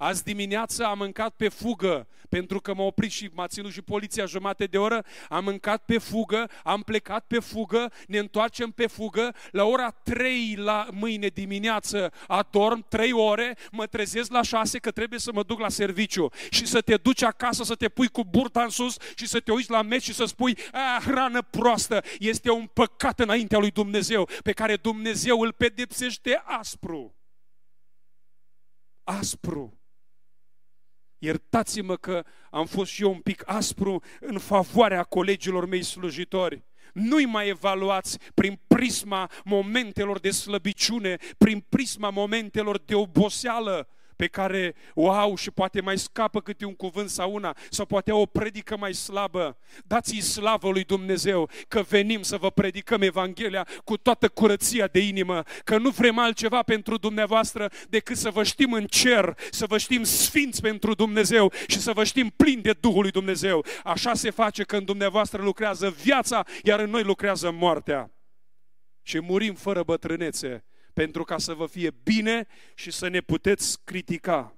Azi 0.00 0.24
dimineață 0.24 0.84
am 0.84 0.98
mâncat 0.98 1.34
pe 1.36 1.48
fugă, 1.48 2.08
pentru 2.28 2.60
că 2.60 2.74
m-a 2.74 2.82
oprit 2.82 3.10
și 3.10 3.30
m-a 3.32 3.46
ținut 3.46 3.72
și 3.72 3.82
poliția 3.82 4.24
jumate 4.24 4.64
de 4.64 4.78
oră, 4.78 5.04
am 5.28 5.44
mâncat 5.44 5.84
pe 5.84 5.98
fugă, 5.98 6.50
am 6.64 6.82
plecat 6.82 7.24
pe 7.26 7.38
fugă, 7.38 7.92
ne 8.06 8.18
întoarcem 8.18 8.70
pe 8.70 8.86
fugă, 8.86 9.34
la 9.50 9.64
ora 9.64 9.90
3 9.90 10.54
la 10.56 10.86
mâine 10.90 11.26
dimineață 11.26 12.12
adorm 12.26 12.86
3 12.88 13.12
ore, 13.12 13.56
mă 13.70 13.86
trezesc 13.86 14.30
la 14.30 14.42
6 14.42 14.78
că 14.78 14.90
trebuie 14.90 15.18
să 15.18 15.32
mă 15.32 15.42
duc 15.42 15.60
la 15.60 15.68
serviciu 15.68 16.30
și 16.50 16.66
să 16.66 16.80
te 16.80 16.96
duci 16.96 17.22
acasă, 17.22 17.64
să 17.64 17.74
te 17.74 17.88
pui 17.88 18.08
cu 18.08 18.24
burta 18.24 18.62
în 18.62 18.70
sus 18.70 18.96
și 19.14 19.26
să 19.26 19.40
te 19.40 19.52
uiți 19.52 19.70
la 19.70 19.82
meci 19.82 20.02
și 20.02 20.14
să 20.14 20.24
spui, 20.24 20.58
a, 20.72 21.00
hrană 21.00 21.42
proastă, 21.42 22.04
este 22.18 22.50
un 22.50 22.66
păcat 22.66 23.20
înaintea 23.20 23.58
lui 23.58 23.70
Dumnezeu, 23.70 24.28
pe 24.42 24.52
care 24.52 24.76
Dumnezeu 24.76 25.40
îl 25.40 25.52
pedepsește 25.52 26.42
aspru. 26.44 27.14
Aspru. 29.04 29.77
Iertați-mă 31.18 31.96
că 31.96 32.24
am 32.50 32.66
fost 32.66 32.90
și 32.90 33.02
eu 33.02 33.10
un 33.10 33.20
pic 33.20 33.42
aspru 33.46 34.02
în 34.20 34.38
favoarea 34.38 35.02
colegilor 35.02 35.66
mei 35.66 35.82
slujitori. 35.82 36.64
Nu-i 36.92 37.24
mai 37.24 37.48
evaluați 37.48 38.18
prin 38.34 38.60
prisma 38.66 39.30
momentelor 39.44 40.18
de 40.18 40.30
slăbiciune, 40.30 41.16
prin 41.38 41.64
prisma 41.68 42.10
momentelor 42.10 42.78
de 42.78 42.94
oboseală, 42.94 43.88
pe 44.18 44.26
care 44.26 44.74
o 44.94 45.10
au 45.10 45.36
și 45.36 45.50
poate 45.50 45.80
mai 45.80 45.98
scapă 45.98 46.40
câte 46.40 46.64
un 46.64 46.74
cuvânt 46.74 47.08
sau 47.08 47.32
una, 47.32 47.56
sau 47.70 47.86
poate 47.86 48.12
o 48.12 48.26
predică 48.26 48.76
mai 48.76 48.94
slabă. 48.94 49.58
Dați-i 49.84 50.20
slavă 50.20 50.70
lui 50.70 50.84
Dumnezeu 50.84 51.50
că 51.68 51.82
venim 51.82 52.22
să 52.22 52.36
vă 52.36 52.50
predicăm 52.50 53.02
Evanghelia 53.02 53.66
cu 53.84 53.96
toată 53.96 54.28
curăția 54.28 54.86
de 54.86 54.98
inimă, 54.98 55.42
că 55.64 55.78
nu 55.78 55.90
vrem 55.90 56.18
altceva 56.18 56.62
pentru 56.62 56.96
dumneavoastră 56.96 57.70
decât 57.88 58.16
să 58.16 58.30
vă 58.30 58.42
știm 58.42 58.72
în 58.72 58.86
cer, 58.86 59.34
să 59.50 59.66
vă 59.66 59.78
știm 59.78 60.02
sfinți 60.02 60.60
pentru 60.60 60.94
Dumnezeu 60.94 61.52
și 61.66 61.80
să 61.80 61.92
vă 61.92 62.04
știm 62.04 62.32
plini 62.36 62.62
de 62.62 62.72
Duhul 62.80 63.02
lui 63.02 63.10
Dumnezeu. 63.10 63.64
Așa 63.84 64.14
se 64.14 64.30
face 64.30 64.62
când 64.62 64.86
dumneavoastră 64.86 65.42
lucrează 65.42 65.90
viața, 65.90 66.44
iar 66.62 66.80
în 66.80 66.90
noi 66.90 67.02
lucrează 67.02 67.50
moartea. 67.50 68.12
Și 69.02 69.20
murim 69.20 69.54
fără 69.54 69.82
bătrânețe 69.82 70.64
pentru 70.92 71.24
ca 71.24 71.38
să 71.38 71.54
vă 71.54 71.66
fie 71.66 71.90
bine 72.02 72.46
și 72.74 72.90
să 72.90 73.08
ne 73.08 73.20
puteți 73.20 73.84
critica. 73.84 74.52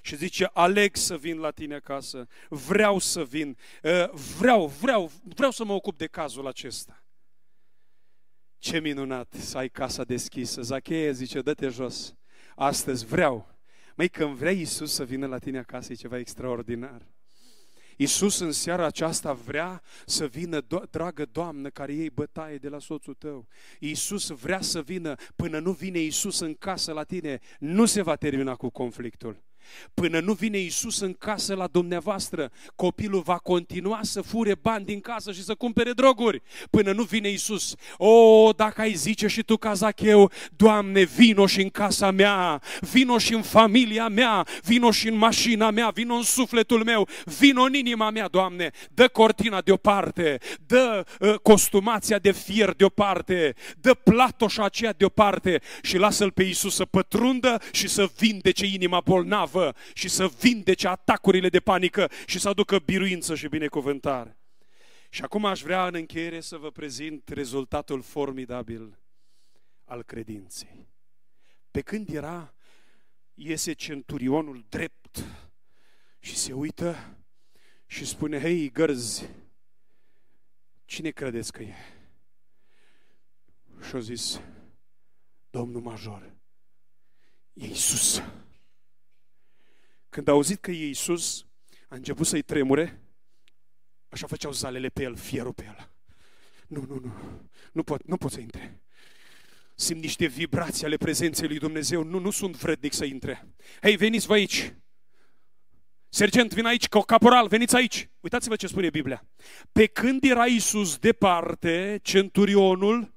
Și 0.00 0.16
zice, 0.16 0.50
aleg 0.52 0.96
să 0.96 1.18
vin 1.18 1.38
la 1.38 1.50
tine 1.50 1.74
acasă, 1.74 2.26
vreau 2.48 2.98
să 2.98 3.24
vin, 3.24 3.56
ă, 3.84 4.10
vreau, 4.38 4.66
vreau, 4.66 5.10
vreau 5.22 5.50
să 5.50 5.64
mă 5.64 5.72
ocup 5.72 5.96
de 5.96 6.06
cazul 6.06 6.46
acesta. 6.46 7.04
Ce 8.58 8.80
minunat 8.80 9.32
să 9.32 9.58
ai 9.58 9.68
casa 9.68 10.04
deschisă. 10.04 10.62
Zacheie 10.62 11.12
zice, 11.12 11.40
dă-te 11.40 11.68
jos. 11.68 12.14
Astăzi 12.54 13.06
vreau. 13.06 13.54
Măi, 13.94 14.08
când 14.08 14.34
vrea 14.34 14.50
Iisus 14.50 14.92
să 14.92 15.04
vină 15.04 15.26
la 15.26 15.38
tine 15.38 15.58
acasă, 15.58 15.92
e 15.92 15.94
ceva 15.94 16.18
extraordinar. 16.18 17.02
Iisus 17.96 18.38
în 18.38 18.52
seara 18.52 18.86
aceasta 18.86 19.32
vrea 19.32 19.82
să 20.06 20.26
vină, 20.26 20.66
dragă 20.90 21.26
Doamnă, 21.32 21.68
care 21.68 21.92
iei 21.92 22.10
bătaie 22.10 22.56
de 22.56 22.68
la 22.68 22.78
soțul 22.78 23.14
tău. 23.14 23.46
Iisus 23.78 24.28
vrea 24.28 24.60
să 24.60 24.82
vină, 24.82 25.14
până 25.36 25.58
nu 25.58 25.72
vine 25.72 25.98
Iisus 25.98 26.38
în 26.38 26.54
casă 26.54 26.92
la 26.92 27.02
tine, 27.02 27.38
nu 27.58 27.84
se 27.84 28.02
va 28.02 28.16
termina 28.16 28.54
cu 28.54 28.70
conflictul. 28.70 29.45
Până 29.94 30.20
nu 30.20 30.32
vine 30.32 30.58
Isus 30.58 31.00
în 31.00 31.12
casă 31.12 31.54
la 31.54 31.66
dumneavoastră, 31.66 32.50
copilul 32.74 33.20
va 33.20 33.38
continua 33.38 33.98
să 34.02 34.20
fure 34.20 34.54
bani 34.54 34.84
din 34.84 35.00
casă 35.00 35.32
și 35.32 35.44
să 35.44 35.54
cumpere 35.54 35.92
droguri. 35.92 36.42
Până 36.70 36.92
nu 36.92 37.02
vine 37.02 37.28
Isus. 37.28 37.74
O, 37.96 38.50
dacă 38.56 38.80
ai 38.80 38.94
zice 38.94 39.26
și 39.26 39.42
tu 39.42 39.56
ca 39.56 39.72
Zacheu, 39.72 40.30
Doamne, 40.56 41.02
vino 41.02 41.46
și 41.46 41.60
în 41.60 41.68
casa 41.68 42.10
mea, 42.10 42.62
vino 42.80 43.18
și 43.18 43.34
în 43.34 43.42
familia 43.42 44.08
mea, 44.08 44.46
vino 44.62 44.90
și 44.90 45.08
în 45.08 45.16
mașina 45.16 45.70
mea, 45.70 45.88
vino 45.88 46.14
în 46.14 46.22
sufletul 46.22 46.84
meu, 46.84 47.08
vino 47.38 47.62
în 47.62 47.74
inima 47.74 48.10
mea, 48.10 48.28
Doamne, 48.28 48.70
dă 48.94 49.08
cortina 49.08 49.60
deoparte, 49.60 50.38
dă 50.66 51.04
uh, 51.20 51.34
costumația 51.42 52.18
de 52.18 52.32
fier 52.32 52.74
deoparte, 52.74 53.54
dă 53.80 53.94
platoșa 53.94 54.64
aceea 54.64 54.92
deoparte 54.92 55.60
și 55.82 55.96
lasă-L 55.96 56.30
pe 56.30 56.42
Isus 56.42 56.74
să 56.74 56.84
pătrundă 56.84 57.60
și 57.72 57.88
să 57.88 58.08
vindece 58.18 58.66
inima 58.66 59.00
bolnavă 59.04 59.55
slavă 59.56 59.74
și 59.94 60.08
să 60.08 60.26
vindece 60.26 60.88
atacurile 60.88 61.48
de 61.48 61.60
panică 61.60 62.10
și 62.26 62.38
să 62.38 62.48
aducă 62.48 62.78
biruință 62.78 63.34
și 63.34 63.48
binecuvântare. 63.48 64.36
Și 65.10 65.22
acum 65.22 65.44
aș 65.44 65.62
vrea 65.62 65.86
în 65.86 65.94
încheiere 65.94 66.40
să 66.40 66.56
vă 66.56 66.70
prezint 66.70 67.28
rezultatul 67.28 68.02
formidabil 68.02 68.98
al 69.84 70.02
credinței. 70.02 70.88
Pe 71.70 71.80
când 71.80 72.08
era, 72.08 72.54
iese 73.34 73.72
centurionul 73.72 74.64
drept 74.68 75.24
și 76.18 76.36
se 76.36 76.52
uită 76.52 77.16
și 77.86 78.04
spune, 78.04 78.40
hei, 78.40 78.70
gărzi, 78.70 79.28
cine 80.84 81.10
credeți 81.10 81.52
că 81.52 81.62
e? 81.62 81.74
Și 83.88 83.94
a 83.94 83.98
zis, 83.98 84.40
Domnul 85.50 85.80
Major, 85.80 86.32
e 87.52 87.66
Iisus. 87.66 88.22
Când 90.16 90.28
a 90.28 90.32
auzit 90.32 90.60
că 90.60 90.70
e 90.70 90.86
Iisus, 90.86 91.46
a 91.88 91.94
început 91.94 92.26
să-i 92.26 92.42
tremure, 92.42 93.00
așa 94.08 94.26
făceau 94.26 94.52
zalele 94.52 94.88
pe 94.88 95.02
el, 95.02 95.16
fierul 95.16 95.52
pe 95.52 95.64
el. 95.64 95.90
Nu, 96.66 96.84
nu, 96.88 97.00
nu, 97.00 97.12
nu 97.72 97.82
pot, 97.82 98.06
nu 98.06 98.16
pot 98.16 98.30
să 98.30 98.40
intre. 98.40 98.82
Simt 99.74 100.02
niște 100.02 100.26
vibrații 100.26 100.84
ale 100.84 100.96
prezenței 100.96 101.48
lui 101.48 101.58
Dumnezeu, 101.58 102.02
nu, 102.02 102.18
nu 102.18 102.30
sunt 102.30 102.56
vrednic 102.56 102.92
să 102.92 103.04
intre. 103.04 103.54
Hei, 103.82 103.96
veniți 103.96 104.26
vă 104.26 104.32
aici! 104.32 104.74
Sergent, 106.08 106.54
vin 106.54 106.66
aici, 106.66 106.88
caporal, 106.88 107.48
veniți 107.48 107.76
aici! 107.76 108.10
Uitați-vă 108.20 108.56
ce 108.56 108.66
spune 108.66 108.90
Biblia. 108.90 109.26
Pe 109.72 109.86
când 109.86 110.24
era 110.24 110.46
Iisus 110.46 110.96
departe, 110.98 111.98
centurionul 112.02 113.14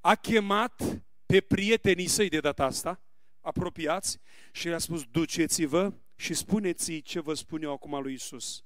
a 0.00 0.14
chemat 0.14 1.02
pe 1.26 1.40
prietenii 1.40 2.06
săi 2.06 2.28
de 2.28 2.40
data 2.40 2.64
asta, 2.64 3.02
apropiați, 3.50 4.18
și 4.52 4.68
le-a 4.68 4.78
spus, 4.78 5.04
duceți-vă 5.04 5.92
și 6.16 6.34
spuneți-i 6.34 7.02
ce 7.02 7.20
vă 7.20 7.34
spun 7.34 7.62
eu 7.62 7.72
acum 7.72 8.02
lui 8.02 8.12
Isus. 8.12 8.64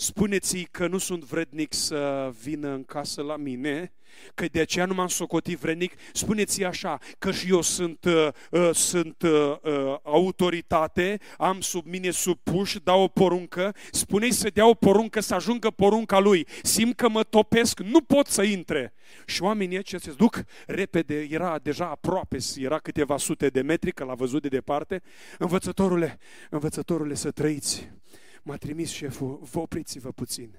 Spuneți-i 0.00 0.68
că 0.70 0.86
nu 0.86 0.98
sunt 0.98 1.24
vrednic 1.24 1.72
să 1.74 2.32
vină 2.42 2.68
în 2.68 2.84
casă 2.84 3.22
la 3.22 3.36
mine, 3.36 3.92
că 4.34 4.46
de 4.52 4.60
aceea 4.60 4.84
nu 4.84 4.94
m-am 4.94 5.08
socotit 5.08 5.58
vrednic. 5.58 5.92
Spuneți-i 6.12 6.64
așa, 6.64 6.98
că 7.18 7.32
și 7.32 7.50
eu 7.50 7.60
sunt, 7.60 8.04
uh, 8.04 8.28
uh, 8.50 8.70
sunt 8.72 9.22
uh, 9.22 9.56
uh, 9.62 9.96
autoritate, 10.02 11.18
am 11.38 11.60
sub 11.60 11.86
mine 11.86 12.10
supuși, 12.10 12.80
dau 12.82 13.02
o 13.02 13.08
poruncă. 13.08 13.74
Spuneți 13.90 14.38
să 14.38 14.48
dea 14.48 14.68
o 14.68 14.74
poruncă, 14.74 15.20
să 15.20 15.34
ajungă 15.34 15.70
porunca 15.70 16.18
lui. 16.18 16.46
Simt 16.62 16.96
că 16.96 17.08
mă 17.08 17.22
topesc, 17.22 17.80
nu 17.80 18.00
pot 18.00 18.26
să 18.26 18.42
intre. 18.42 18.94
Și 19.26 19.42
oamenii 19.42 19.78
aceia 19.78 20.00
se 20.04 20.12
duc 20.16 20.44
repede, 20.66 21.26
era 21.30 21.58
deja 21.58 21.88
aproape, 21.88 22.38
era 22.56 22.78
câteva 22.78 23.16
sute 23.16 23.48
de 23.48 23.60
metri, 23.60 23.92
că 23.92 24.04
l-a 24.04 24.14
văzut 24.14 24.42
de 24.42 24.48
departe. 24.48 25.02
Învățătorule, 25.38 26.18
învățătorule, 26.50 27.14
să 27.14 27.30
trăiți 27.30 27.99
m-a 28.42 28.56
trimis 28.56 28.90
șeful, 28.90 29.40
vă 29.52 29.58
opriți-vă 29.58 30.12
puțin. 30.12 30.58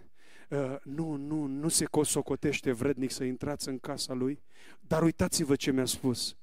Uh, 0.49 0.75
nu, 0.83 1.15
nu, 1.15 1.45
nu 1.45 1.67
se 1.67 1.85
socotește 2.03 2.71
vrednic 2.71 3.11
să 3.11 3.23
intrați 3.23 3.67
în 3.67 3.79
casa 3.79 4.13
lui, 4.13 4.41
dar 4.79 5.03
uitați-vă 5.03 5.55
ce 5.55 5.71
mi-a 5.71 5.85
spus. 5.85 6.35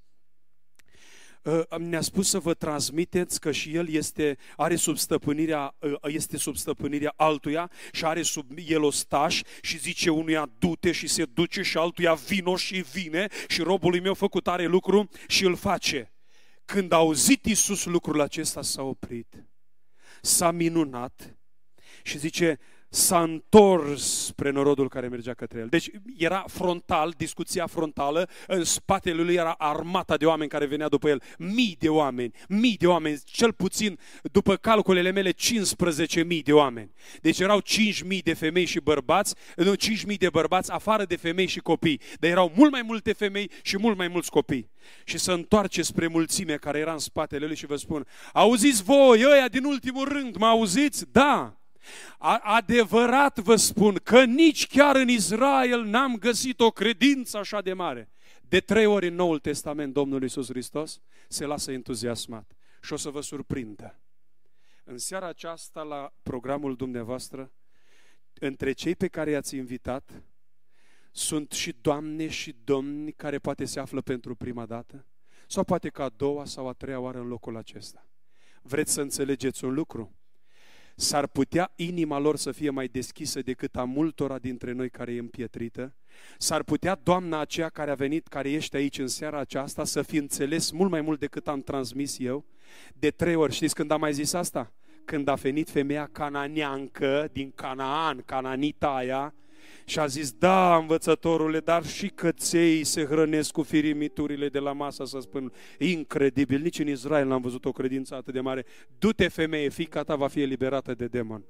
Uh, 1.43 1.79
ne-a 1.79 2.01
spus 2.01 2.29
să 2.29 2.39
vă 2.39 2.55
transmiteți 2.55 3.41
că 3.41 3.53
și 3.53 3.75
el 3.75 3.89
este, 3.89 4.39
are 4.57 4.77
sub 4.77 4.97
stăpânirea, 4.97 5.75
uh, 5.79 5.95
este 6.03 6.37
sub 6.37 6.57
stăpânirea 6.57 7.13
altuia 7.17 7.71
și 7.93 8.05
are 8.05 8.23
sub 8.23 8.51
el 8.67 8.83
o 8.83 8.91
staș 8.91 9.43
și 9.61 9.79
zice 9.79 10.11
unuia 10.11 10.51
du-te 10.59 10.93
și 10.93 11.07
se 11.07 11.25
duce 11.25 11.63
și 11.63 11.79
altuia 11.79 12.15
vino 12.15 12.57
și 12.57 12.85
vine 12.93 13.27
și 13.49 13.63
robului 13.63 14.01
meu 14.01 14.15
făcut 14.15 14.49
are 14.49 14.67
lucru 14.67 15.09
și 15.27 15.45
îl 15.45 15.57
face. 15.57 16.13
Când 16.65 16.93
a 16.93 16.97
auzit 16.97 17.47
Iisus 17.47 17.85
lucrul 17.85 18.21
acesta 18.21 18.63
s-a 18.63 18.83
oprit 18.83 19.49
s-a 20.23 20.51
minunat 20.51 21.37
și 22.03 22.19
zice, 22.19 22.59
s-a 22.89 23.23
întors 23.23 24.25
spre 24.25 24.51
norodul 24.51 24.89
care 24.89 25.09
mergea 25.09 25.35
către 25.35 25.59
el. 25.59 25.67
Deci 25.69 25.91
era 26.17 26.45
frontal, 26.47 27.15
discuția 27.17 27.67
frontală, 27.67 28.29
în 28.47 28.65
spatele 28.65 29.23
lui 29.23 29.35
era 29.35 29.53
armata 29.59 30.17
de 30.17 30.27
oameni 30.27 30.51
care 30.51 30.67
venea 30.67 30.89
după 30.89 31.09
el. 31.09 31.23
Mii 31.39 31.77
de 31.79 31.89
oameni, 31.89 32.33
mii 32.49 32.77
de 32.77 32.87
oameni, 32.87 33.21
cel 33.25 33.53
puțin, 33.53 33.99
după 34.33 34.57
calculele 34.57 35.11
mele, 35.11 35.31
15 35.31 36.23
mii 36.23 36.43
de 36.43 36.53
oameni. 36.53 36.91
Deci 37.21 37.39
erau 37.39 37.61
5 37.61 38.03
mii 38.03 38.23
de 38.23 38.35
femei 38.35 38.65
și 38.65 38.81
bărbați, 38.81 39.35
nu, 39.57 39.75
5 39.75 40.05
mii 40.05 40.17
de 40.17 40.31
bărbați, 40.31 40.73
afară 40.73 41.05
de 41.05 41.17
femei 41.17 41.47
și 41.47 41.61
copii. 41.61 42.01
Dar 42.19 42.31
erau 42.31 42.53
mult 42.55 42.71
mai 42.71 42.83
multe 42.83 43.13
femei 43.13 43.51
și 43.63 43.79
mult 43.79 43.97
mai 43.97 44.09
mulți 44.09 44.31
copii. 44.31 44.71
Și 45.05 45.19
să 45.19 45.33
întoarce 45.33 45.83
spre 45.83 46.07
mulțime 46.07 46.55
care 46.55 46.79
era 46.79 46.93
în 46.93 46.99
spatele 46.99 47.47
lui 47.47 47.57
și 47.57 47.67
vă 47.67 47.77
spun, 47.77 48.07
auziți 48.33 48.83
voi, 48.83 49.25
ăia 49.31 49.49
din 49.49 49.65
ultimul 49.65 50.09
rând, 50.09 50.37
mă 50.37 50.47
auziți? 50.47 51.05
Da, 51.13 51.59
Adevărat 52.43 53.39
vă 53.39 53.57
spun 53.57 53.95
că 54.03 54.25
nici 54.25 54.67
chiar 54.67 54.97
în 54.97 55.09
Israel 55.09 55.85
n-am 55.85 56.17
găsit 56.17 56.61
o 56.61 56.71
credință 56.71 57.39
așa 57.39 57.61
de 57.61 57.73
mare. 57.73 58.11
De 58.41 58.61
trei 58.61 58.87
ori 58.87 59.07
în 59.07 59.15
Noul 59.15 59.39
Testament 59.39 59.93
Domnul 59.93 60.23
Iisus 60.23 60.49
Hristos 60.49 61.01
se 61.29 61.45
lasă 61.45 61.73
entuziasmat 61.73 62.57
și 62.83 62.93
o 62.93 62.97
să 62.97 63.11
vă 63.11 63.21
surprindă. 63.21 64.01
În 64.85 64.99
seara 64.99 65.27
aceasta 65.27 65.83
la 65.83 66.13
programul 66.23 66.77
dumneavoastră, 66.77 67.53
între 68.39 68.73
cei 68.73 68.95
pe 68.95 69.09
care 69.09 69.31
i-ați 69.31 69.57
invitat, 69.57 70.23
sunt 71.11 71.53
și 71.53 71.75
doamne 71.81 72.29
și 72.29 72.57
domni 72.65 73.13
care 73.13 73.39
poate 73.39 73.65
se 73.65 73.81
află 73.81 74.01
pentru 74.01 74.35
prima 74.35 74.67
dată, 74.67 75.07
sau 75.47 75.65
poate 75.65 75.89
că 75.89 76.03
a 76.03 76.09
doua 76.09 76.45
sau 76.45 76.69
a 76.69 76.73
treia 76.73 77.01
oară 77.01 77.19
în 77.19 77.29
locul 77.29 77.57
acesta. 77.57 78.07
Vreți 78.63 78.93
să 78.93 79.01
înțelegeți 79.01 79.65
un 79.65 79.75
lucru? 79.75 80.18
S-ar 81.01 81.27
putea 81.27 81.73
inima 81.77 82.19
lor 82.19 82.37
să 82.37 82.53
fie 82.53 82.71
mai 82.71 82.87
deschisă 82.87 83.41
decât 83.41 83.77
a 83.77 83.85
multora 83.85 84.39
dintre 84.39 84.73
noi 84.73 84.91
care 84.91 85.13
e 85.13 85.19
împietrită? 85.19 85.95
S-ar 86.39 86.63
putea 86.63 87.01
doamna 87.03 87.41
aceea 87.41 87.69
care 87.69 87.91
a 87.91 87.95
venit, 87.95 88.27
care 88.27 88.51
ești 88.51 88.77
aici 88.77 88.99
în 88.99 89.07
seara 89.07 89.39
aceasta, 89.39 89.85
să 89.85 90.03
fi 90.03 90.17
înțeles 90.17 90.71
mult 90.71 90.91
mai 90.91 91.01
mult 91.01 91.19
decât 91.19 91.49
am 91.49 91.61
transmis 91.61 92.19
eu? 92.19 92.45
De 92.95 93.11
trei 93.11 93.35
ori, 93.35 93.53
știți 93.53 93.75
când 93.75 93.91
am 93.91 94.01
mai 94.01 94.13
zis 94.13 94.33
asta? 94.33 94.73
Când 95.05 95.29
a 95.29 95.35
venit 95.35 95.71
femeia 95.71 96.09
cananeancă 96.13 97.29
din 97.33 97.53
Canaan, 97.55 98.23
cananita 98.27 98.95
aia, 98.95 99.35
și 99.89 99.99
a 99.99 100.07
zis, 100.07 100.33
da, 100.33 100.77
învățătorule, 100.77 101.61
dar 101.61 101.87
și 101.87 102.09
căței 102.09 102.85
se 102.85 103.05
hrănesc 103.05 103.51
cu 103.51 103.63
firimiturile 103.63 104.49
de 104.49 104.59
la 104.59 104.73
masă, 104.73 105.05
să 105.05 105.19
spun, 105.21 105.53
incredibil, 105.79 106.61
nici 106.61 106.79
în 106.79 106.89
Israel 106.89 107.27
n-am 107.27 107.41
văzut 107.41 107.65
o 107.65 107.73
credință 107.73 108.15
atât 108.15 108.33
de 108.33 108.41
mare. 108.41 108.65
Du-te, 108.99 109.29
femeie, 109.29 109.69
fica 109.69 110.03
ta 110.03 110.17
va 110.17 110.29
fi 110.29 110.41
eliberată 110.41 110.95
de 110.95 111.07
demon. 111.07 111.45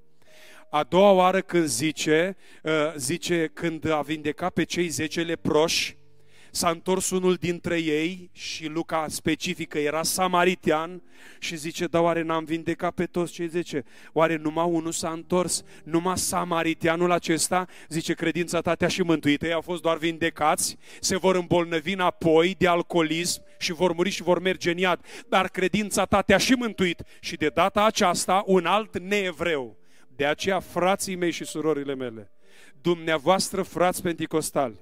A 0.70 0.82
doua 0.82 1.11
oară 1.11 1.41
când 1.41 1.64
zice, 1.64 2.36
uh, 2.62 2.72
zice 2.97 3.51
când 3.53 3.91
a 3.91 4.01
vindecat 4.01 4.53
pe 4.53 4.64
cei 4.64 4.89
zece 4.89 5.22
leproși, 5.22 5.97
s-a 6.51 6.70
întors 6.70 7.11
unul 7.11 7.34
dintre 7.34 7.78
ei 7.78 8.30
și 8.32 8.66
Luca 8.66 9.07
specifică, 9.09 9.78
era 9.78 10.03
samaritian 10.03 11.03
și 11.38 11.57
zice, 11.57 11.86
da 11.86 12.01
oare 12.01 12.22
n-am 12.22 12.44
vindecat 12.44 12.94
pe 12.94 13.07
toți 13.07 13.32
cei 13.32 13.49
zece? 13.49 13.84
Oare 14.12 14.36
numai 14.36 14.66
unul 14.68 14.92
s-a 14.92 15.11
întors? 15.11 15.62
Numai 15.84 16.18
samaritianul 16.18 17.11
acesta? 17.11 17.66
Zice, 17.88 18.14
credința 18.14 18.61
ta 18.61 18.74
te-a 18.74 18.88
și 18.88 19.03
mântuit. 19.03 19.42
Ei 19.42 19.53
au 19.53 19.61
fost 19.61 19.82
doar 19.82 19.96
vindecați, 19.96 20.76
se 21.01 21.16
vor 21.16 21.36
îmbolnăvi 21.36 21.92
înapoi 21.92 22.55
de 22.59 22.66
alcoolism 22.66 23.42
și 23.59 23.72
vor 23.72 23.92
muri 23.92 24.11
și 24.11 24.22
vor 24.22 24.40
merge 24.40 24.70
în 24.70 24.78
iad. 24.78 25.01
Dar 25.28 25.49
credința 25.49 26.05
ta 26.05 26.20
te-a 26.20 26.38
și 26.38 26.53
mântuit. 26.53 27.03
Și 27.20 27.36
de 27.36 27.49
data 27.49 27.84
aceasta, 27.84 28.42
un 28.46 28.66
alt 28.66 28.99
neevreu. 28.99 29.76
De 30.16 30.26
aceea, 30.26 30.61
frații 30.61 31.16
mei 31.16 31.30
și 31.30 31.44
surorile 31.44 31.94
mele, 31.94 32.32
dumneavoastră, 32.80 33.62
frați 33.62 34.03
penticostali, 34.03 34.80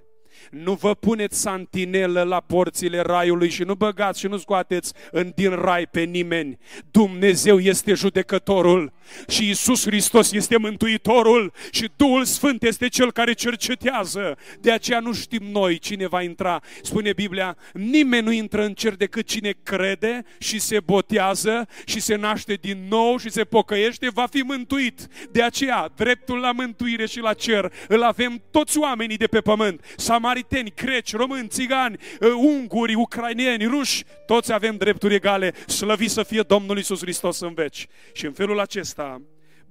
nu 0.51 0.73
vă 0.73 0.95
puneți 0.95 1.41
santinelă 1.41 2.23
la 2.23 2.41
porțile 2.41 3.01
raiului 3.01 3.49
și 3.49 3.63
nu 3.63 3.75
băgați 3.75 4.21
și 4.21 4.27
nu 4.27 4.37
scoateți 4.37 4.93
în 5.11 5.33
din 5.35 5.51
rai 5.51 5.87
pe 5.87 6.01
nimeni. 6.01 6.59
Dumnezeu 6.91 7.59
este 7.59 7.95
judecătorul 7.95 8.93
și 9.29 9.49
Isus 9.49 9.85
Hristos 9.85 10.33
este 10.33 10.57
mântuitorul 10.57 11.53
și 11.71 11.91
Duhul 11.97 12.25
Sfânt 12.25 12.63
este 12.63 12.89
cel 12.89 13.13
care 13.13 13.33
cercetează. 13.33 14.39
De 14.61 14.73
aceea 14.73 15.01
nu 15.01 15.13
știm 15.13 15.43
noi 15.51 15.79
cine 15.79 16.07
va 16.07 16.23
intra. 16.23 16.63
Spune 16.83 17.13
Biblia, 17.13 17.57
nimeni 17.73 18.25
nu 18.25 18.33
intră 18.33 18.65
în 18.65 18.75
cer 18.75 18.95
decât 18.95 19.27
cine 19.27 19.55
crede 19.63 20.25
și 20.39 20.61
se 20.61 20.81
botează 20.81 21.69
și 21.85 22.01
se 22.01 22.15
naște 22.15 22.55
din 22.61 22.87
nou 22.89 23.17
și 23.17 23.31
se 23.31 23.45
pocăiește, 23.45 24.11
va 24.11 24.27
fi 24.31 24.41
mântuit. 24.41 25.07
De 25.31 25.43
aceea, 25.43 25.93
dreptul 25.97 26.39
la 26.39 26.53
mântuire 26.53 27.07
și 27.07 27.21
la 27.21 27.33
cer 27.33 27.73
îl 27.89 28.03
avem 28.03 28.43
toți 28.51 28.79
oamenii 28.79 29.17
de 29.17 29.27
pe 29.27 29.41
pământ. 29.41 29.85
S-a 29.97 30.15
samariteni, 30.17 30.73
greci, 30.75 31.15
români, 31.15 31.49
țigani, 31.49 31.97
uh, 32.21 32.29
unguri, 32.37 32.95
ucrainieni, 32.95 33.67
ruși, 33.67 34.05
toți 34.27 34.53
avem 34.53 34.77
drepturi 34.77 35.15
egale, 35.15 35.55
slăvi 35.67 36.09
să 36.09 36.23
fie 36.23 36.41
Domnul 36.41 36.79
Isus 36.79 37.01
Hristos 37.01 37.41
în 37.41 37.55
veci. 37.55 37.87
Și 38.13 38.25
în 38.25 38.33
felul 38.33 38.61
acesta, 38.61 38.96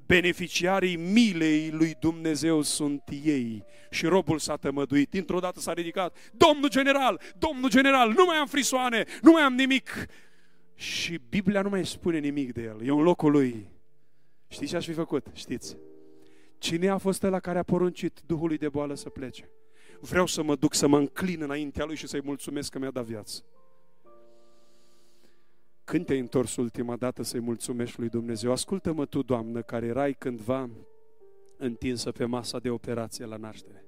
beneficiarii 0.06 0.96
milei 0.96 1.70
lui 1.72 1.96
Dumnezeu 2.00 2.62
sunt 2.62 3.04
ei. 3.24 3.64
Și 3.90 4.06
robul 4.06 4.40
s-a 4.40 4.56
tămăduit. 4.56 5.10
Dintr-o 5.10 5.40
dată 5.40 5.60
s-a 5.60 5.74
ridicat. 5.74 6.18
Domnul 6.34 6.70
general, 6.70 7.22
domnul 7.38 7.70
general, 7.70 8.10
nu 8.10 8.26
mai 8.26 8.38
am 8.38 8.48
frisoane, 8.48 9.06
nu 9.22 9.32
mai 9.32 9.42
am 9.42 9.54
nimic. 9.54 10.06
Și 10.76 11.20
Biblia 11.30 11.62
nu 11.62 11.70
mai 11.70 11.86
spune 11.86 12.20
nimic 12.20 12.54
de 12.54 12.62
el. 12.62 12.86
E 12.86 12.90
în 12.90 13.02
locul 13.02 13.32
lui. 13.32 13.68
Știți 14.48 14.70
ce 14.70 14.76
aș 14.76 14.86
fi 14.86 14.94
făcut? 14.94 15.28
Știți? 15.34 15.78
Cine 16.58 16.88
a 16.88 16.98
fost 16.98 17.24
ăla 17.24 17.40
care 17.40 17.60
a 17.60 17.64
poruncit 17.64 18.22
Duhului 18.26 18.58
de 18.58 18.70
boală 18.70 18.96
să 18.96 19.10
plece? 19.10 19.50
vreau 20.00 20.26
să 20.26 20.44
mă 20.44 20.56
duc 20.56 20.74
să 20.74 20.88
mă 20.88 20.98
înclin 20.98 21.42
înaintea 21.42 21.86
Lui 21.86 21.96
și 21.96 22.08
să-i 22.08 22.22
mulțumesc 22.24 22.72
că 22.72 22.80
mi-a 22.80 22.92
dat 22.92 23.04
viață. 23.04 23.44
Când 25.86 26.06
te-ai 26.06 26.20
întors 26.20 26.56
ultima 26.56 26.96
dată 26.96 27.24
să-i 27.24 27.40
mulțumești 27.40 28.00
lui 28.00 28.10
Dumnezeu? 28.10 28.52
Ascultă-mă 28.52 29.06
tu, 29.06 29.22
Doamnă, 29.22 29.62
care 29.62 29.86
erai 29.86 30.14
cândva 30.14 30.70
întinsă 31.58 32.12
pe 32.12 32.26
masa 32.26 32.60
de 32.60 32.70
operație 32.70 33.26
la 33.26 33.36
naștere. 33.36 33.86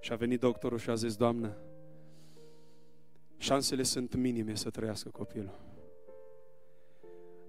Și 0.00 0.12
a 0.12 0.16
venit 0.16 0.40
doctorul 0.40 0.78
și 0.78 0.90
a 0.90 0.94
zis, 0.94 1.16
Doamnă, 1.16 1.56
șansele 3.36 3.82
sunt 3.82 4.14
minime 4.14 4.54
să 4.54 4.70
trăiască 4.70 5.08
copilul. 5.08 5.60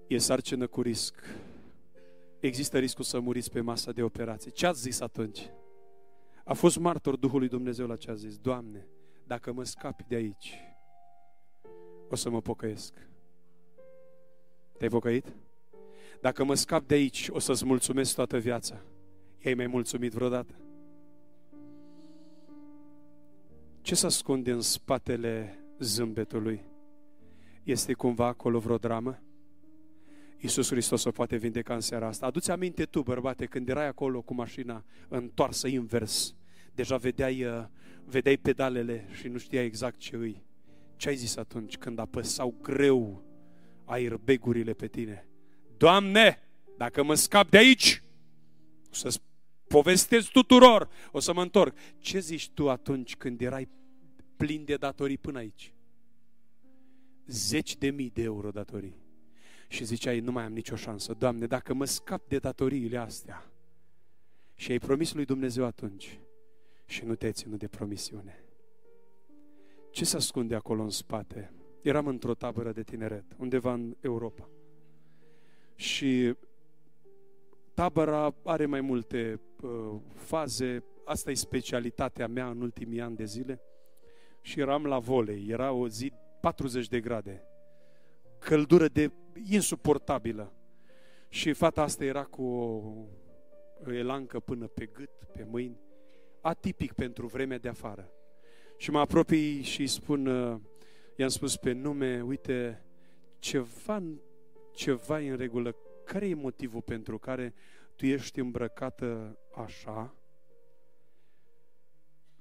E 0.06 0.18
sarcină 0.18 0.66
cu 0.66 0.82
risc. 0.82 1.14
Există 2.40 2.78
riscul 2.78 3.04
să 3.04 3.20
muriți 3.20 3.50
pe 3.50 3.60
masa 3.60 3.92
de 3.92 4.02
operație. 4.02 4.50
Ce 4.50 4.66
ați 4.66 4.80
zis 4.80 5.00
atunci? 5.00 5.50
A 6.44 6.52
fost 6.52 6.78
martor 6.78 7.16
Duhului 7.16 7.48
Dumnezeu 7.48 7.86
la 7.86 7.96
ce 7.96 8.10
a 8.10 8.14
zis. 8.14 8.38
Doamne, 8.38 8.88
dacă 9.26 9.52
mă 9.52 9.64
scapi 9.64 10.04
de 10.08 10.14
aici, 10.14 10.58
o 12.10 12.14
să 12.14 12.30
mă 12.30 12.40
pocăiesc. 12.40 13.12
Te-ai 14.84 14.96
pocăit? 14.96 15.32
Dacă 16.20 16.44
mă 16.44 16.54
scap 16.54 16.86
de 16.86 16.94
aici, 16.94 17.28
o 17.30 17.38
să-ți 17.38 17.64
mulțumesc 17.64 18.14
toată 18.14 18.38
viața. 18.38 18.82
I-ai 19.38 19.54
mai 19.54 19.66
mulțumit 19.66 20.12
vreodată? 20.12 20.54
Ce 23.80 23.94
se 23.94 24.06
ascunde 24.06 24.50
în 24.50 24.60
spatele 24.60 25.58
zâmbetului? 25.78 26.60
Este 27.62 27.92
cumva 27.92 28.26
acolo 28.26 28.58
vreo 28.58 28.76
dramă? 28.76 29.22
Iisus 30.38 30.68
Hristos 30.68 31.04
o 31.04 31.10
poate 31.10 31.36
vindeca 31.36 31.74
în 31.74 31.80
seara 31.80 32.06
asta. 32.06 32.26
Aduți 32.26 32.50
aminte 32.50 32.84
tu, 32.84 33.02
bărbate, 33.02 33.46
când 33.46 33.68
erai 33.68 33.86
acolo 33.86 34.22
cu 34.22 34.34
mașina 34.34 34.84
întoarsă 35.08 35.68
invers, 35.68 36.34
deja 36.74 36.96
vedeai, 36.96 37.44
uh, 37.44 37.64
vedeai 38.04 38.36
pedalele 38.36 39.08
și 39.10 39.28
nu 39.28 39.38
știai 39.38 39.64
exact 39.64 39.98
ce 39.98 40.16
îi. 40.16 40.44
Ce 40.96 41.08
ai 41.08 41.16
zis 41.16 41.36
atunci 41.36 41.76
când 41.76 41.98
apăsau 41.98 42.54
greu 42.62 43.32
airbegurile 43.84 44.72
pe 44.72 44.86
tine? 44.86 45.28
Doamne, 45.76 46.42
dacă 46.76 47.02
mă 47.02 47.14
scap 47.14 47.50
de 47.50 47.56
aici, 47.56 48.02
o 48.90 48.94
să 48.94 49.20
povestesc 49.68 50.30
tuturor, 50.30 50.88
o 51.12 51.20
să 51.20 51.32
mă 51.32 51.42
întorc. 51.42 51.76
Ce 51.98 52.18
zici 52.18 52.50
tu 52.50 52.70
atunci 52.70 53.16
când 53.16 53.40
erai 53.40 53.68
plin 54.36 54.64
de 54.64 54.76
datorii 54.76 55.18
până 55.18 55.38
aici? 55.38 55.74
Zeci 57.26 57.76
de 57.76 57.90
mii 57.90 58.10
de 58.10 58.22
euro 58.22 58.50
datorii 58.50 59.02
și 59.68 59.84
ziceai, 59.84 60.20
nu 60.20 60.32
mai 60.32 60.44
am 60.44 60.52
nicio 60.52 60.76
șansă. 60.76 61.14
Doamne, 61.14 61.46
dacă 61.46 61.74
mă 61.74 61.84
scap 61.84 62.28
de 62.28 62.38
datoriile 62.38 62.96
astea 62.96 63.50
și 64.54 64.70
ai 64.70 64.78
promis 64.78 65.12
lui 65.12 65.24
Dumnezeu 65.24 65.64
atunci 65.64 66.18
și 66.86 67.04
nu 67.04 67.14
te-ai 67.14 67.32
ținut 67.32 67.58
de 67.58 67.68
promisiune. 67.68 68.44
Ce 69.90 70.04
se 70.04 70.16
ascunde 70.16 70.54
acolo 70.54 70.82
în 70.82 70.90
spate? 70.90 71.52
Eram 71.84 72.06
într-o 72.06 72.34
tabără 72.34 72.72
de 72.72 72.82
tineret, 72.82 73.24
undeva 73.38 73.72
în 73.72 73.96
Europa. 74.00 74.48
Și 75.74 76.34
tabăra 77.74 78.34
are 78.44 78.66
mai 78.66 78.80
multe 78.80 79.40
uh, 79.62 80.00
faze, 80.14 80.84
asta 81.04 81.30
e 81.30 81.34
specialitatea 81.34 82.26
mea 82.26 82.48
în 82.48 82.60
ultimii 82.60 83.00
ani 83.00 83.16
de 83.16 83.24
zile. 83.24 83.60
Și 84.40 84.60
eram 84.60 84.86
la 84.86 84.98
volei, 84.98 85.46
era 85.48 85.72
o 85.72 85.88
zi 85.88 86.12
40 86.40 86.88
de 86.88 87.00
grade 87.00 87.48
căldură 88.44 88.88
de 88.88 89.10
insuportabilă. 89.50 90.52
Și 91.28 91.52
fata 91.52 91.82
asta 91.82 92.04
era 92.04 92.24
cu 92.24 92.42
o 92.42 93.92
elancă 93.92 94.40
până 94.40 94.66
pe 94.66 94.86
gât, 94.86 95.10
pe 95.32 95.46
mâini, 95.50 95.80
atipic 96.40 96.92
pentru 96.92 97.26
vremea 97.26 97.58
de 97.58 97.68
afară. 97.68 98.10
Și 98.76 98.90
mă 98.90 98.98
apropii 98.98 99.62
și 99.62 99.80
îi 99.80 99.86
spun, 99.86 100.26
uh, 100.26 100.60
i-am 101.16 101.28
spus 101.28 101.56
pe 101.56 101.72
nume, 101.72 102.22
uite, 102.22 102.84
ceva, 103.38 104.02
ceva 104.72 105.18
în 105.18 105.36
regulă. 105.36 105.76
Care 106.04 106.28
e 106.28 106.34
motivul 106.34 106.82
pentru 106.82 107.18
care 107.18 107.54
tu 107.96 108.06
ești 108.06 108.40
îmbrăcată 108.40 109.38
așa? 109.54 110.14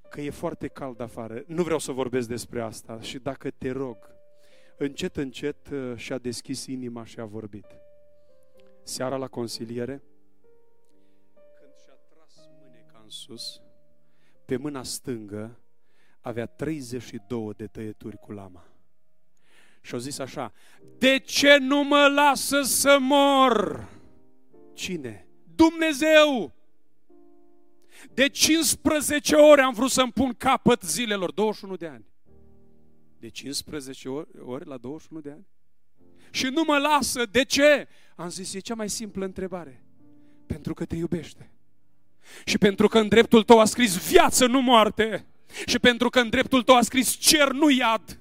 Că 0.10 0.22
e 0.22 0.30
foarte 0.30 0.68
cald 0.68 1.00
afară. 1.00 1.44
Nu 1.48 1.64
vreau 1.64 1.80
să 1.80 1.92
vorbesc 1.92 2.28
despre 2.28 2.62
asta 2.62 3.02
și 3.02 3.20
dacă 3.20 3.52
te 3.52 3.72
rog, 3.72 3.98
încet, 4.78 5.18
încet 5.18 5.70
uh, 5.70 5.94
și-a 5.96 6.18
deschis 6.18 6.66
inima 6.66 7.04
și 7.04 7.20
a 7.20 7.26
vorbit. 7.26 7.66
Seara 8.84 9.16
la 9.16 9.28
consiliere, 9.28 10.04
când 11.60 11.74
și-a 11.84 11.98
tras 12.10 12.50
mâneca 12.62 13.00
în 13.04 13.10
sus, 13.10 13.62
pe 14.46 14.58
mâna 14.58 14.84
stângă 14.84 15.63
avea 16.24 16.46
32 16.46 17.54
de 17.56 17.68
tăieturi 17.68 18.18
cu 18.18 18.32
lama. 18.32 18.68
Și 19.82 19.94
au 19.94 20.00
zis 20.00 20.20
așa, 20.20 20.54
de 20.98 21.18
ce 21.18 21.58
nu 21.58 21.84
mă 21.84 22.08
lasă 22.16 22.62
să 22.62 22.98
mor? 23.00 23.88
Cine? 24.74 25.28
Dumnezeu! 25.56 26.54
De 28.14 28.30
15 28.30 29.36
ore 29.36 29.62
am 29.62 29.74
vrut 29.74 29.92
să-mi 29.92 30.12
pun 30.12 30.34
capăt 30.34 30.82
zilelor, 30.82 31.32
21 31.32 31.76
de 31.76 31.88
ani. 31.88 32.06
De 33.20 33.30
15 33.30 34.10
ori, 34.10 34.30
ori 34.40 34.68
la 34.68 34.78
21 34.78 35.22
de 35.22 35.30
ani? 35.32 35.48
Și 36.32 36.46
nu 36.46 36.64
mă 36.68 36.78
lasă, 36.78 37.26
de 37.26 37.44
ce? 37.44 37.88
Am 38.16 38.30
zis, 38.30 38.54
e 38.54 38.60
cea 38.60 38.76
mai 38.76 38.90
simplă 38.90 39.26
întrebare. 39.26 39.84
Pentru 40.46 40.74
că 40.74 40.86
te 40.86 40.96
iubește. 40.96 41.52
Și 42.46 42.58
pentru 42.58 42.88
că 42.88 43.00
în 43.00 43.08
dreptul 43.08 43.44
tău 43.44 43.60
a 43.60 43.66
scris 43.66 44.10
viață, 44.10 44.46
nu 44.46 44.62
moarte. 44.62 45.26
Și 45.66 45.80
pentru 45.80 46.10
că 46.10 46.20
în 46.20 46.30
dreptul 46.30 46.64
tău 46.64 46.76
a 46.76 46.82
scris 46.82 47.18
cer, 47.20 47.52
nu 47.52 47.70
iad. 47.70 48.18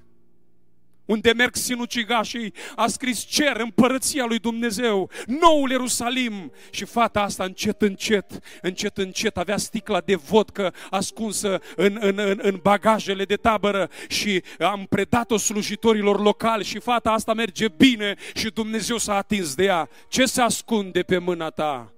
Unde 1.05 1.33
merg 1.33 1.55
sinucigașii, 1.55 2.53
a 2.75 2.87
scris 2.87 3.19
cer, 3.19 3.55
împărăția 3.57 4.25
lui 4.25 4.39
Dumnezeu, 4.39 5.09
noul 5.27 5.69
Ierusalim. 5.69 6.51
Și 6.69 6.85
fata 6.85 7.21
asta 7.21 7.43
încet, 7.43 7.81
încet, 7.81 8.39
încet, 8.61 8.97
încet 8.97 9.37
avea 9.37 9.57
sticla 9.57 9.99
de 9.99 10.15
vodcă 10.15 10.73
ascunsă 10.89 11.61
în, 11.75 11.97
în, 11.99 12.17
în, 12.17 12.39
în 12.41 12.59
bagajele 12.61 13.25
de 13.25 13.35
tabără 13.35 13.89
și 14.07 14.43
am 14.59 14.85
predat-o 14.89 15.37
slujitorilor 15.37 16.21
locali 16.21 16.63
și 16.63 16.79
fata 16.79 17.11
asta 17.11 17.33
merge 17.33 17.67
bine 17.67 18.15
și 18.33 18.49
Dumnezeu 18.49 18.97
s-a 18.97 19.15
atins 19.15 19.55
de 19.55 19.63
ea. 19.63 19.89
Ce 20.07 20.25
se 20.25 20.41
ascunde 20.41 21.01
pe 21.01 21.17
mâna 21.17 21.49
ta? 21.49 21.93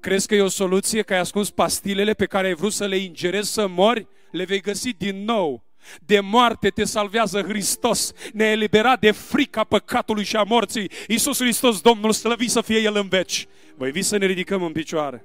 Crezi 0.00 0.26
că 0.26 0.34
e 0.34 0.40
o 0.40 0.48
soluție 0.48 1.02
că 1.02 1.12
ai 1.12 1.18
ascuns 1.18 1.50
pastilele 1.50 2.12
pe 2.12 2.26
care 2.26 2.46
ai 2.46 2.54
vrut 2.54 2.72
să 2.72 2.86
le 2.86 2.96
ingerezi 2.96 3.52
să 3.52 3.66
mori? 3.66 4.06
Le 4.34 4.44
vei 4.44 4.60
găsi 4.60 4.92
din 4.92 5.24
nou. 5.24 5.64
De 6.00 6.20
moarte 6.20 6.68
te 6.68 6.84
salvează 6.84 7.42
Hristos, 7.42 8.12
ne 8.32 8.44
eliberat 8.44 9.00
de 9.00 9.10
frica 9.10 9.64
păcatului 9.64 10.24
și 10.24 10.36
a 10.36 10.42
morții. 10.42 10.90
Iisus 11.08 11.38
Hristos, 11.38 11.80
Domnul, 11.80 12.12
slăvit 12.12 12.50
să 12.50 12.60
fie 12.60 12.78
El 12.78 12.96
în 12.96 13.08
veci. 13.08 13.46
Voi 13.76 13.90
vi 13.90 14.02
să 14.02 14.16
ne 14.16 14.26
ridicăm 14.26 14.62
în 14.62 14.72
picioare. 14.72 15.24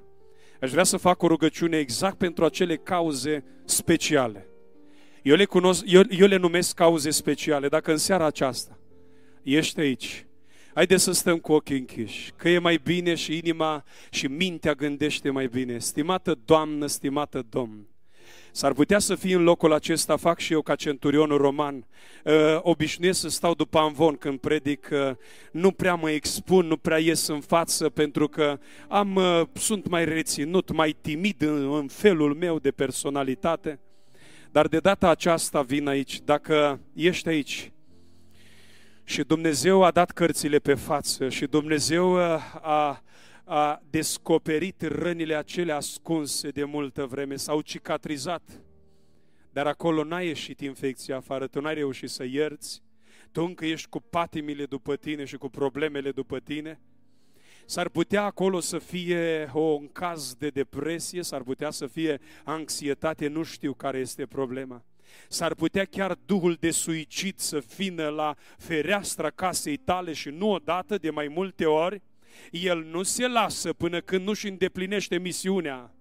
Aș 0.60 0.70
vrea 0.70 0.84
să 0.84 0.96
fac 0.96 1.22
o 1.22 1.26
rugăciune 1.26 1.76
exact 1.76 2.18
pentru 2.18 2.44
acele 2.44 2.76
cauze 2.76 3.44
speciale. 3.64 4.46
Eu 5.22 5.36
le, 5.36 5.44
cunosc, 5.44 5.84
eu, 5.86 6.02
eu 6.08 6.26
le 6.26 6.36
numesc 6.36 6.74
cauze 6.74 7.10
speciale. 7.10 7.68
Dacă 7.68 7.90
în 7.90 7.96
seara 7.96 8.26
aceasta 8.26 8.78
ești 9.42 9.80
aici 9.80 10.24
Haideți 10.74 11.02
să 11.02 11.12
stăm 11.12 11.38
cu 11.38 11.52
ochii 11.52 11.78
închiși, 11.78 12.32
că 12.36 12.48
e 12.48 12.58
mai 12.58 12.80
bine 12.84 13.14
și 13.14 13.36
inima 13.36 13.84
și 14.10 14.26
mintea 14.26 14.72
gândește 14.72 15.30
mai 15.30 15.46
bine. 15.46 15.78
Stimată 15.78 16.38
Doamnă, 16.44 16.86
stimată 16.86 17.46
Domn, 17.48 17.88
S-ar 18.52 18.72
putea 18.72 18.98
să 18.98 19.14
fii 19.14 19.32
în 19.32 19.42
locul 19.42 19.72
acesta, 19.72 20.16
fac 20.16 20.38
și 20.38 20.52
eu 20.52 20.62
ca 20.62 20.74
centurionul 20.74 21.36
roman. 21.36 21.86
Uh, 22.24 22.32
obișnuiesc 22.60 23.20
să 23.20 23.28
stau 23.28 23.54
după 23.54 23.78
amvon 23.78 24.16
când 24.16 24.38
predic, 24.38 24.88
uh, 24.92 25.10
nu 25.52 25.70
prea 25.70 25.94
mă 25.94 26.10
expun, 26.10 26.66
nu 26.66 26.76
prea 26.76 26.98
ies 26.98 27.26
în 27.26 27.40
față, 27.40 27.88
pentru 27.88 28.28
că 28.28 28.58
am, 28.88 29.14
uh, 29.14 29.42
sunt 29.52 29.88
mai 29.88 30.04
reținut, 30.04 30.72
mai 30.72 30.96
timid 31.00 31.42
în, 31.42 31.74
în 31.74 31.88
felul 31.88 32.34
meu 32.34 32.58
de 32.58 32.70
personalitate. 32.70 33.80
Dar 34.50 34.66
de 34.66 34.78
data 34.78 35.08
aceasta 35.08 35.62
vin 35.62 35.88
aici. 35.88 36.20
Dacă 36.20 36.80
ești 36.94 37.28
aici 37.28 37.72
și 39.04 39.22
Dumnezeu 39.22 39.82
a 39.82 39.90
dat 39.90 40.10
cărțile 40.10 40.58
pe 40.58 40.74
față 40.74 41.28
și 41.28 41.46
Dumnezeu 41.46 42.16
a, 42.60 43.02
a 43.52 43.82
descoperit 43.90 44.82
rănile 44.82 45.34
acelea 45.34 45.76
ascunse 45.76 46.48
de 46.48 46.64
multă 46.64 47.06
vreme, 47.06 47.36
s-au 47.36 47.60
cicatrizat, 47.60 48.62
dar 49.52 49.66
acolo 49.66 50.04
n-a 50.04 50.20
ieșit 50.20 50.60
infecția 50.60 51.16
afară, 51.16 51.46
tu 51.46 51.60
n-ai 51.60 51.74
reușit 51.74 52.10
să 52.10 52.24
ierți, 52.24 52.82
tu 53.32 53.42
încă 53.42 53.64
ești 53.64 53.88
cu 53.88 54.00
patimile 54.00 54.64
după 54.64 54.96
tine 54.96 55.24
și 55.24 55.36
cu 55.36 55.48
problemele 55.48 56.10
după 56.10 56.38
tine, 56.38 56.80
S-ar 57.64 57.88
putea 57.88 58.24
acolo 58.24 58.60
să 58.60 58.78
fie 58.78 59.50
o, 59.52 59.60
un 59.60 59.88
caz 59.88 60.34
de 60.34 60.48
depresie, 60.48 61.22
s-ar 61.22 61.42
putea 61.42 61.70
să 61.70 61.86
fie 61.86 62.20
anxietate, 62.44 63.28
nu 63.28 63.42
știu 63.42 63.74
care 63.74 63.98
este 63.98 64.26
problema. 64.26 64.84
S-ar 65.28 65.54
putea 65.54 65.84
chiar 65.84 66.16
duhul 66.26 66.56
de 66.60 66.70
suicid 66.70 67.38
să 67.38 67.62
vină 67.76 68.08
la 68.08 68.34
fereastra 68.58 69.30
casei 69.30 69.76
tale 69.76 70.12
și 70.12 70.28
nu 70.28 70.50
odată, 70.50 70.96
de 70.96 71.10
mai 71.10 71.28
multe 71.28 71.66
ori. 71.66 72.02
El 72.50 72.84
nu 72.84 73.02
se 73.02 73.26
lasă 73.26 73.72
până 73.72 74.00
când 74.00 74.26
nu-și 74.26 74.48
îndeplinește 74.48 75.18
misiunea. 75.18 75.94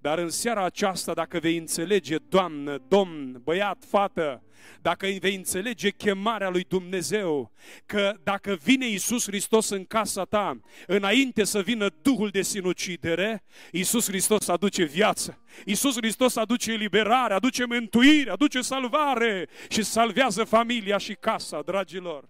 Dar 0.00 0.18
în 0.18 0.28
seara 0.28 0.64
aceasta, 0.64 1.12
dacă 1.12 1.38
vei 1.38 1.56
înțelege, 1.56 2.16
Doamnă, 2.28 2.78
Domn, 2.88 3.40
băiat, 3.44 3.84
fată, 3.88 4.42
dacă 4.82 5.06
vei 5.20 5.34
înțelege 5.34 5.90
chemarea 5.90 6.48
lui 6.48 6.64
Dumnezeu, 6.68 7.52
că 7.86 8.14
dacă 8.22 8.58
vine 8.62 8.88
Isus 8.88 9.26
Hristos 9.26 9.68
în 9.68 9.84
casa 9.84 10.24
ta, 10.24 10.60
înainte 10.86 11.44
să 11.44 11.60
vină 11.62 11.88
Duhul 12.02 12.28
de 12.28 12.42
sinucidere, 12.42 13.44
Isus 13.72 14.06
Hristos 14.06 14.48
aduce 14.48 14.84
viață. 14.84 15.42
Isus 15.64 15.96
Hristos 15.96 16.36
aduce 16.36 16.72
eliberare, 16.72 17.34
aduce 17.34 17.64
mântuire, 17.64 18.30
aduce 18.30 18.60
salvare 18.60 19.48
și 19.68 19.82
salvează 19.82 20.44
familia 20.44 20.98
și 20.98 21.14
casa, 21.14 21.62
dragilor. 21.64 22.28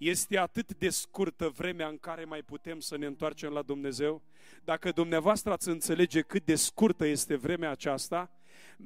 Este 0.00 0.38
atât 0.38 0.74
de 0.74 0.88
scurtă 0.88 1.48
vremea 1.48 1.88
în 1.88 1.98
care 1.98 2.24
mai 2.24 2.42
putem 2.42 2.80
să 2.80 2.96
ne 2.96 3.06
întoarcem 3.06 3.52
la 3.52 3.62
Dumnezeu. 3.62 4.22
Dacă 4.64 4.90
dumneavoastră 4.90 5.52
ați 5.52 5.68
înțelege 5.68 6.20
cât 6.20 6.44
de 6.44 6.54
scurtă 6.54 7.06
este 7.06 7.36
vremea 7.36 7.70
aceasta, 7.70 8.30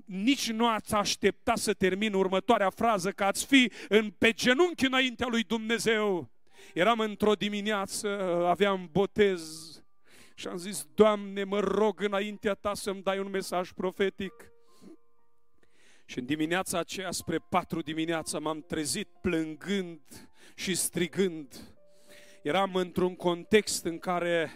nici 0.04 0.50
nu 0.50 0.68
ați 0.68 0.94
aștepta 0.94 1.54
să 1.54 1.72
termin 1.72 2.14
următoarea 2.14 2.70
frază, 2.70 3.10
că 3.10 3.24
ați 3.24 3.46
fi 3.46 3.72
în, 3.88 4.10
pe 4.10 4.32
genunchi 4.32 4.86
înaintea 4.86 5.26
lui 5.26 5.42
Dumnezeu. 5.42 6.30
Eram 6.72 6.98
într-o 6.98 7.32
dimineață, 7.32 8.08
aveam 8.46 8.88
botez 8.92 9.42
și 10.34 10.46
am 10.46 10.56
zis, 10.56 10.86
Doamne, 10.94 11.44
mă 11.44 11.60
rog 11.60 12.00
înaintea 12.00 12.54
Ta 12.54 12.74
să-mi 12.74 13.02
dai 13.02 13.18
un 13.18 13.30
mesaj 13.30 13.70
profetic. 13.70 14.53
Și 16.14 16.20
în 16.20 16.26
dimineața 16.26 16.78
aceea, 16.78 17.10
spre 17.10 17.38
patru 17.48 17.80
dimineața, 17.80 18.38
m-am 18.38 18.64
trezit 18.66 19.08
plângând 19.20 20.00
și 20.54 20.74
strigând. 20.74 21.76
Eram 22.42 22.74
într-un 22.74 23.16
context 23.16 23.84
în 23.84 23.98
care, 23.98 24.50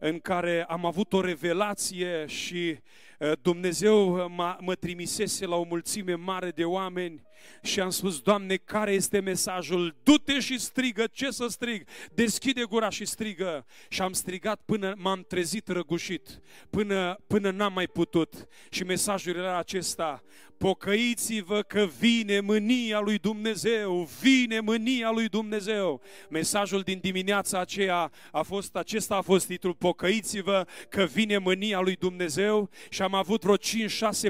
în 0.00 0.18
care 0.18 0.64
am 0.68 0.84
avut 0.84 1.12
o 1.12 1.20
revelație 1.20 2.26
și 2.26 2.78
uh, 3.18 3.32
Dumnezeu 3.42 4.28
mă 4.60 4.74
trimisese 4.80 5.46
la 5.46 5.56
o 5.56 5.62
mulțime 5.62 6.14
mare 6.14 6.50
de 6.50 6.64
oameni 6.64 7.22
și 7.62 7.80
am 7.80 7.90
spus, 7.90 8.20
Doamne, 8.20 8.56
care 8.56 8.92
este 8.92 9.20
mesajul? 9.20 9.96
Du-te 10.02 10.40
și 10.40 10.58
strigă, 10.58 11.04
ce 11.12 11.30
să 11.30 11.46
strig? 11.48 11.86
Deschide 12.14 12.62
gura 12.62 12.88
și 12.88 13.04
strigă. 13.04 13.66
Și 13.88 14.02
am 14.02 14.12
strigat 14.12 14.60
până 14.64 14.94
m-am 14.96 15.24
trezit 15.28 15.68
răgușit, 15.68 16.40
până, 16.70 17.16
până 17.26 17.50
n-am 17.50 17.72
mai 17.72 17.86
putut. 17.86 18.46
Și 18.70 18.84
mesajul 18.84 19.36
era 19.36 19.58
acesta, 19.58 20.22
pocăiți-vă 20.58 21.62
că 21.62 21.88
vine 21.98 22.40
mânia 22.40 23.00
lui 23.00 23.18
Dumnezeu, 23.18 24.08
vine 24.20 24.60
mânia 24.60 25.10
lui 25.10 25.28
Dumnezeu. 25.28 26.00
Mesajul 26.30 26.80
din 26.80 26.98
dimineața 26.98 27.60
aceea 27.60 28.10
a 28.32 28.42
fost, 28.42 28.76
acesta 28.76 29.16
a 29.16 29.20
fost 29.20 29.46
titlul, 29.46 29.74
pocăiți-vă 29.74 30.66
că 30.88 31.04
vine 31.04 31.38
mânia 31.38 31.80
lui 31.80 31.94
Dumnezeu 31.94 32.70
și 32.88 33.02
am 33.02 33.14
avut 33.14 33.42
vreo 33.42 33.56
5-6 33.56 33.58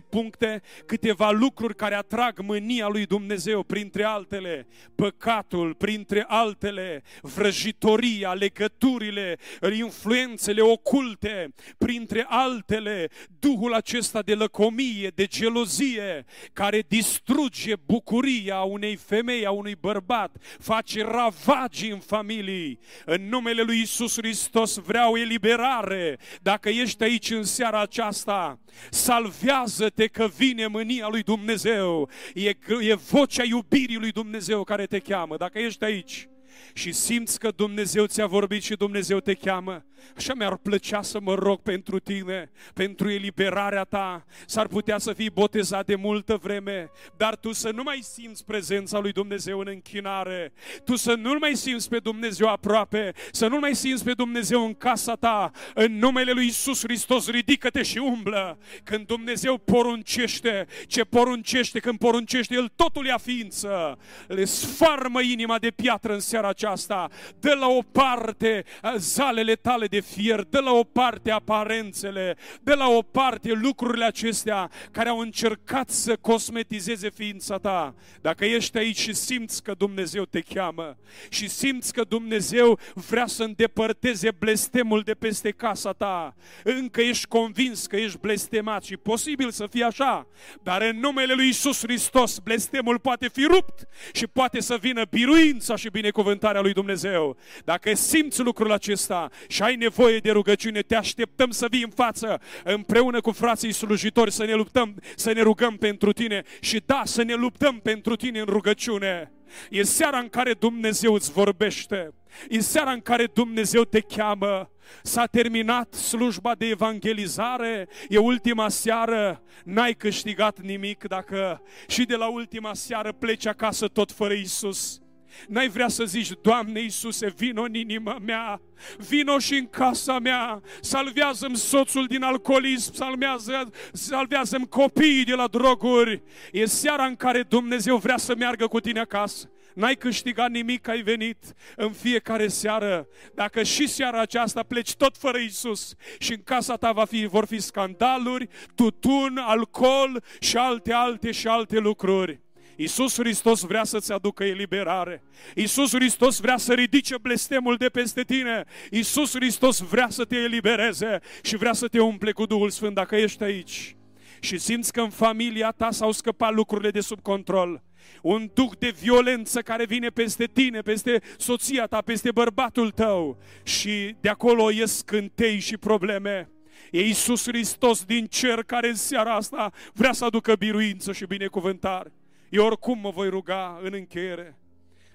puncte, 0.09 0.63
câteva 0.87 1.31
lucruri 1.31 1.77
care 1.77 1.95
atrag 1.95 2.41
mânia 2.41 2.89
lui 2.89 3.04
lui 3.09 3.19
Dumnezeu, 3.19 3.63
printre 3.63 4.05
altele, 4.05 4.67
păcatul, 4.95 5.75
printre 5.75 6.25
altele, 6.29 7.03
vrăjitoria, 7.23 8.33
legăturile, 8.33 9.39
influențele 9.79 10.61
oculte, 10.61 11.55
printre 11.79 12.27
altele, 12.29 13.09
duhul 13.39 13.75
acesta 13.75 14.23
de 14.23 14.35
lăcomie, 14.35 15.13
de 15.15 15.27
gelozie, 15.27 16.25
care 16.53 16.85
distruge 16.89 17.75
bucuria 17.87 18.61
unei 18.61 18.97
femei, 18.97 19.47
a 19.47 19.51
unui 19.51 19.77
bărbat, 19.81 20.37
face 20.59 21.03
ravagii 21.03 21.91
în 21.91 22.01
familii. 22.01 22.79
În 23.05 23.29
numele 23.29 23.63
lui 23.63 23.81
Isus 23.81 24.17
Hristos 24.17 24.77
vreau 24.77 25.17
eliberare. 25.17 26.19
Dacă 26.43 26.69
ești 26.69 27.03
aici 27.03 27.31
în 27.31 27.45
seara 27.45 27.81
aceasta, 27.81 28.59
salvează-te 28.91 30.07
că 30.07 30.29
vine 30.37 30.67
mânia 30.67 31.07
lui 31.09 31.23
Dumnezeu. 31.23 32.09
E, 32.35 32.53
e 32.81 32.94
vocea 32.95 33.45
iubirii 33.45 33.97
lui 33.97 34.11
Dumnezeu 34.11 34.65
care 34.65 34.87
te 34.87 34.99
cheamă. 34.99 35.37
Dacă 35.37 35.59
ești 35.59 35.85
aici, 35.85 36.29
și 36.73 36.93
simți 36.93 37.39
că 37.39 37.51
Dumnezeu 37.57 38.05
ți-a 38.05 38.27
vorbit 38.27 38.63
și 38.63 38.75
Dumnezeu 38.75 39.21
te 39.21 39.35
cheamă, 39.35 39.85
așa 40.17 40.35
mi-ar 40.35 40.57
plăcea 40.57 41.03
să 41.03 41.21
mă 41.21 41.35
rog 41.35 41.61
pentru 41.61 41.99
tine, 41.99 42.51
pentru 42.75 43.11
eliberarea 43.11 43.85
ta. 43.85 44.25
S-ar 44.47 44.67
putea 44.67 44.99
să 44.99 45.13
fii 45.13 45.31
botezat 45.31 45.87
de 45.87 45.95
multă 45.95 46.37
vreme, 46.37 46.91
dar 47.17 47.37
tu 47.37 47.53
să 47.53 47.71
nu 47.71 47.83
mai 47.83 47.99
simți 48.03 48.45
prezența 48.45 48.99
lui 48.99 49.13
Dumnezeu 49.13 49.59
în 49.59 49.67
închinare, 49.69 50.53
tu 50.85 50.97
să 50.97 51.15
nu 51.15 51.37
mai 51.41 51.55
simți 51.57 51.89
pe 51.89 51.99
Dumnezeu 51.99 52.49
aproape, 52.49 53.13
să 53.31 53.47
nu 53.47 53.59
mai 53.59 53.75
simți 53.75 54.05
pe 54.05 54.13
Dumnezeu 54.13 54.65
în 54.65 54.75
casa 54.75 55.15
ta. 55.15 55.51
În 55.75 55.99
numele 55.99 56.33
lui 56.33 56.47
Isus 56.47 56.83
Hristos, 56.83 57.31
ridică-te 57.31 57.83
și 57.83 57.99
umblă. 57.99 58.59
Când 58.85 59.07
Dumnezeu 59.07 59.59
poruncește, 59.59 60.67
ce 60.87 61.05
poruncește, 61.05 61.79
când 61.79 61.99
poruncește, 61.99 62.55
El 62.55 62.69
totul 62.77 63.07
ia 63.07 63.19
ființă. 63.19 63.99
Le 64.27 64.45
sfarmă 64.45 65.21
inima 65.21 65.59
de 65.59 65.71
piatră 65.71 66.13
în 66.13 66.21
seara 66.21 66.44
aceasta. 66.45 67.09
Dă 67.41 67.55
la 67.55 67.67
o 67.67 67.81
parte 67.93 68.65
zalele 68.97 69.55
tale 69.55 69.87
de 69.87 70.01
fier, 70.01 70.43
dă 70.43 70.61
la 70.61 70.73
o 70.73 70.85
parte 70.85 71.31
aparențele, 71.31 72.37
dă 72.63 72.75
la 72.75 72.89
o 72.89 73.03
parte 73.03 73.53
lucrurile 73.53 74.05
acestea 74.05 74.71
care 74.91 75.09
au 75.09 75.19
încercat 75.19 75.91
să 75.91 76.17
cosmetizeze 76.17 77.11
ființa 77.11 77.57
ta. 77.57 77.95
Dacă 78.21 78.45
ești 78.45 78.79
aici 78.79 78.99
și 78.99 79.13
simți 79.13 79.63
că 79.63 79.75
Dumnezeu 79.79 80.25
te 80.25 80.41
cheamă 80.41 80.97
și 81.29 81.49
simți 81.49 81.93
că 81.93 82.05
Dumnezeu 82.09 82.79
vrea 82.95 83.27
să 83.27 83.43
îndepărteze 83.43 84.31
blestemul 84.31 85.01
de 85.01 85.15
peste 85.15 85.51
casa 85.51 85.93
ta, 85.93 86.35
încă 86.65 87.01
ești 87.01 87.27
convins 87.27 87.87
că 87.87 87.97
ești 87.97 88.19
blestemat 88.19 88.85
și 88.85 88.97
posibil 88.97 89.51
să 89.51 89.67
fie 89.71 89.85
așa, 89.85 90.27
dar 90.63 90.83
în 90.83 90.99
numele 90.99 91.33
lui 91.35 91.49
Isus 91.49 91.81
Hristos 91.81 92.39
blestemul 92.39 92.99
poate 92.99 93.29
fi 93.29 93.45
rupt 93.45 93.89
și 94.13 94.27
poate 94.27 94.61
să 94.61 94.77
vină 94.81 95.05
biruința 95.11 95.77
și 95.77 95.89
binecuvântarea 95.89 96.34
lui 96.61 96.73
Dumnezeu. 96.73 97.37
Dacă 97.65 97.95
simți 97.95 98.41
lucrul 98.41 98.73
acesta 98.73 99.31
și 99.49 99.63
ai 99.63 99.77
nevoie 99.77 100.19
de 100.19 100.31
rugăciune, 100.31 100.81
te 100.81 100.97
așteptăm 100.97 101.51
să 101.51 101.67
vii 101.71 101.83
în 101.83 101.91
față 101.91 102.41
împreună 102.65 103.21
cu 103.21 103.31
frații 103.31 103.73
slujitori 103.73 104.33
să 104.33 104.45
ne 104.45 104.55
luptăm, 104.55 104.95
să 105.17 105.33
ne 105.33 105.43
rugăm 105.43 105.77
pentru 105.77 106.13
tine 106.13 106.43
și 106.61 106.83
da, 106.87 107.03
să 107.05 107.23
ne 107.23 107.35
luptăm 107.35 107.79
pentru 107.79 108.17
tine 108.17 108.39
în 108.39 108.47
rugăciune. 108.49 109.33
E 109.71 109.83
seara 109.83 110.19
în 110.19 110.29
care 110.29 110.53
Dumnezeu 110.53 111.15
îți 111.15 111.33
vorbește. 111.33 112.15
E 112.49 112.61
seara 112.61 112.91
în 112.91 113.01
care 113.01 113.27
Dumnezeu 113.35 113.85
te 113.85 114.01
cheamă. 114.01 114.71
S-a 115.03 115.27
terminat 115.27 115.95
slujba 115.95 116.55
de 116.55 116.67
evangelizare, 116.67 117.89
e 118.09 118.19
ultima 118.19 118.69
seară, 118.69 119.43
n-ai 119.65 119.95
câștigat 119.95 120.61
nimic 120.61 121.05
dacă 121.05 121.63
și 121.89 122.05
de 122.05 122.17
la 122.17 122.27
ultima 122.27 122.75
seară 122.75 123.13
pleci 123.13 123.47
acasă 123.47 123.87
tot 123.87 124.13
fără 124.13 124.33
Isus. 124.33 125.04
N-ai 125.49 125.69
vrea 125.69 125.89
să 125.89 126.05
zici, 126.05 126.31
Doamne 126.43 126.81
Iisuse, 126.81 127.35
vino 127.37 127.63
în 127.63 127.75
inima 127.75 128.19
mea, 128.19 128.61
vino 129.09 129.39
și 129.39 129.55
în 129.55 129.67
casa 129.67 130.19
mea, 130.19 130.61
salvează-mi 130.81 131.57
soțul 131.57 132.07
din 132.07 132.23
alcoolism, 132.23 132.95
salvează, 132.95 133.71
salvează-mi 133.93 134.69
copiii 134.69 135.25
de 135.25 135.35
la 135.35 135.47
droguri. 135.47 136.23
E 136.53 136.65
seara 136.65 137.05
în 137.05 137.17
care 137.17 137.43
Dumnezeu 137.43 137.97
vrea 137.97 138.17
să 138.17 138.35
meargă 138.35 138.67
cu 138.67 138.81
tine 138.81 139.01
acasă. 139.01 139.49
N-ai 139.75 139.95
câștigat 139.95 140.51
nimic, 140.51 140.89
ai 140.89 141.03
venit 141.03 141.45
în 141.77 141.93
fiecare 141.93 142.49
seară. 142.49 143.09
Dacă 143.35 143.63
și 143.63 143.87
seara 143.87 144.21
aceasta 144.21 144.63
pleci 144.63 144.95
tot 144.95 145.17
fără 145.17 145.39
Isus 145.39 145.95
și 146.19 146.33
în 146.33 146.43
casa 146.45 146.77
ta 146.77 146.93
va 146.93 147.05
fi, 147.05 147.27
vor 147.27 147.47
fi 147.47 147.61
scandaluri, 147.61 148.49
tutun, 148.75 149.41
alcool 149.45 150.25
și 150.41 150.57
alte, 150.57 150.93
alte 150.93 151.31
și 151.31 151.47
alte 151.47 151.79
lucruri. 151.79 152.41
Iisus 152.77 153.19
Hristos 153.19 153.61
vrea 153.61 153.85
să-ți 153.85 154.13
aducă 154.13 154.45
eliberare. 154.45 155.23
Iisus 155.55 155.95
Hristos 155.95 156.41
vrea 156.41 156.57
să 156.57 156.73
ridice 156.73 157.19
blestemul 157.19 157.77
de 157.77 157.89
peste 157.89 158.23
tine. 158.23 158.65
Iisus 158.91 159.35
Hristos 159.35 159.79
vrea 159.79 160.09
să 160.09 160.25
te 160.25 160.37
elibereze 160.37 161.21
și 161.43 161.57
vrea 161.57 161.73
să 161.73 161.87
te 161.87 162.01
umple 162.01 162.33
cu 162.33 162.47
Duhul 162.47 162.71
Sfânt 162.71 162.95
dacă 162.95 163.17
ești 163.17 163.43
aici. 163.43 163.97
Și 164.41 164.59
simți 164.59 164.93
că 164.93 165.01
în 165.01 165.11
familia 165.11 165.71
ta 165.71 165.91
s-au 165.91 166.13
scăpat 166.13 166.55
lucrurile 166.55 166.91
de 166.91 167.01
sub 167.01 167.21
control. 167.21 167.83
Un 168.23 168.51
duh 168.55 168.71
de 168.79 168.95
violență 169.01 169.61
care 169.61 169.85
vine 169.85 170.09
peste 170.09 170.45
tine, 170.45 170.81
peste 170.81 171.23
soția 171.39 171.87
ta, 171.87 172.01
peste 172.01 172.31
bărbatul 172.33 172.91
tău. 172.91 173.39
Și 173.63 174.17
de 174.21 174.29
acolo 174.29 174.71
ies 174.71 174.97
scântei 174.97 175.59
și 175.59 175.77
probleme. 175.77 176.49
E 176.91 177.07
Iisus 177.07 177.47
Hristos 177.47 178.05
din 178.05 178.27
cer 178.27 178.63
care 178.63 178.89
în 178.89 178.95
seara 178.95 179.35
asta 179.35 179.73
vrea 179.93 180.13
să 180.13 180.25
aducă 180.25 180.55
biruință 180.55 181.13
și 181.13 181.27
binecuvântare. 181.27 182.13
Eu 182.55 182.65
oricum 182.65 182.99
mă 182.99 183.11
voi 183.11 183.29
ruga 183.29 183.79
în 183.83 183.93
încheiere. 183.93 184.57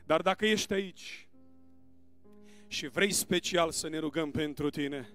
Dar 0.05 0.21
dacă 0.21 0.45
ești 0.45 0.73
aici 0.73 1.27
și 2.67 2.87
vrei 2.87 3.11
special 3.11 3.71
să 3.71 3.89
ne 3.89 3.97
rugăm 3.97 4.31
pentru 4.31 4.69
tine, 4.69 5.09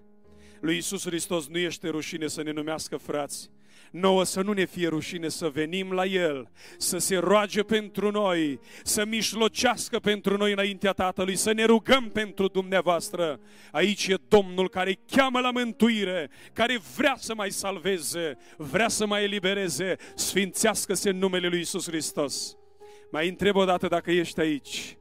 lui 0.61 0.77
Isus 0.77 1.05
Hristos 1.05 1.47
nu 1.47 1.59
este 1.59 1.89
rușine 1.89 2.27
să 2.27 2.43
ne 2.43 2.51
numească 2.51 2.97
frați, 2.97 3.51
nouă 3.95 4.24
să 4.24 4.42
nu 4.42 4.53
ne 4.53 4.64
fie 4.64 4.88
rușine 4.88 5.28
să 5.28 5.49
venim 5.49 5.92
la 5.92 6.05
El, 6.05 6.51
să 6.78 6.99
se 6.99 7.16
roage 7.16 7.62
pentru 7.62 8.11
noi, 8.11 8.61
să 8.82 9.05
mișlocească 9.05 9.99
pentru 9.99 10.36
noi 10.36 10.53
înaintea 10.53 10.92
Tatălui, 10.92 11.36
să 11.36 11.53
ne 11.53 11.64
rugăm 11.64 12.09
pentru 12.09 12.49
dumneavoastră. 12.49 13.40
Aici 13.72 14.07
e 14.07 14.14
Domnul 14.28 14.68
care 14.68 14.99
cheamă 15.11 15.40
la 15.40 15.51
mântuire, 15.51 16.30
care 16.53 16.80
vrea 16.97 17.14
să 17.18 17.34
mai 17.34 17.51
salveze, 17.51 18.36
vrea 18.57 18.88
să 18.88 19.07
mai 19.07 19.22
elibereze, 19.22 19.97
sfințească-se 20.14 21.11
în 21.11 21.18
numele 21.18 21.49
Lui 21.49 21.61
Isus 21.61 21.86
Hristos. 21.86 22.57
Mai 23.11 23.28
întreb 23.28 23.57
o 23.57 23.64
dată 23.64 23.88
dacă 23.88 24.11
ești 24.11 24.40
aici 24.40 24.97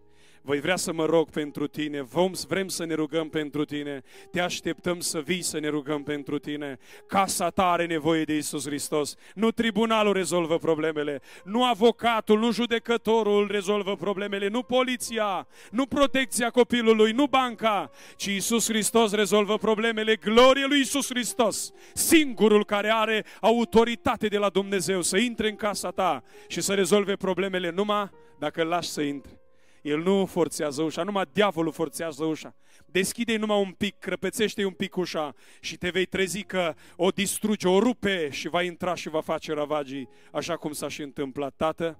voi 0.45 0.59
vrea 0.59 0.75
să 0.75 0.93
mă 0.93 1.05
rog 1.05 1.29
pentru 1.29 1.67
tine, 1.67 2.01
vom, 2.01 2.31
vrem 2.47 2.67
să 2.67 2.85
ne 2.85 2.93
rugăm 2.93 3.29
pentru 3.29 3.65
tine, 3.65 4.01
te 4.31 4.39
așteptăm 4.39 4.99
să 4.99 5.19
vii 5.19 5.41
să 5.41 5.59
ne 5.59 5.67
rugăm 5.67 6.03
pentru 6.03 6.39
tine. 6.39 6.77
Casa 7.07 7.49
ta 7.49 7.71
are 7.71 7.85
nevoie 7.85 8.23
de 8.23 8.35
Isus 8.35 8.65
Hristos. 8.65 9.15
Nu 9.33 9.51
tribunalul 9.51 10.13
rezolvă 10.13 10.57
problemele, 10.57 11.21
nu 11.43 11.65
avocatul, 11.65 12.39
nu 12.39 12.51
judecătorul 12.51 13.47
rezolvă 13.51 13.95
problemele, 13.95 14.47
nu 14.47 14.63
poliția, 14.63 15.47
nu 15.71 15.85
protecția 15.85 16.49
copilului, 16.49 17.11
nu 17.11 17.25
banca, 17.25 17.89
ci 18.15 18.25
Isus 18.25 18.67
Hristos 18.67 19.11
rezolvă 19.11 19.57
problemele. 19.57 20.15
Glorie 20.15 20.65
lui 20.65 20.79
Isus 20.79 21.09
Hristos, 21.09 21.71
singurul 21.93 22.65
care 22.65 22.91
are 22.93 23.25
autoritate 23.41 24.27
de 24.27 24.37
la 24.37 24.49
Dumnezeu 24.49 25.01
să 25.01 25.17
intre 25.17 25.49
în 25.49 25.55
casa 25.55 25.89
ta 25.89 26.23
și 26.47 26.61
să 26.61 26.73
rezolve 26.73 27.15
problemele 27.15 27.69
numai 27.69 28.09
dacă 28.39 28.61
îl 28.61 28.67
lași 28.67 28.89
să 28.89 29.01
intre. 29.01 29.42
El 29.83 30.03
nu 30.03 30.25
forțează 30.25 30.81
ușa, 30.81 31.03
numai 31.03 31.23
diavolul 31.33 31.71
forțează 31.71 32.23
ușa. 32.23 32.55
Deschide 32.85 33.37
numai 33.37 33.61
un 33.61 33.71
pic, 33.71 33.99
crăpețește 33.99 34.65
un 34.65 34.71
pic 34.71 34.95
ușa 34.95 35.33
și 35.59 35.77
te 35.77 35.89
vei 35.89 36.05
trezi 36.05 36.43
că 36.43 36.73
o 36.95 37.09
distruge, 37.09 37.67
o 37.67 37.79
rupe 37.79 38.29
și 38.29 38.47
va 38.47 38.63
intra 38.63 38.95
și 38.95 39.09
va 39.09 39.21
face 39.21 39.53
ravagii, 39.53 40.09
așa 40.31 40.57
cum 40.57 40.71
s-a 40.71 40.87
și 40.87 41.01
întâmplat. 41.01 41.53
Tată, 41.55 41.99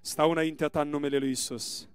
stau 0.00 0.30
înaintea 0.30 0.68
ta 0.68 0.80
în 0.80 0.88
numele 0.88 1.16
lui 1.16 1.30
Isus. 1.30 1.88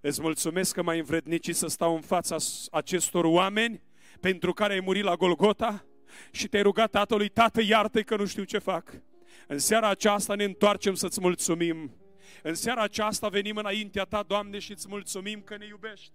Îți 0.00 0.20
mulțumesc 0.20 0.74
că 0.74 0.82
m-ai 0.82 0.98
învrednicit 0.98 1.56
să 1.56 1.66
stau 1.66 1.94
în 1.94 2.00
fața 2.00 2.36
acestor 2.70 3.24
oameni 3.24 3.82
pentru 4.20 4.52
care 4.52 4.72
ai 4.72 4.80
murit 4.80 5.04
la 5.04 5.14
Golgota 5.14 5.84
și 6.30 6.48
te-ai 6.48 6.62
rugat 6.62 6.90
Tatălui, 6.90 7.28
Tată, 7.28 7.60
iartă 7.62 8.02
că 8.02 8.16
nu 8.16 8.26
știu 8.26 8.44
ce 8.44 8.58
fac. 8.58 9.02
În 9.46 9.58
seara 9.58 9.88
aceasta 9.88 10.34
ne 10.34 10.44
întoarcem 10.44 10.94
să-ți 10.94 11.20
mulțumim 11.20 11.99
în 12.42 12.54
seara 12.54 12.82
aceasta 12.82 13.28
venim 13.28 13.56
înaintea 13.56 14.04
Ta, 14.04 14.24
Doamne, 14.26 14.58
și 14.58 14.70
îți 14.70 14.86
mulțumim 14.88 15.40
că 15.40 15.56
ne 15.56 15.66
iubești. 15.66 16.10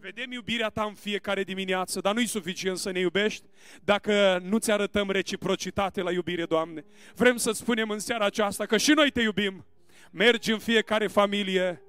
Vedem 0.00 0.32
iubirea 0.32 0.68
Ta 0.68 0.82
în 0.82 0.94
fiecare 0.94 1.42
dimineață, 1.42 2.00
dar 2.00 2.14
nu-i 2.14 2.26
suficient 2.26 2.78
să 2.78 2.90
ne 2.90 2.98
iubești 2.98 3.44
dacă 3.84 4.40
nu-ți 4.42 4.70
arătăm 4.70 5.10
reciprocitate 5.10 6.02
la 6.02 6.12
iubire, 6.12 6.44
Doamne. 6.44 6.84
Vrem 7.14 7.36
să 7.36 7.52
spunem 7.52 7.90
în 7.90 7.98
seara 7.98 8.24
aceasta 8.24 8.66
că 8.66 8.76
și 8.76 8.92
noi 8.92 9.10
Te 9.10 9.20
iubim. 9.20 9.66
Mergi 10.10 10.52
în 10.52 10.58
fiecare 10.58 11.06
familie, 11.06 11.82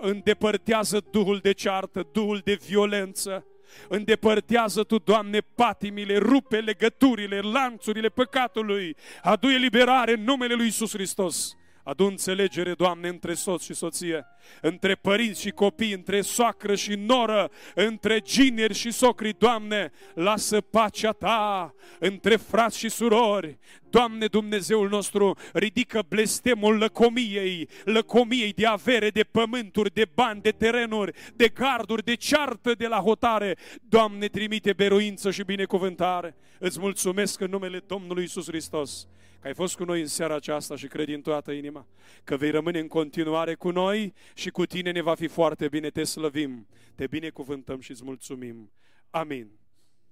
îndepărtează 0.00 1.04
Duhul 1.10 1.38
de 1.38 1.52
ceartă, 1.52 2.08
Duhul 2.12 2.40
de 2.44 2.58
violență, 2.66 3.46
Îndepărtează 3.88 4.82
Tu, 4.82 4.98
Doamne, 4.98 5.40
patimile, 5.40 6.16
rupe 6.16 6.60
legăturile, 6.60 7.40
lanțurile 7.40 8.08
păcatului, 8.08 8.96
adu 9.22 9.48
eliberare 9.48 10.12
în 10.12 10.22
numele 10.22 10.54
Lui 10.54 10.66
Isus 10.66 10.92
Hristos. 10.92 11.56
Adu 11.88 12.04
înțelegere, 12.04 12.72
Doamne, 12.72 13.08
între 13.08 13.34
soț 13.34 13.62
și 13.62 13.74
soție, 13.74 14.26
între 14.60 14.94
părinți 14.94 15.40
și 15.40 15.50
copii, 15.50 15.92
între 15.92 16.20
soacră 16.20 16.74
și 16.74 16.94
noră, 16.94 17.50
între 17.74 18.20
gineri 18.20 18.74
și 18.74 18.90
socri, 18.90 19.38
Doamne, 19.38 19.92
lasă 20.14 20.60
pacea 20.60 21.12
Ta 21.12 21.74
între 21.98 22.36
frați 22.36 22.78
și 22.78 22.88
surori. 22.88 23.58
Doamne 23.90 24.26
Dumnezeul 24.26 24.88
nostru, 24.88 25.36
ridică 25.52 26.02
blestemul 26.08 26.76
lăcomiei, 26.76 27.68
lăcomiei 27.84 28.52
de 28.52 28.66
avere, 28.66 29.08
de 29.10 29.22
pământuri, 29.22 29.94
de 29.94 30.06
bani, 30.14 30.40
de 30.40 30.50
terenuri, 30.50 31.12
de 31.34 31.48
garduri, 31.48 32.04
de 32.04 32.14
ceartă 32.14 32.74
de 32.74 32.86
la 32.86 32.98
hotare. 32.98 33.56
Doamne, 33.82 34.26
trimite 34.26 34.72
beruință 34.72 35.30
și 35.30 35.42
binecuvântare. 35.42 36.34
Îți 36.58 36.80
mulțumesc 36.80 37.40
în 37.40 37.50
numele 37.50 37.82
Domnului 37.86 38.24
Isus 38.24 38.46
Hristos 38.46 39.08
că 39.40 39.46
ai 39.46 39.54
fost 39.54 39.76
cu 39.76 39.84
noi 39.84 40.00
în 40.00 40.06
seara 40.06 40.34
aceasta 40.34 40.76
și 40.76 40.86
cred 40.86 41.06
din 41.06 41.20
toată 41.20 41.52
inima 41.52 41.86
că 42.24 42.36
vei 42.36 42.50
rămâne 42.50 42.78
în 42.78 42.88
continuare 42.88 43.54
cu 43.54 43.70
noi 43.70 44.14
și 44.34 44.50
cu 44.50 44.66
tine 44.66 44.90
ne 44.90 45.00
va 45.00 45.14
fi 45.14 45.26
foarte 45.26 45.68
bine. 45.68 45.90
Te 45.90 46.04
slăvim, 46.04 46.66
te 46.94 47.06
binecuvântăm 47.06 47.80
și 47.80 47.90
îți 47.90 48.04
mulțumim. 48.04 48.72
Amin. 49.10 49.57